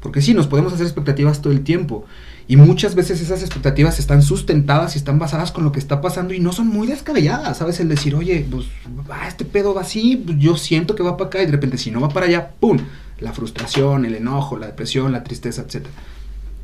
[0.01, 2.07] porque sí, nos podemos hacer expectativas todo el tiempo,
[2.49, 6.33] y muchas veces esas expectativas están sustentadas y están basadas con lo que está pasando
[6.33, 7.81] y no son muy descabelladas, ¿sabes?
[7.81, 8.67] El decir, oye, pues
[9.11, 11.77] va, este pedo va así, pues, yo siento que va para acá y de repente
[11.77, 12.79] si no va para allá, ¡pum!
[13.19, 15.87] La frustración, el enojo, la depresión, la tristeza, etc.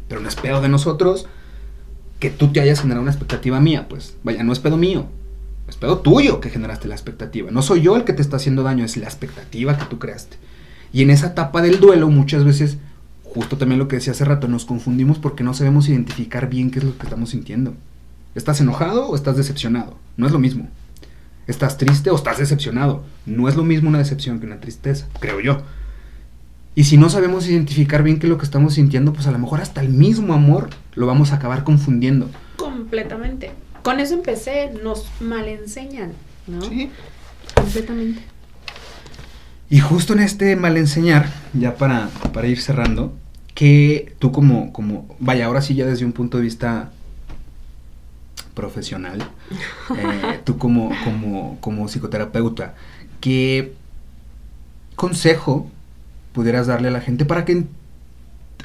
[0.09, 1.27] Pero no es pedo de nosotros
[2.23, 5.07] que tú te hayas generado una expectativa mía, pues vaya, no es pedo mío,
[5.66, 7.51] es pedo tuyo que generaste la expectativa.
[7.51, 10.36] No soy yo el que te está haciendo daño, es la expectativa que tú creaste.
[10.93, 12.78] Y en esa etapa del duelo muchas veces,
[13.24, 16.78] justo también lo que decía hace rato, nos confundimos porque no sabemos identificar bien qué
[16.78, 17.74] es lo que estamos sintiendo.
[18.36, 19.97] ¿Estás enojado o estás decepcionado?
[20.16, 20.69] No es lo mismo.
[21.49, 23.03] ¿Estás triste o estás decepcionado?
[23.27, 25.62] No es lo mismo una decepción que una tristeza, creo yo.
[26.74, 29.39] Y si no sabemos identificar bien qué es lo que estamos sintiendo, pues a lo
[29.39, 32.31] mejor hasta el mismo amor lo vamos a acabar confundiendo.
[32.57, 33.53] Completamente.
[33.82, 36.12] Con eso empecé, nos malenseñan,
[36.47, 36.62] ¿no?
[36.62, 36.90] Sí.
[37.55, 38.23] Completamente.
[39.69, 43.15] Y justo en este malenseñar, ya para, para ir cerrando,
[43.55, 46.90] que tú como, como, vaya, ahora sí ya desde un punto de vista
[48.55, 49.23] profesional,
[49.97, 52.74] eh, tú como, como, como psicoterapeuta,
[53.20, 53.74] ¿qué
[54.94, 55.70] consejo
[56.33, 57.65] pudieras darle a la gente para que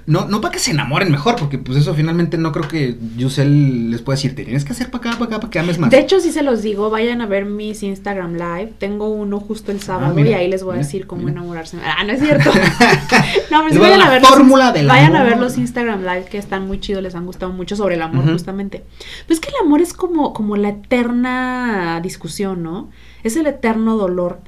[0.08, 3.92] no, no para que se enamoren mejor, porque pues eso finalmente no creo que Yusel
[3.92, 5.90] les pueda decir, tienes que hacer para acá, para acá, para que ames más.
[5.90, 8.74] De hecho, sí se los digo, vayan a ver mis Instagram Live.
[8.78, 11.78] Tengo uno justo el sábado ah, y ahí les voy a decir cómo enamorarse.
[11.84, 12.50] Ah, no es cierto.
[13.52, 16.38] no, pero sí vayan a ver fórmula los, Vayan a ver los Instagram Live que
[16.38, 18.86] están muy chidos, les han gustado mucho sobre el amor, justamente.
[19.28, 22.90] Pues que el amor es como, como la eterna discusión, ¿no?
[23.26, 24.40] Es el eterno dolor.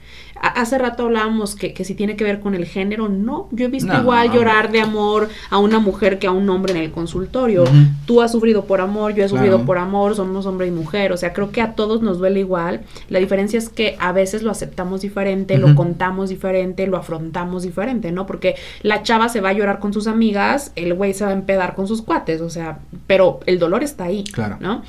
[0.41, 3.47] Hace rato hablábamos que, que, si tiene que ver con el género, no.
[3.51, 6.79] Yo he visto igual llorar de amor a una mujer que a un hombre en
[6.79, 7.65] el consultorio.
[8.05, 11.11] Tú has sufrido por amor, yo he sufrido por amor, somos hombre y mujer.
[11.11, 12.81] O sea, creo que a todos nos duele igual.
[13.09, 18.11] La diferencia es que a veces lo aceptamos diferente, lo contamos diferente, lo afrontamos diferente,
[18.11, 18.25] ¿no?
[18.25, 21.33] Porque la chava se va a llorar con sus amigas, el güey se va a
[21.33, 24.57] empedar con sus cuates, o sea, pero el dolor está ahí, claro.
[24.59, 24.83] ¿no?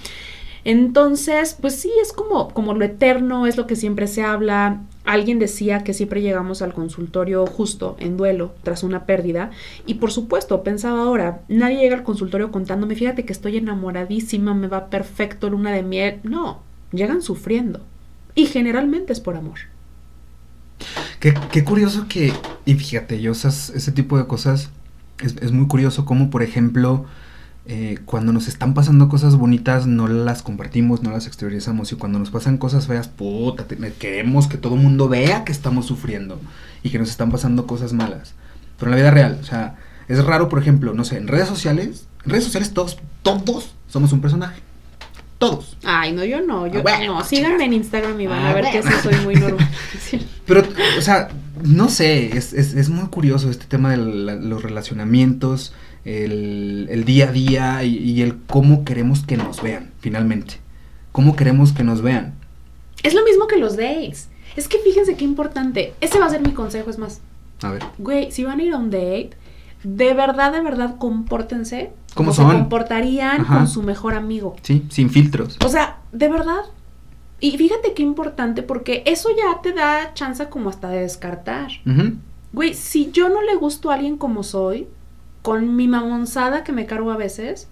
[0.64, 4.82] Entonces, pues sí, es como, como lo eterno, es lo que siempre se habla.
[5.04, 9.50] Alguien decía que siempre llegamos al consultorio justo, en duelo, tras una pérdida.
[9.86, 14.68] Y por supuesto, pensaba ahora, nadie llega al consultorio contándome, fíjate que estoy enamoradísima, me
[14.68, 16.20] va perfecto, luna de miel.
[16.22, 16.60] No,
[16.92, 17.80] llegan sufriendo.
[18.34, 19.58] Y generalmente es por amor.
[21.18, 22.32] Qué, qué curioso que,
[22.64, 24.70] y fíjate, yo ese tipo de cosas,
[25.20, 27.06] es, es muy curioso como, por ejemplo,
[27.72, 32.18] eh, cuando nos están pasando cosas bonitas no las compartimos, no las exteriorizamos y cuando
[32.18, 33.64] nos pasan cosas feas, puta,
[33.96, 36.40] queremos que todo el mundo vea que estamos sufriendo
[36.82, 38.34] y que nos están pasando cosas malas.
[38.76, 39.76] Pero en la vida real, o sea,
[40.08, 44.12] es raro, por ejemplo, no sé, en redes sociales, en redes sociales todos, todos somos
[44.12, 44.60] un personaje.
[45.38, 45.76] Todos.
[45.84, 47.22] Ay, no, yo no, yo ah, no.
[47.22, 49.70] Síganme en Instagram y van a ah, ver que sí soy muy normal.
[50.44, 50.64] Pero,
[50.98, 51.28] o sea,
[51.62, 55.72] no sé, es, es, es muy curioso este tema de los relacionamientos
[56.04, 60.56] el, día a día y, el cómo queremos que nos vean, finalmente.
[61.12, 62.34] Cómo queremos que nos vean.
[63.02, 64.28] Es lo mismo que los dates.
[64.56, 65.94] Es que fíjense qué importante.
[66.00, 67.20] Ese va a ser mi consejo, es más.
[67.62, 67.82] A ver.
[67.98, 69.30] Güey, si van a ir a un date,
[69.82, 71.92] de verdad, de verdad, compórtense.
[72.14, 74.56] como se comportarían con su mejor amigo.
[74.62, 75.58] Sí, sin filtros.
[75.64, 76.62] O sea, de verdad.
[77.40, 81.70] Y fíjate qué importante, porque eso ya te da chance como hasta de descartar.
[82.52, 84.88] Güey, si yo no le gusto a alguien como soy,
[85.42, 87.68] con mi mamonzada que me cargo a veces,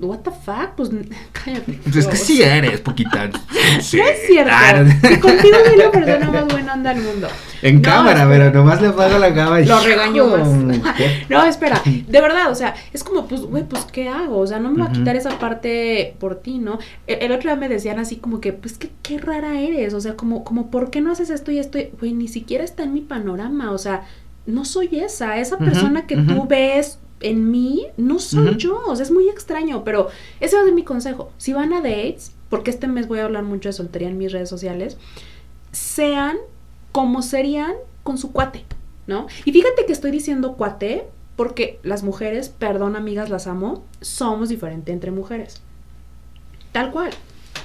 [0.00, 0.90] what the fuck, pues
[1.32, 1.80] cállate.
[1.82, 3.30] Pues es que sí eres, poquita.
[3.80, 3.96] Sí.
[3.96, 5.20] No es cierto.
[5.20, 7.28] contigo soy la persona más buena onda del mundo.
[7.62, 9.66] En cámara, pero nomás le apago la cámara y...
[9.66, 10.48] Lo regaño más.
[11.28, 14.38] no, espera, de verdad, o sea, es como, pues, güey, pues, ¿qué hago?
[14.38, 16.78] O sea, no me va a quitar esa parte por ti, ¿no?
[17.06, 20.00] El, el, otro día me decían así como que, pues, que qué rara eres, o
[20.00, 21.78] sea, como, como, ¿por qué no haces esto y esto?
[21.98, 24.02] Güey, ni siquiera está en mi panorama, o sea,
[24.46, 29.04] no soy esa, esa persona que tú ves en mí, no soy yo, o sea,
[29.04, 30.08] es muy extraño, pero
[30.40, 31.30] ese va a ser mi consejo.
[31.38, 34.32] Si van a dates, porque este mes voy a hablar mucho de soltería en mis
[34.32, 34.96] redes sociales,
[35.70, 36.36] sean
[36.90, 38.64] como serían con su cuate,
[39.06, 39.26] ¿no?
[39.44, 41.06] Y fíjate que estoy diciendo cuate
[41.36, 45.62] porque las mujeres, perdón amigas, las amo, somos diferentes entre mujeres.
[46.72, 47.10] Tal cual.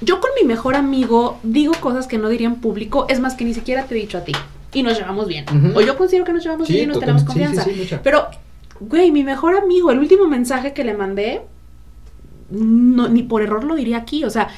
[0.01, 3.45] Yo con mi mejor amigo digo cosas que no diría en público, es más que
[3.45, 4.33] ni siquiera te he dicho a ti
[4.73, 5.45] y nos llevamos bien.
[5.75, 7.65] O yo considero que nos llevamos bien y nos tenemos confianza.
[8.03, 8.27] Pero,
[8.79, 11.41] güey, mi mejor amigo, el último mensaje que le mandé,
[12.49, 14.23] no, ni por error lo diría aquí.
[14.23, 14.49] O sea,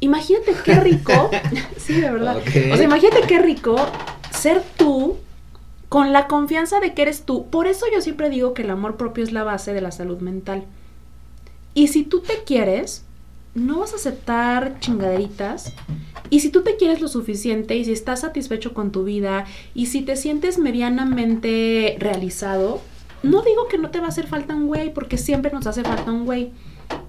[0.00, 1.30] imagínate qué rico.
[1.76, 2.36] sí, de verdad.
[2.38, 3.76] O sea, imagínate qué rico
[4.30, 5.16] ser tú
[5.88, 7.48] con la confianza de que eres tú.
[7.48, 10.18] Por eso yo siempre digo que el amor propio es la base de la salud
[10.18, 10.64] mental.
[11.74, 13.04] Y si tú te quieres,
[13.54, 15.72] no vas a aceptar chingaderitas.
[16.30, 19.86] Y si tú te quieres lo suficiente y si estás satisfecho con tu vida y
[19.86, 22.80] si te sientes medianamente realizado,
[23.22, 25.82] no digo que no te va a hacer falta un güey, porque siempre nos hace
[25.82, 26.52] falta un güey.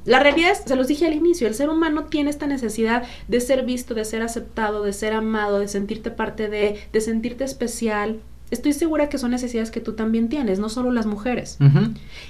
[0.06, 3.42] La realidad es, se los dije al inicio, el ser humano tiene esta necesidad de
[3.42, 8.20] ser visto, de ser aceptado, de ser amado, de sentirte parte de, de sentirte especial.
[8.50, 11.60] Estoy segura que son necesidades que tú también tienes, no solo las mujeres.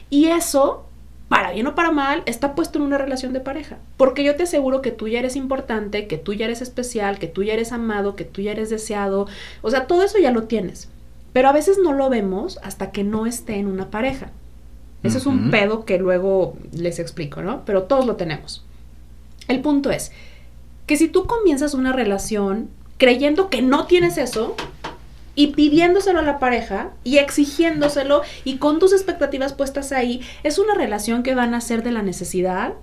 [0.09, 0.88] Y eso
[1.29, 3.77] para bien o para mal, está puesto en una relación de pareja.
[3.97, 7.27] Porque yo te aseguro que tú ya eres importante, que tú ya eres especial, que
[7.27, 9.27] tú ya eres amado, que tú ya eres deseado.
[9.61, 10.89] O sea, todo eso ya lo tienes.
[11.31, 14.31] Pero a veces no lo vemos hasta que no esté en una pareja.
[15.03, 17.63] Ese es un pedo que luego les explico, ¿no?
[17.63, 18.65] Pero todos lo tenemos.
[19.47, 20.11] El punto es
[20.87, 24.55] que si tú comienzas una relación creyendo que no tienes eso,
[25.35, 30.73] y pidiéndoselo a la pareja y exigiéndoselo y con tus expectativas puestas ahí, es una
[30.73, 32.73] relación que van a ser de la necesidad.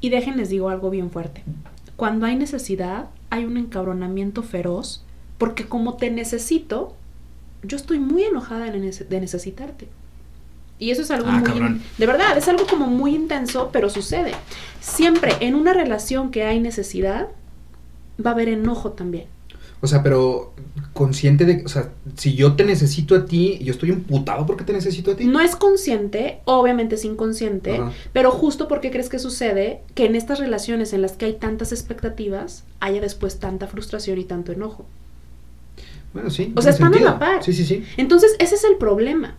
[0.00, 1.42] Y déjenles digo algo bien fuerte.
[1.96, 5.04] Cuando hay necesidad, hay un encabronamiento feroz,
[5.36, 6.94] porque como te necesito,
[7.62, 9.88] yo estoy muy enojada de, necesitarte.
[10.78, 11.80] Y eso es algo ah, muy...
[11.98, 14.32] De verdad, es algo como muy intenso, pero sucede.
[14.80, 17.28] Siempre en una relación que hay necesidad,
[18.24, 19.26] va a haber enojo también.
[19.82, 20.52] O sea, pero
[20.92, 24.74] consciente de, o sea, si yo te necesito a ti, yo estoy imputado porque te
[24.74, 25.24] necesito a ti.
[25.24, 27.80] No es consciente, obviamente es inconsciente,
[28.12, 31.72] pero justo porque crees que sucede que en estas relaciones en las que hay tantas
[31.72, 34.84] expectativas, haya después tanta frustración y tanto enojo.
[36.12, 36.52] Bueno, sí.
[36.56, 37.42] O sea, están a la par.
[37.42, 37.84] Sí, sí, sí.
[37.96, 39.36] Entonces, ese es el problema.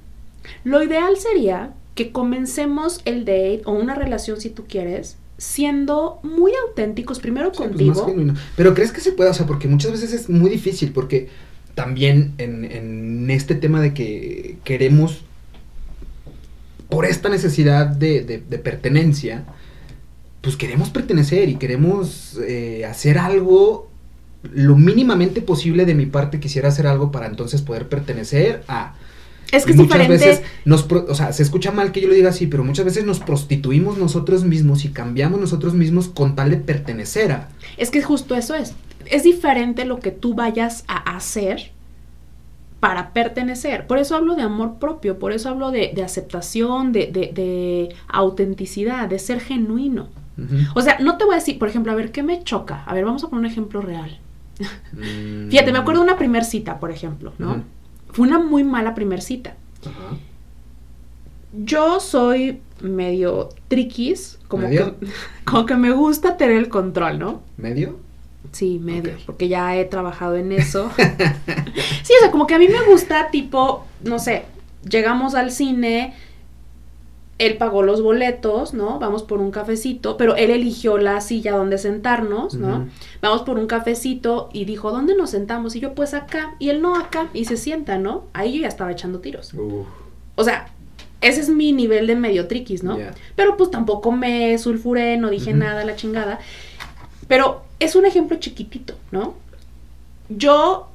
[0.64, 6.52] Lo ideal sería que comencemos el date o una relación si tú quieres siendo muy
[6.68, 8.14] auténticos, primero pues, contigo.
[8.56, 11.30] Pero crees que se puede, o sea, porque muchas veces es muy difícil, porque
[11.74, 15.24] también en, este tema de que queremos,
[16.90, 19.46] por esta necesidad de, pertenencia,
[20.42, 23.90] pues queremos pertenecer y queremos eh, hacer algo
[24.54, 26.40] lo mínimamente posible de mi parte.
[26.40, 28.94] Quisiera hacer algo para entonces poder pertenecer a
[29.52, 32.48] es que muchas veces nos, o sea, se escucha mal que yo lo diga así,
[32.48, 37.32] pero muchas veces nos prostituimos nosotros mismos y cambiamos nosotros mismos con tal de pertenecer
[37.32, 37.50] a.
[37.78, 38.74] Es que justo eso es.
[39.06, 41.72] Es diferente lo que tú vayas a hacer
[42.80, 43.88] para pertenecer.
[43.88, 49.20] Por eso hablo de amor propio, por eso hablo de, aceptación, de, de, autenticidad, de
[49.20, 50.10] ser genuino.
[50.74, 52.84] O sea, no te voy a decir, por ejemplo, a ver, ¿qué me choca?
[52.86, 54.20] A ver, vamos a poner un ejemplo real.
[54.94, 55.50] Mm.
[55.50, 57.64] Fíjate, me acuerdo de una primer cita, por ejemplo, ¿no?
[58.12, 59.56] Fue una muy mala primer cita.
[61.54, 64.94] Yo soy medio triquis, como que,
[65.46, 67.42] como que me gusta tener el control, ¿no?
[67.58, 67.98] ¿Medio?
[68.52, 70.92] Sí, medio, porque ya he trabajado en eso.
[72.04, 74.44] sí, o sea, como que a mí me gusta tipo, no sé,
[74.90, 76.14] llegamos al cine,
[77.42, 79.00] él pagó los boletos, ¿no?
[79.00, 82.88] Vamos por un cafecito, pero él eligió la silla donde sentarnos, ¿no?
[83.20, 85.76] Vamos por un cafecito y dijo, ¿dónde nos sentamos?
[85.76, 88.26] Y yo, pues acá, y él no acá, y se sienta, ¿no?
[88.34, 89.54] Ahí yo ya estaba echando tiros.
[90.36, 90.68] O sea,
[91.20, 93.00] ese es mi nivel de medio triquis, ¿no?
[93.36, 96.38] Pero pues tampoco me sulfuré, no dije nada, la chingada.
[97.28, 99.34] Pero es un ejemplo chiquitito, ¿no?
[100.30, 100.90] Yo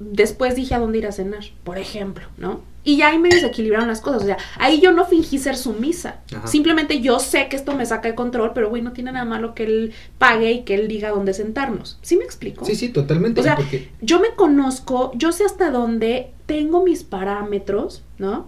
[0.00, 2.62] después dije a dónde ir a cenar, por ejemplo, ¿no?
[2.84, 4.22] Y ya ahí me desequilibraron las cosas.
[4.22, 6.20] O sea, ahí yo no fingí ser sumisa.
[6.44, 9.54] Simplemente yo sé que esto me saca de control, pero güey, no tiene nada malo
[9.54, 11.98] que él pague y que él diga dónde sentarnos.
[12.02, 12.64] ¿Sí me explico?
[12.66, 13.40] Sí, sí, totalmente.
[13.40, 13.58] O sea,
[14.02, 18.46] yo me conozco, yo sé hasta dónde tengo mis parámetros, ¿no?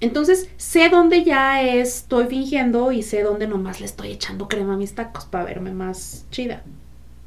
[0.00, 4.76] Entonces, sé dónde ya estoy fingiendo y sé dónde nomás le estoy echando crema a
[4.76, 6.62] mis tacos para verme más chida.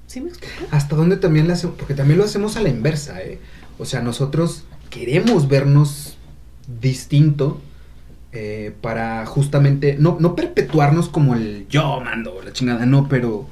[0.06, 0.64] ¿Sí me explico?
[0.72, 3.40] Hasta dónde también le hacemos, porque también lo hacemos a la inversa, ¿eh?
[3.80, 6.17] O sea, nosotros queremos vernos
[6.82, 7.60] distinto
[8.34, 13.48] eh, para justamente, no, no perpetuarnos como el yo mando, la chingada, no, pero,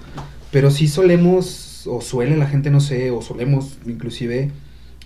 [0.52, 4.52] pero sí solemos, o suele la gente, no sé, o solemos inclusive,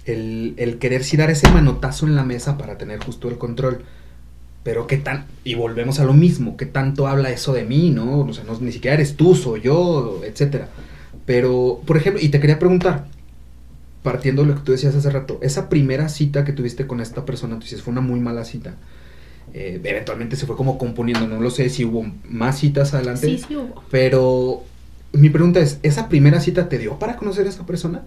[0.06, 3.84] el, el querer sí dar ese manotazo en la mesa para tener justo el control.
[4.64, 8.20] Pero qué tan, y volvemos a lo mismo, qué tanto habla eso de mí, ¿no?
[8.20, 10.68] O sea, no, ni siquiera eres tú, soy yo, etcétera.
[11.26, 13.08] Pero, por ejemplo, y te quería preguntar,
[14.04, 17.26] partiendo de lo que tú decías hace rato, esa primera cita que tuviste con esta
[17.26, 18.76] persona, tú dices, fue una muy mala cita.
[19.54, 23.28] Eh, eventualmente se fue como componiendo, no lo sé si hubo más citas adelante.
[23.28, 23.84] Sí, sí hubo.
[23.90, 24.64] Pero
[25.12, 28.04] mi pregunta es, ¿esa primera cita te dio para conocer a esa persona?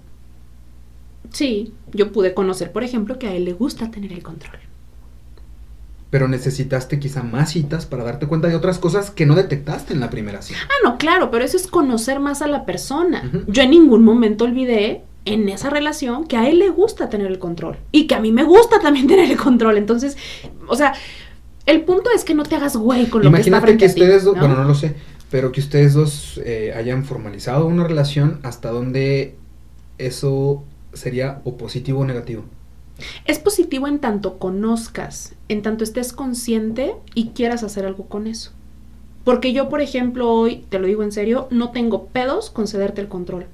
[1.31, 4.59] Sí, yo pude conocer, por ejemplo, que a él le gusta tener el control.
[6.11, 10.01] Pero necesitaste quizá más citas para darte cuenta de otras cosas que no detectaste en
[10.01, 10.61] la primera cita.
[10.65, 13.31] Ah, no, claro, pero eso es conocer más a la persona.
[13.47, 17.39] Yo en ningún momento olvidé en esa relación que a él le gusta tener el
[17.39, 19.77] control y que a mí me gusta también tener el control.
[19.77, 20.17] Entonces,
[20.67, 20.95] o sea,
[21.67, 24.25] el punto es que no te hagas güey con lo Imagínate que está que ustedes,
[24.25, 24.95] bueno, no lo sé,
[25.31, 29.37] pero que ustedes dos eh, hayan formalizado una relación, ¿hasta dónde
[29.99, 32.45] eso sería o positivo o negativo?
[33.25, 38.51] Es positivo en tanto conozcas, en tanto estés consciente y quieras hacer algo con eso.
[39.25, 43.01] Porque yo, por ejemplo, hoy, te lo digo en serio, no tengo pedos con cederte
[43.01, 43.47] el control.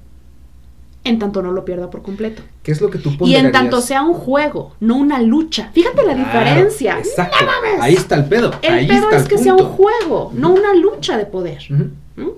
[1.03, 2.41] En tanto no lo pierda por completo.
[2.61, 5.71] ¿Qué es lo que tú Y en tanto sea un juego, no una lucha.
[5.73, 6.99] Fíjate la diferencia.
[6.99, 7.37] Exacto.
[7.79, 8.51] Ahí está el pedo.
[8.61, 11.63] El pedo es que sea un juego, no una lucha de poder.
[11.69, 12.29] ¿Mm?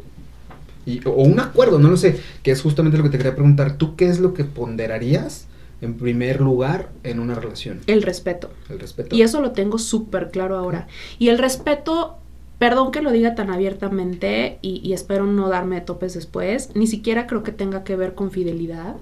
[0.85, 3.77] Y, o un acuerdo, no lo sé, que es justamente lo que te quería preguntar.
[3.77, 5.47] ¿Tú qué es lo que ponderarías
[5.81, 7.81] en primer lugar en una relación?
[7.87, 8.51] El respeto.
[8.69, 9.15] El respeto.
[9.15, 10.87] Y eso lo tengo súper claro ahora.
[11.19, 12.20] Y el respeto
[12.61, 16.69] Perdón que lo diga tan abiertamente y, espero no darme topes después.
[16.75, 18.97] Ni siquiera creo que tenga que ver con fidelidad,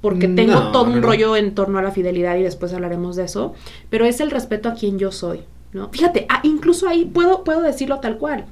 [0.00, 3.54] porque tengo todo un rollo en torno a la fidelidad y después hablaremos de eso.
[3.88, 5.42] Pero es el respeto a quien yo soy,
[5.72, 5.90] ¿no?
[5.90, 8.46] Fíjate, ah, incluso ahí puedo, puedo decirlo tal cual.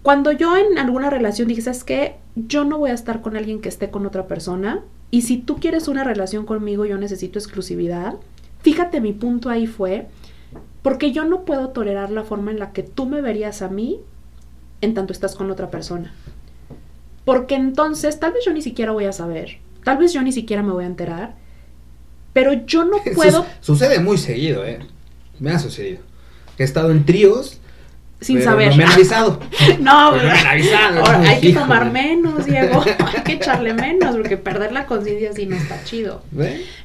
[0.00, 2.14] Cuando yo en alguna relación dije, ¿sabes qué?
[2.34, 4.84] Yo no voy a estar con alguien que esté con otra persona.
[5.10, 8.14] Y si tú quieres una relación conmigo, yo necesito exclusividad.
[8.62, 10.06] Fíjate, mi punto ahí fue
[10.82, 14.00] porque yo no puedo tolerar la forma en la que tú me verías a mí
[14.80, 16.12] en tanto estás con otra persona.
[17.24, 20.62] Porque entonces tal vez yo ni siquiera voy a saber, tal vez yo ni siquiera
[20.62, 21.34] me voy a enterar,
[22.32, 23.44] pero yo no puedo...
[23.60, 24.78] sucede muy seguido, ¿eh?
[25.40, 26.00] Me ha sucedido.
[26.58, 27.60] He estado en tríos.
[28.20, 28.70] Sin saber.
[28.70, 29.40] No me han avisado.
[29.80, 31.04] no, pero, me han avisado.
[31.04, 32.82] hay que tomar menos, Diego.
[33.14, 36.22] hay que echarle menos, porque perder la conciencia así no está chido.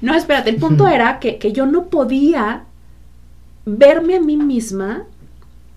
[0.02, 2.66] No, espérate, el punto era que, que yo no podía
[3.66, 5.06] verme a mí misma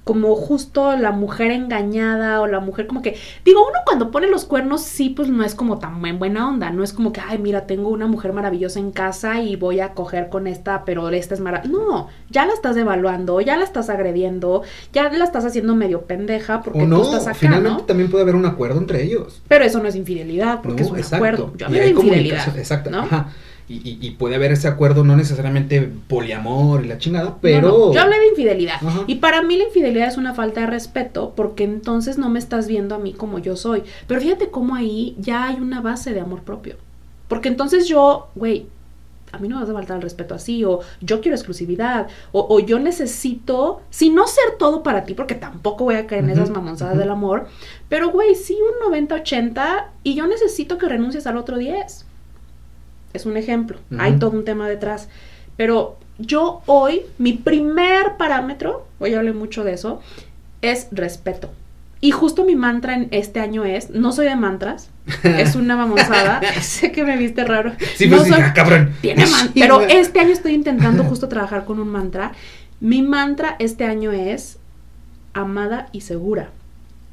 [0.05, 4.45] como justo la mujer engañada o la mujer como que, digo, uno cuando pone los
[4.45, 7.39] cuernos sí, pues no es como tan en buena onda, no es como que, ay,
[7.39, 11.35] mira, tengo una mujer maravillosa en casa y voy a coger con esta, pero esta
[11.35, 11.83] es maravillosa.
[11.83, 14.63] No, ya la estás devaluando, ya la estás agrediendo,
[14.93, 18.37] ya la estás haciendo medio pendeja porque no, tú estás acá, finalmente también puede haber
[18.37, 19.41] un acuerdo entre ellos.
[19.49, 21.53] Pero eso no es infidelidad, porque es un acuerdo.
[21.57, 22.57] Yo hablo de infidelidad.
[22.59, 23.31] Exacto, Ajá.
[23.67, 27.95] Y, puede haber ese acuerdo, no necesariamente poliamor y la chingada, pero...
[27.95, 28.75] Yo hablé de infidelidad.
[29.07, 32.69] Y para mí la infidelidad es una falta de respeto porque entonces no me estás
[32.69, 33.83] viendo a mí como yo soy.
[34.07, 36.77] Pero fíjate cómo ahí ya hay una base de amor propio.
[37.27, 38.67] Porque entonces yo, güey,
[39.33, 42.61] a mí no me vas a faltar el respeto así, o yo quiero exclusividad, o,
[42.61, 46.51] yo necesito, si no ser todo para ti, porque tampoco voy a caer en esas
[46.51, 47.49] mamonzadas del amor,
[47.89, 52.04] pero güey, sí un 90-80 y yo necesito que renuncies al otro 10
[53.15, 53.79] es un ejemplo.
[53.99, 55.09] Hay todo un tema detrás.
[55.57, 60.03] Pero yo hoy, mi primer parámetro, hoy hablé mucho de eso,
[60.61, 61.51] es respeto.
[62.01, 64.91] Y justo mi mantra en este año es, no soy de mantras,
[65.23, 67.73] es una mamosada, sé que me viste raro.
[67.97, 68.93] Sí, pues no cabrón.
[69.01, 69.25] Tiene
[69.55, 72.33] pero este año estoy intentando justo trabajar con un mantra.
[72.81, 74.59] Mi mantra este año es
[75.33, 76.51] amada y segura.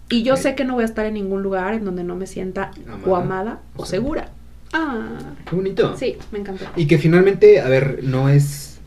[0.10, 2.28] Y yo sé que no voy a estar en ningún lugar en donde no me
[2.28, 2.72] sienta
[3.06, 4.30] o amada o segura.
[4.74, 5.20] Ah.
[5.50, 5.98] Qué bonito.
[5.98, 6.66] Sí, me encantó.
[6.76, 8.80] Y que finalmente, a ver, no es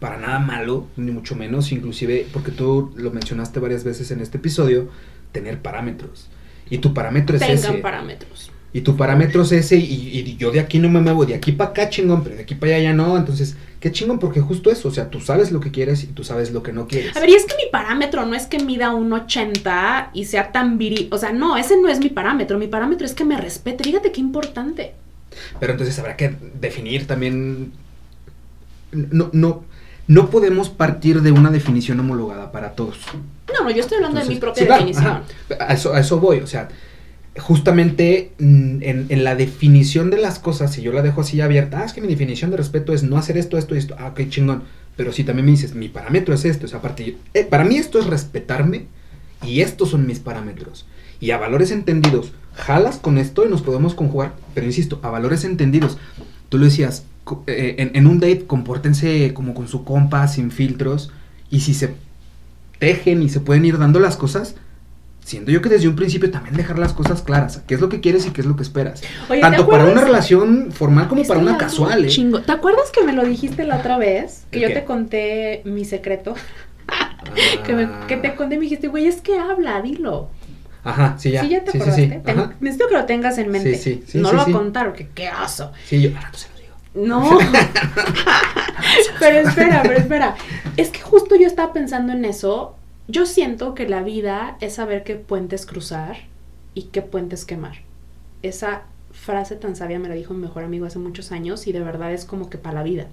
[0.00, 4.38] para nada malo, ni mucho menos, inclusive, porque tú lo mencionaste varias veces en este
[4.38, 4.88] episodio,
[5.32, 6.28] tener parámetros.
[6.68, 7.66] Y tu parámetro es ese.
[7.66, 8.50] Tengan parámetros.
[8.72, 11.70] Y tu parámetro es ese, y, yo de aquí no me muevo, de aquí para
[11.70, 13.16] acá chingón, pero de aquí para allá ya no.
[13.16, 16.24] Entonces, qué chingón, porque justo eso, o sea, tú sabes lo que quieres y tú
[16.24, 17.16] sabes lo que no quieres.
[17.16, 20.52] A ver, y es que mi parámetro no es que mida un 80 y sea
[20.52, 21.08] tan viril.
[21.10, 22.58] O sea, no, ese no es mi parámetro.
[22.58, 23.82] Mi parámetro es que me respete.
[23.82, 24.92] Fíjate qué importante.
[25.58, 27.72] Pero entonces habrá que definir también.
[28.92, 29.64] No, no,
[30.06, 32.98] no podemos partir de una definición homologada para todos.
[33.54, 35.22] No, no, yo estoy hablando de mi propia definición.
[35.58, 36.68] A, eso, a eso voy, o sea
[37.38, 41.84] justamente mm, en, la definición de las cosas, si yo la dejo así abierta, ah,
[41.84, 44.28] es que mi definición de respeto es no hacer esto, esto y esto, ah, ok,
[44.28, 44.64] chingón.
[44.96, 47.76] Pero si también me dices, mi parámetro es esto, o sea, aparte, eh, para mí
[47.76, 48.86] esto es respetarme
[49.44, 50.86] y estos son mis parámetros.
[51.20, 55.44] Y a valores entendidos, jalas con esto y nos podemos conjugar, pero insisto, a valores
[55.44, 55.98] entendidos.
[56.48, 57.04] Tú lo decías,
[57.46, 61.10] eh, en, en un date compórtense como con su compa, sin filtros,
[61.50, 61.94] y si se
[62.78, 64.54] tejen y se pueden ir dando las cosas,
[65.26, 68.00] siento yo que desde un principio también dejar las cosas claras, qué es lo que
[68.00, 69.02] quieres y qué es lo que esperas.
[69.40, 72.04] Tanto para una relación formal como para una casual.
[72.04, 72.08] ¿eh?
[72.08, 72.42] Chingo.
[72.42, 74.44] ¿Te acuerdas que me lo dijiste la otra vez?
[74.52, 76.36] Que yo te conté mi secreto.
[78.06, 80.30] que, te conté y me dijiste, güey, es que habla, dilo.
[80.84, 81.42] Ajá, sí, ya.
[81.42, 82.22] Sí, ya te acordaste.
[82.60, 83.76] necesito que lo tengas en mente.
[83.78, 85.72] Sí, sí, No lo voy a contar porque qué aso.
[85.86, 86.74] Sí, yo, ahora se lo digo.
[86.94, 87.38] No.
[89.18, 90.36] pero espera, pero espera.
[90.76, 92.76] Es que justo yo estaba pensando en eso
[93.08, 96.16] yo siento que la vida es saber qué puentes cruzar
[96.74, 97.76] y qué puentes quemar.
[98.42, 101.80] Esa frase tan sabia me la dijo mi mejor amigo hace muchos años y de
[101.80, 103.06] verdad es como que para la vida.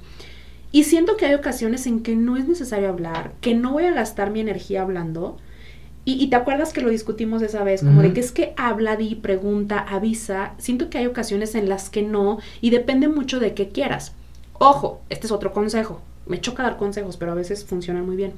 [0.71, 3.93] Y siento que hay ocasiones en que no es necesario hablar, que no voy a
[3.93, 5.37] gastar mi energía hablando
[6.05, 9.15] Y, te acuerdas que lo discutimos esa vez, como de que es que habla, di,
[9.15, 10.53] pregunta, avisa.
[10.57, 14.11] Siento que hay ocasiones en las que no, y depende mucho de qué quieras.
[14.59, 16.01] Ojo, este es otro consejo.
[16.25, 18.33] Me choca dar consejos, pero a veces funcionan muy bien.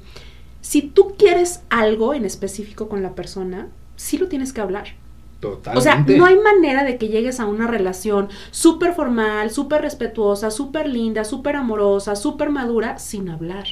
[0.66, 4.96] Si tú quieres algo en específico con la persona, sí lo tienes que hablar.
[5.38, 5.78] Totalmente.
[5.78, 10.50] O sea, no hay manera de que llegues a una relación súper formal, súper respetuosa,
[10.50, 13.66] súper linda, súper amorosa, súper madura, sin hablar.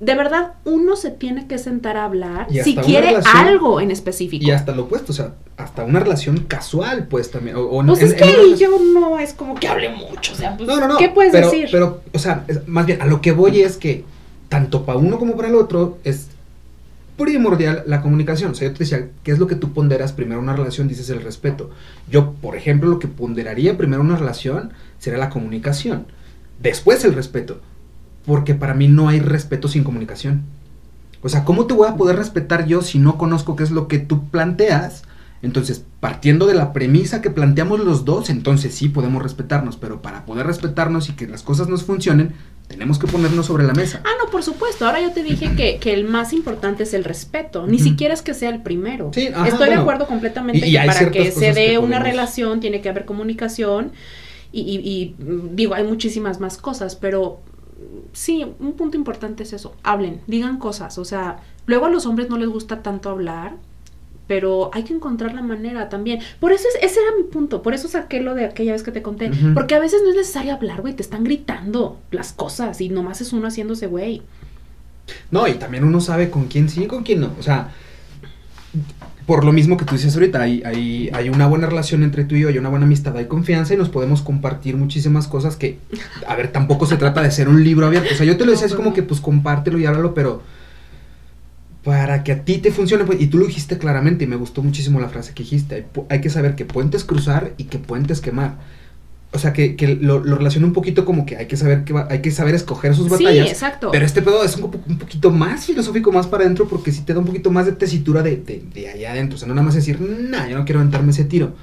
[0.00, 4.44] De verdad, uno se tiene que sentar a hablar si quiere algo en específico.
[4.44, 7.54] Y hasta lo opuesto, o sea, hasta una relación casual, pues también.
[7.56, 10.80] O, pues es que yo no es como que hable mucho, o sea, pues, no,
[10.80, 11.68] no, no, ¿qué puedes decir?
[11.70, 14.04] Pero, o sea, más bien, a lo que voy es que
[14.48, 16.28] tanto para uno como para el otro es
[17.16, 18.52] primordial la comunicación.
[18.52, 20.88] O sea, yo te decía, ¿qué es lo que tú ponderas primero una relación?
[20.88, 21.70] Dices el respeto.
[22.10, 26.06] Yo, por ejemplo, lo que ponderaría primero una relación sería la comunicación.
[26.60, 27.60] Después el respeto.
[28.26, 30.42] Porque para mí no hay respeto sin comunicación.
[31.22, 33.86] O sea, ¿cómo te voy a poder respetar yo si no conozco qué es lo
[33.88, 35.04] que tú planteas?
[35.44, 40.24] Entonces, partiendo de la premisa que planteamos los dos, entonces sí podemos respetarnos, pero para
[40.24, 42.32] poder respetarnos y que las cosas nos funcionen,
[42.68, 44.00] tenemos que ponernos sobre la mesa.
[44.04, 44.86] Ah, no, por supuesto.
[44.86, 47.66] Ahora yo te dije que, que el más importante es el respeto.
[47.66, 49.10] Ni siquiera es que sea el primero.
[49.14, 53.04] Sí, Estoy de acuerdo completamente que para que se dé una relación tiene que haber
[53.04, 53.92] comunicación
[54.50, 55.16] y, y,
[55.52, 57.40] digo, hay muchísimas más cosas, pero
[58.12, 59.74] sí, un punto importante es eso.
[59.82, 60.96] Hablen, digan cosas.
[60.98, 63.56] O sea, luego a los hombres no les gusta tanto hablar
[64.26, 66.20] pero hay que encontrar la manera también.
[66.40, 68.92] Por eso es, ese era mi punto, por eso saqué lo de aquella vez que
[68.92, 72.80] te conté, porque a veces no es necesario hablar, güey, te están gritando las cosas
[72.80, 74.22] y nomás es uno haciéndose güey.
[75.30, 77.72] No, y también uno sabe con quién sí y con quién no, o sea,
[79.26, 82.34] por lo mismo que tú dices ahorita, hay, hay, hay una buena relación entre tú
[82.34, 85.78] y yo, hay una buena amistad, hay confianza y nos podemos compartir muchísimas cosas que,
[86.26, 88.52] a ver, tampoco se trata de ser un libro abierto, o sea, yo te lo
[88.52, 90.42] decía así como que pues compártelo y háblalo, pero
[91.84, 94.62] para que a ti te funcione, pues, y tú lo dijiste claramente y me gustó
[94.62, 98.56] muchísimo la frase que dijiste, hay, que saber que puentes cruzar y que puentes quemar.
[99.32, 101.92] O sea, que, que lo, lo relaciona un poquito como que hay que saber que
[102.08, 103.46] hay que saber escoger sus batallas.
[103.46, 103.90] Sí, exacto.
[103.90, 107.12] Pero este pedo es un, un, poquito más filosófico, más para adentro, porque sí te
[107.12, 109.34] da un poquito más de tesitura de, de, de allá adentro.
[109.34, 111.54] O sea, no nada más decir, nah, yo no quiero aventarme ese tiro.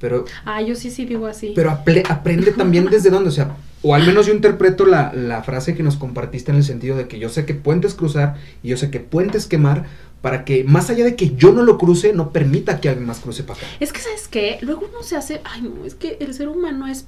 [0.00, 0.24] Pero...
[0.44, 1.52] Ah, yo sí, sí digo así.
[1.54, 5.74] Pero aprende también desde dónde, o sea, o al menos yo interpreto la, la, frase
[5.74, 8.76] que nos compartiste en el sentido de que yo sé que puentes cruzar y yo
[8.76, 9.86] sé que puentes quemar
[10.20, 13.20] para que más allá de que yo no lo cruce, no permita que alguien más
[13.20, 13.68] cruce para acá.
[13.78, 14.58] Es que, ¿sabes qué?
[14.62, 17.06] Luego uno se hace, ay no, es que el ser humano es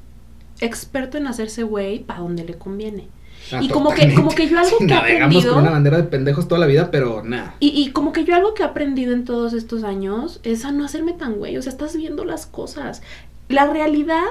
[0.61, 3.09] experto en hacerse güey para donde le conviene.
[3.53, 5.55] Ah, y como que, como que yo algo que he aprendido.
[5.55, 7.57] con una bandera de pendejos toda la vida, pero nada.
[7.61, 10.73] Y, y como que yo algo que he aprendido en todos estos años es a
[10.73, 11.57] no hacerme tan güey.
[11.57, 13.03] O sea, estás viendo las cosas.
[13.49, 14.25] La realidad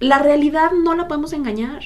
[0.00, 1.82] la realidad no la podemos engañar.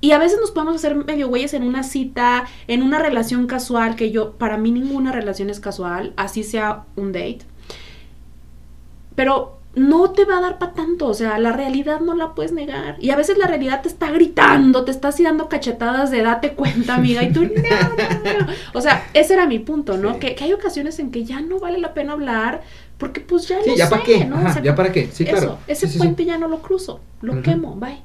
[0.00, 3.96] Y a veces nos podemos hacer medio güeyes en una cita, en una relación casual,
[3.96, 7.40] que yo, para mí ninguna relación es casual, así sea un date.
[9.16, 12.52] Pero no te va a dar para tanto, o sea, la realidad no la puedes
[12.52, 12.96] negar.
[13.00, 16.54] Y a veces la realidad te está gritando, te está así dando cachetadas de date
[16.54, 18.52] cuenta, amiga, y tú, no, no, no.
[18.74, 20.18] O sea, ese era mi punto, ¿no?
[20.18, 22.62] Que, que, hay ocasiones en que ya no vale la pena hablar,
[22.96, 24.38] porque pues ya sí, ya para qué, ¿no?
[24.62, 25.58] ya para qué, sí, claro.
[25.68, 28.02] ese puente ya no lo cruzo, lo quemo, bye.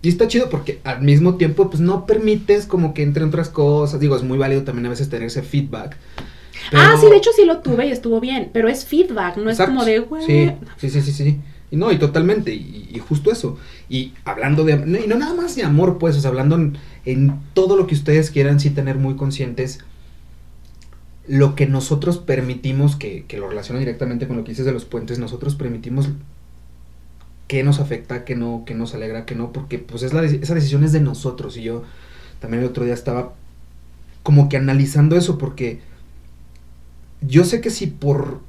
[0.00, 3.98] Y está chido porque al mismo tiempo, pues no permites como que entre otras cosas.
[3.98, 5.96] Digo, es muy válido también a veces tener ese feedback.
[6.72, 9.58] Ah, sí, de hecho sí lo tuve y estuvo bien, pero es feedback, no es
[9.58, 10.24] como de, güey.
[10.26, 11.40] Sí, sí, sí, sí, sí.
[11.70, 13.58] Y no, y totalmente, y, justo eso.
[13.88, 14.72] Y hablando de,
[15.04, 17.94] y no nada más de amor, pues, o sea, hablando en, en todo lo que
[17.94, 19.80] ustedes quieran sí tener muy conscientes
[21.28, 24.86] lo que nosotros permitimos, que, que lo relaciona directamente con lo que dices de los
[24.86, 26.08] puentes, nosotros permitimos
[27.46, 30.54] que nos afecta, que no, que nos alegra, que no, porque pues es la, esa
[30.54, 31.56] decisión es de nosotros.
[31.58, 31.84] Y yo
[32.40, 33.34] también el otro día estaba
[34.22, 35.80] como que analizando eso, porque
[37.20, 38.40] yo sé que si por,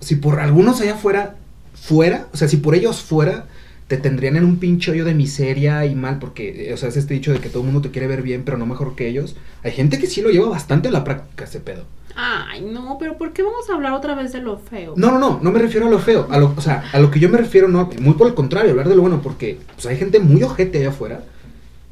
[0.00, 1.36] si por algunos allá afuera,
[1.74, 3.46] fuera, o sea, si por ellos fuera,
[3.88, 6.96] te tendrían en un pinche hoyo de miseria y mal, porque, eh, o sea, es
[6.96, 9.08] este dicho de que todo el mundo te quiere ver bien, pero no mejor que
[9.08, 9.36] ellos.
[9.62, 11.84] Hay gente que sí lo lleva bastante a la práctica ese pedo.
[12.16, 14.94] Ay, no, pero ¿por qué vamos a hablar otra vez de lo feo?
[14.96, 16.26] No, no, no, no me refiero a lo feo.
[16.30, 18.70] A lo, o sea, a lo que yo me refiero, no, muy por el contrario,
[18.70, 21.22] hablar de lo bueno, porque pues, hay gente muy ojete allá afuera,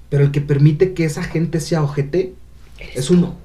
[0.09, 2.32] pero el que permite que esa gente sea ojete
[2.94, 3.36] es uno.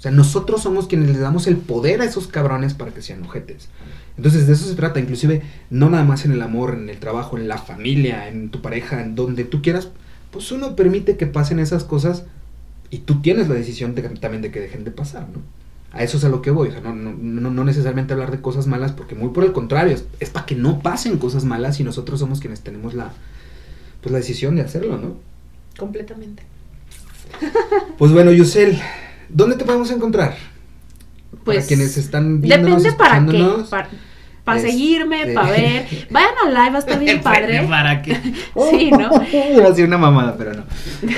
[0.00, 3.22] O sea, nosotros somos quienes les damos el poder a esos cabrones para que sean
[3.22, 3.68] ojetes.
[4.16, 7.36] Entonces de eso se trata, inclusive no nada más en el amor, en el trabajo,
[7.36, 9.90] en la familia, en tu pareja, en donde tú quieras,
[10.30, 12.24] pues uno permite que pasen esas cosas
[12.88, 15.42] y tú tienes la decisión también de que dejen de pasar, ¿no?
[15.92, 18.40] A eso es a lo que voy, o sea, no, no, no necesariamente hablar de
[18.40, 21.84] cosas malas, porque muy por el contrario, es, para que no pasen cosas malas y
[21.84, 23.12] nosotros somos quienes tenemos la,
[24.00, 25.16] pues, la decisión de hacerlo, ¿no?
[25.76, 26.42] Completamente.
[27.98, 28.78] Pues bueno, Yusel,
[29.32, 30.36] ¿dónde te podemos encontrar?
[31.44, 32.68] Pues, para quienes están viendo.
[32.68, 33.46] Depende para qué.
[34.44, 35.86] Para, Este- seguirme, para ver.
[36.10, 37.62] Vayan al live, va a estar bien padre.
[37.68, 38.14] ¿Para qué?
[38.70, 39.10] Sí, ¿no?
[39.54, 40.64] Iba a una mamada, pero no.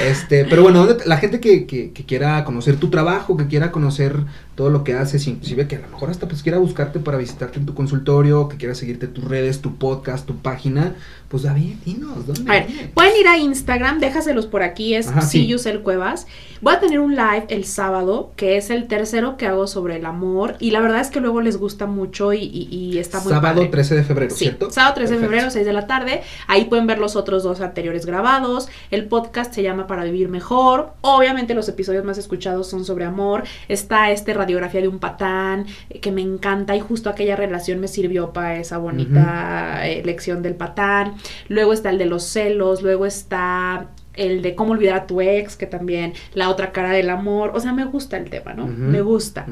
[0.07, 3.47] Este, pero bueno, ¿dónde te- la gente que, que, que quiera conocer tu trabajo, que
[3.47, 4.17] quiera conocer
[4.55, 7.59] todo lo que haces, inclusive que a lo mejor hasta pues quiera buscarte para visitarte
[7.59, 10.95] en tu consultorio, que quiera seguirte tus redes, tu podcast, tu página,
[11.29, 12.51] pues David, dinos, ¿dónde?
[12.51, 15.41] A ver, pueden ir a Instagram, déjaselos por aquí, es Ajá, sí.
[15.41, 16.27] Siyusel Cuevas.
[16.61, 20.05] Voy a tener un live el sábado, que es el tercero que hago sobre el
[20.07, 23.33] amor, y la verdad es que luego les gusta mucho y, y- y está muy
[23.33, 23.69] Sábado padre.
[23.71, 24.71] 13 de febrero, Sí, ¿cierto?
[24.71, 26.23] sábado 13 de febrero, 6 de la tarde.
[26.47, 28.69] Ahí pueden ver los otros dos anteriores grabados.
[28.91, 30.93] El podcast se llama Para Vivir Mejor.
[31.01, 33.45] Obviamente los episodios más escuchados son sobre amor.
[33.69, 37.89] Está este radiografía de un patán, eh, que me encanta y justo aquella relación me
[37.89, 41.15] sirvió para esa bonita eh, lección del patán.
[41.49, 45.57] Luego está el de los celos, luego está el de cómo olvidar a tu ex,
[45.57, 47.53] que también la otra cara del amor.
[47.55, 48.67] O sea, me gusta el tema, ¿no?
[48.67, 49.47] Me gusta.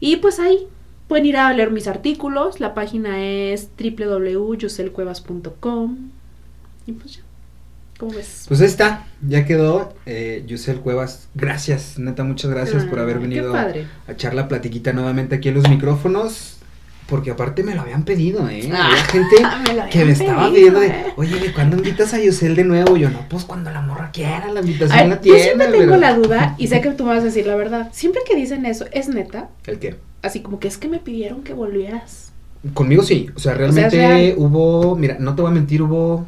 [0.00, 0.66] Y pues ahí
[1.08, 2.60] pueden ir a leer mis artículos.
[2.60, 5.96] La página es www.yuselcuevas.com.
[6.86, 7.25] Y pues ya.
[7.98, 8.44] ¿Cómo ves?
[8.48, 9.94] Pues ahí está, ya quedó.
[10.04, 13.86] Eh, Yusel Cuevas, gracias, neta, muchas gracias por haber Ah, venido padre.
[14.06, 16.52] a echar la platiquita nuevamente aquí en los micrófonos.
[17.08, 18.68] Porque aparte me lo habían pedido, ¿eh?
[18.72, 19.36] Ah, Había gente
[19.74, 21.04] me que me estaba pidiendo de, ¿eh?
[21.16, 22.96] oye, ¿de cuándo invitas a Yusel de nuevo?
[22.96, 25.38] Yo, no, pues cuando la morra quiera, la invitación ver, la yo tiene.
[25.40, 27.90] siempre tengo pero- la duda, y sé que tú me vas a decir la verdad.
[27.92, 29.50] Siempre que dicen eso, ¿es neta?
[29.66, 29.94] ¿El qué?
[30.22, 32.32] Así como que es que me pidieron que volvieras.
[32.74, 34.34] Conmigo sí, o sea, realmente real.
[34.36, 36.26] hubo, mira, no te voy a mentir, hubo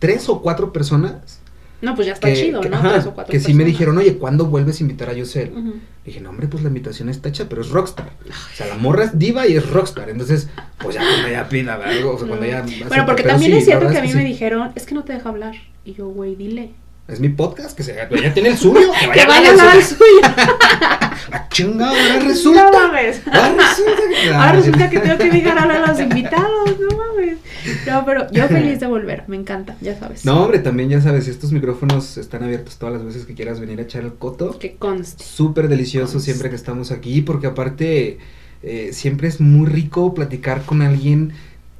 [0.00, 1.40] tres o cuatro personas
[1.80, 2.76] No, pues ya está que, chido, que- ¿no?
[2.76, 5.52] ajá, Tres o cuatro que sí me dijeron, oye, ¿cuándo vuelves a invitar a Yusel?
[5.56, 5.74] Ujú.
[6.04, 8.10] Dije, no, hombre, pues la invitación está hecha, pero es rockstar.
[8.28, 10.10] O sea, la morra es diva y es rockstar.
[10.10, 10.48] Entonces,
[10.78, 12.64] pues ya cuando ella pida algo, o sea, cuando ella.
[12.88, 14.26] Bueno, porque también sí, es cierto que a mí es me sí.
[14.28, 15.54] dijeron, es que no te deja hablar.
[15.84, 16.72] Y yo, güey, dile.
[17.10, 18.92] Es mi podcast, que se, ella tiene el suyo.
[19.00, 19.96] Que vaya, Que vaya a a al su.
[19.96, 20.20] suyo.
[21.32, 22.64] Ah, chinga, ahora resulta.
[22.64, 23.20] No mames.
[23.26, 24.34] Ahora resulta que.
[24.34, 27.38] Ahora resulta que tengo que dejar hablar a los invitados, no mames.
[27.86, 30.24] No, pero yo feliz de volver, me encanta, ya sabes.
[30.24, 33.78] No, hombre, también ya sabes, estos micrófonos están abiertos todas las veces que quieras venir
[33.78, 34.58] a echar el coto.
[34.58, 35.22] Que conste.
[35.22, 38.18] Súper delicioso siempre que estamos aquí, porque aparte
[38.62, 41.32] eh, siempre es muy rico platicar con alguien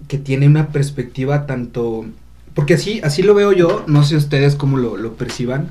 [0.07, 2.05] que tiene una perspectiva tanto...
[2.61, 5.69] Porque así, así lo veo yo, no sé ustedes cómo lo, perciban.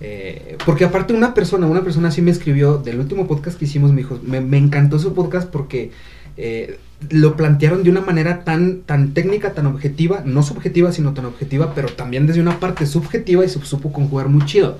[0.00, 3.90] eh, porque aparte una persona, una persona así me escribió del último podcast que hicimos,
[3.92, 5.90] me dijo, me, me encantó su podcast porque
[6.38, 6.78] eh,
[7.10, 11.74] lo plantearon de una manera tan, tan técnica, tan objetiva, no subjetiva, sino tan objetiva,
[11.74, 14.78] pero también desde una parte subjetiva y se supo conjugar muy chido.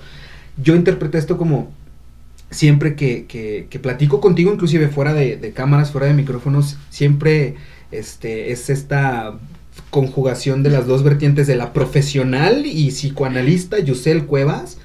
[0.56, 1.70] Yo interpreté esto como
[2.50, 7.56] siempre que, que, que platico contigo, inclusive fuera de, de cámaras, fuera de micrófonos, siempre
[7.92, 9.34] este, es esta
[9.90, 14.78] conjugación de las dos vertientes de la profesional y psicoanalista Yusel Cuevas.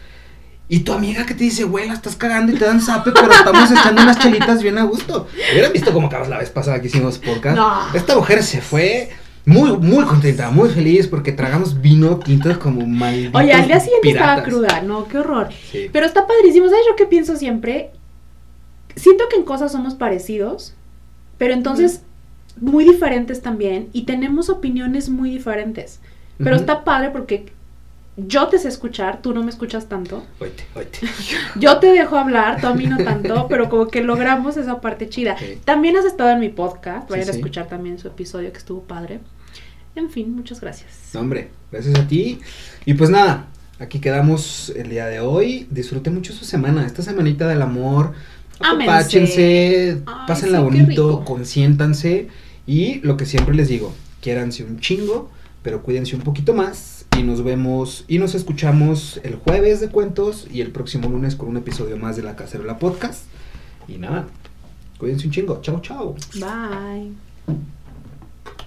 [0.68, 3.32] Y tu amiga que te dice, güey, la estás cagando y te dan zape, pero
[3.32, 5.28] estamos echando unas chelitas bien a gusto.
[5.52, 7.56] Hubieran visto cómo acabas la vez pasada que hicimos podcast.
[7.56, 7.94] No.
[7.94, 9.12] Esta mujer se fue
[9.46, 14.10] muy, muy contenta, muy feliz porque tragamos vino tinto como malditos Oye, al día siguiente
[14.10, 15.50] estaba cruda, no, qué horror.
[15.72, 15.90] Sí.
[15.94, 17.92] Pero está padrísimo, ¿sabes yo qué pienso siempre?
[18.96, 20.74] Siento que en cosas somos parecidos,
[21.38, 22.02] pero entonces
[22.60, 26.00] muy diferentes también y tenemos opiniones muy diferentes.
[26.38, 26.62] Pero Ujú.
[26.62, 27.52] está padre porque
[28.18, 30.24] yo te sé escuchar, tú no me escuchas tanto.
[30.40, 31.00] Oite, oite.
[31.60, 35.10] Yo te dejo hablar, tú a mí no tanto, pero como que logramos esa parte
[35.10, 35.38] chida.
[35.38, 35.60] Sí.
[35.66, 37.40] También has estado en mi podcast, vayan Sí, a sí.
[37.40, 39.20] escuchar también su episodio que estuvo padre.
[39.96, 41.10] En fin, muchas gracias.
[41.14, 42.40] No, hombre, gracias a ti.
[42.86, 43.48] Y pues nada,
[43.80, 45.68] aquí quedamos el día de hoy.
[45.70, 48.14] Disfruten mucho su semana, esta semanita del amor.
[48.62, 52.30] Ay, pásenla sí, bonito, consiéntanse.
[52.68, 55.30] Y lo que siempre les digo, quiéranse un chingo,
[55.62, 57.06] pero cuídense un poquito más.
[57.18, 61.50] Y nos vemos y nos escuchamos el jueves de cuentos y el próximo lunes con
[61.50, 63.24] un episodio más de La Cacerola Podcast.
[63.88, 64.28] Y nada,
[64.98, 65.62] cuídense un chingo.
[65.62, 66.16] Chao, chao.
[66.34, 67.66] Bye.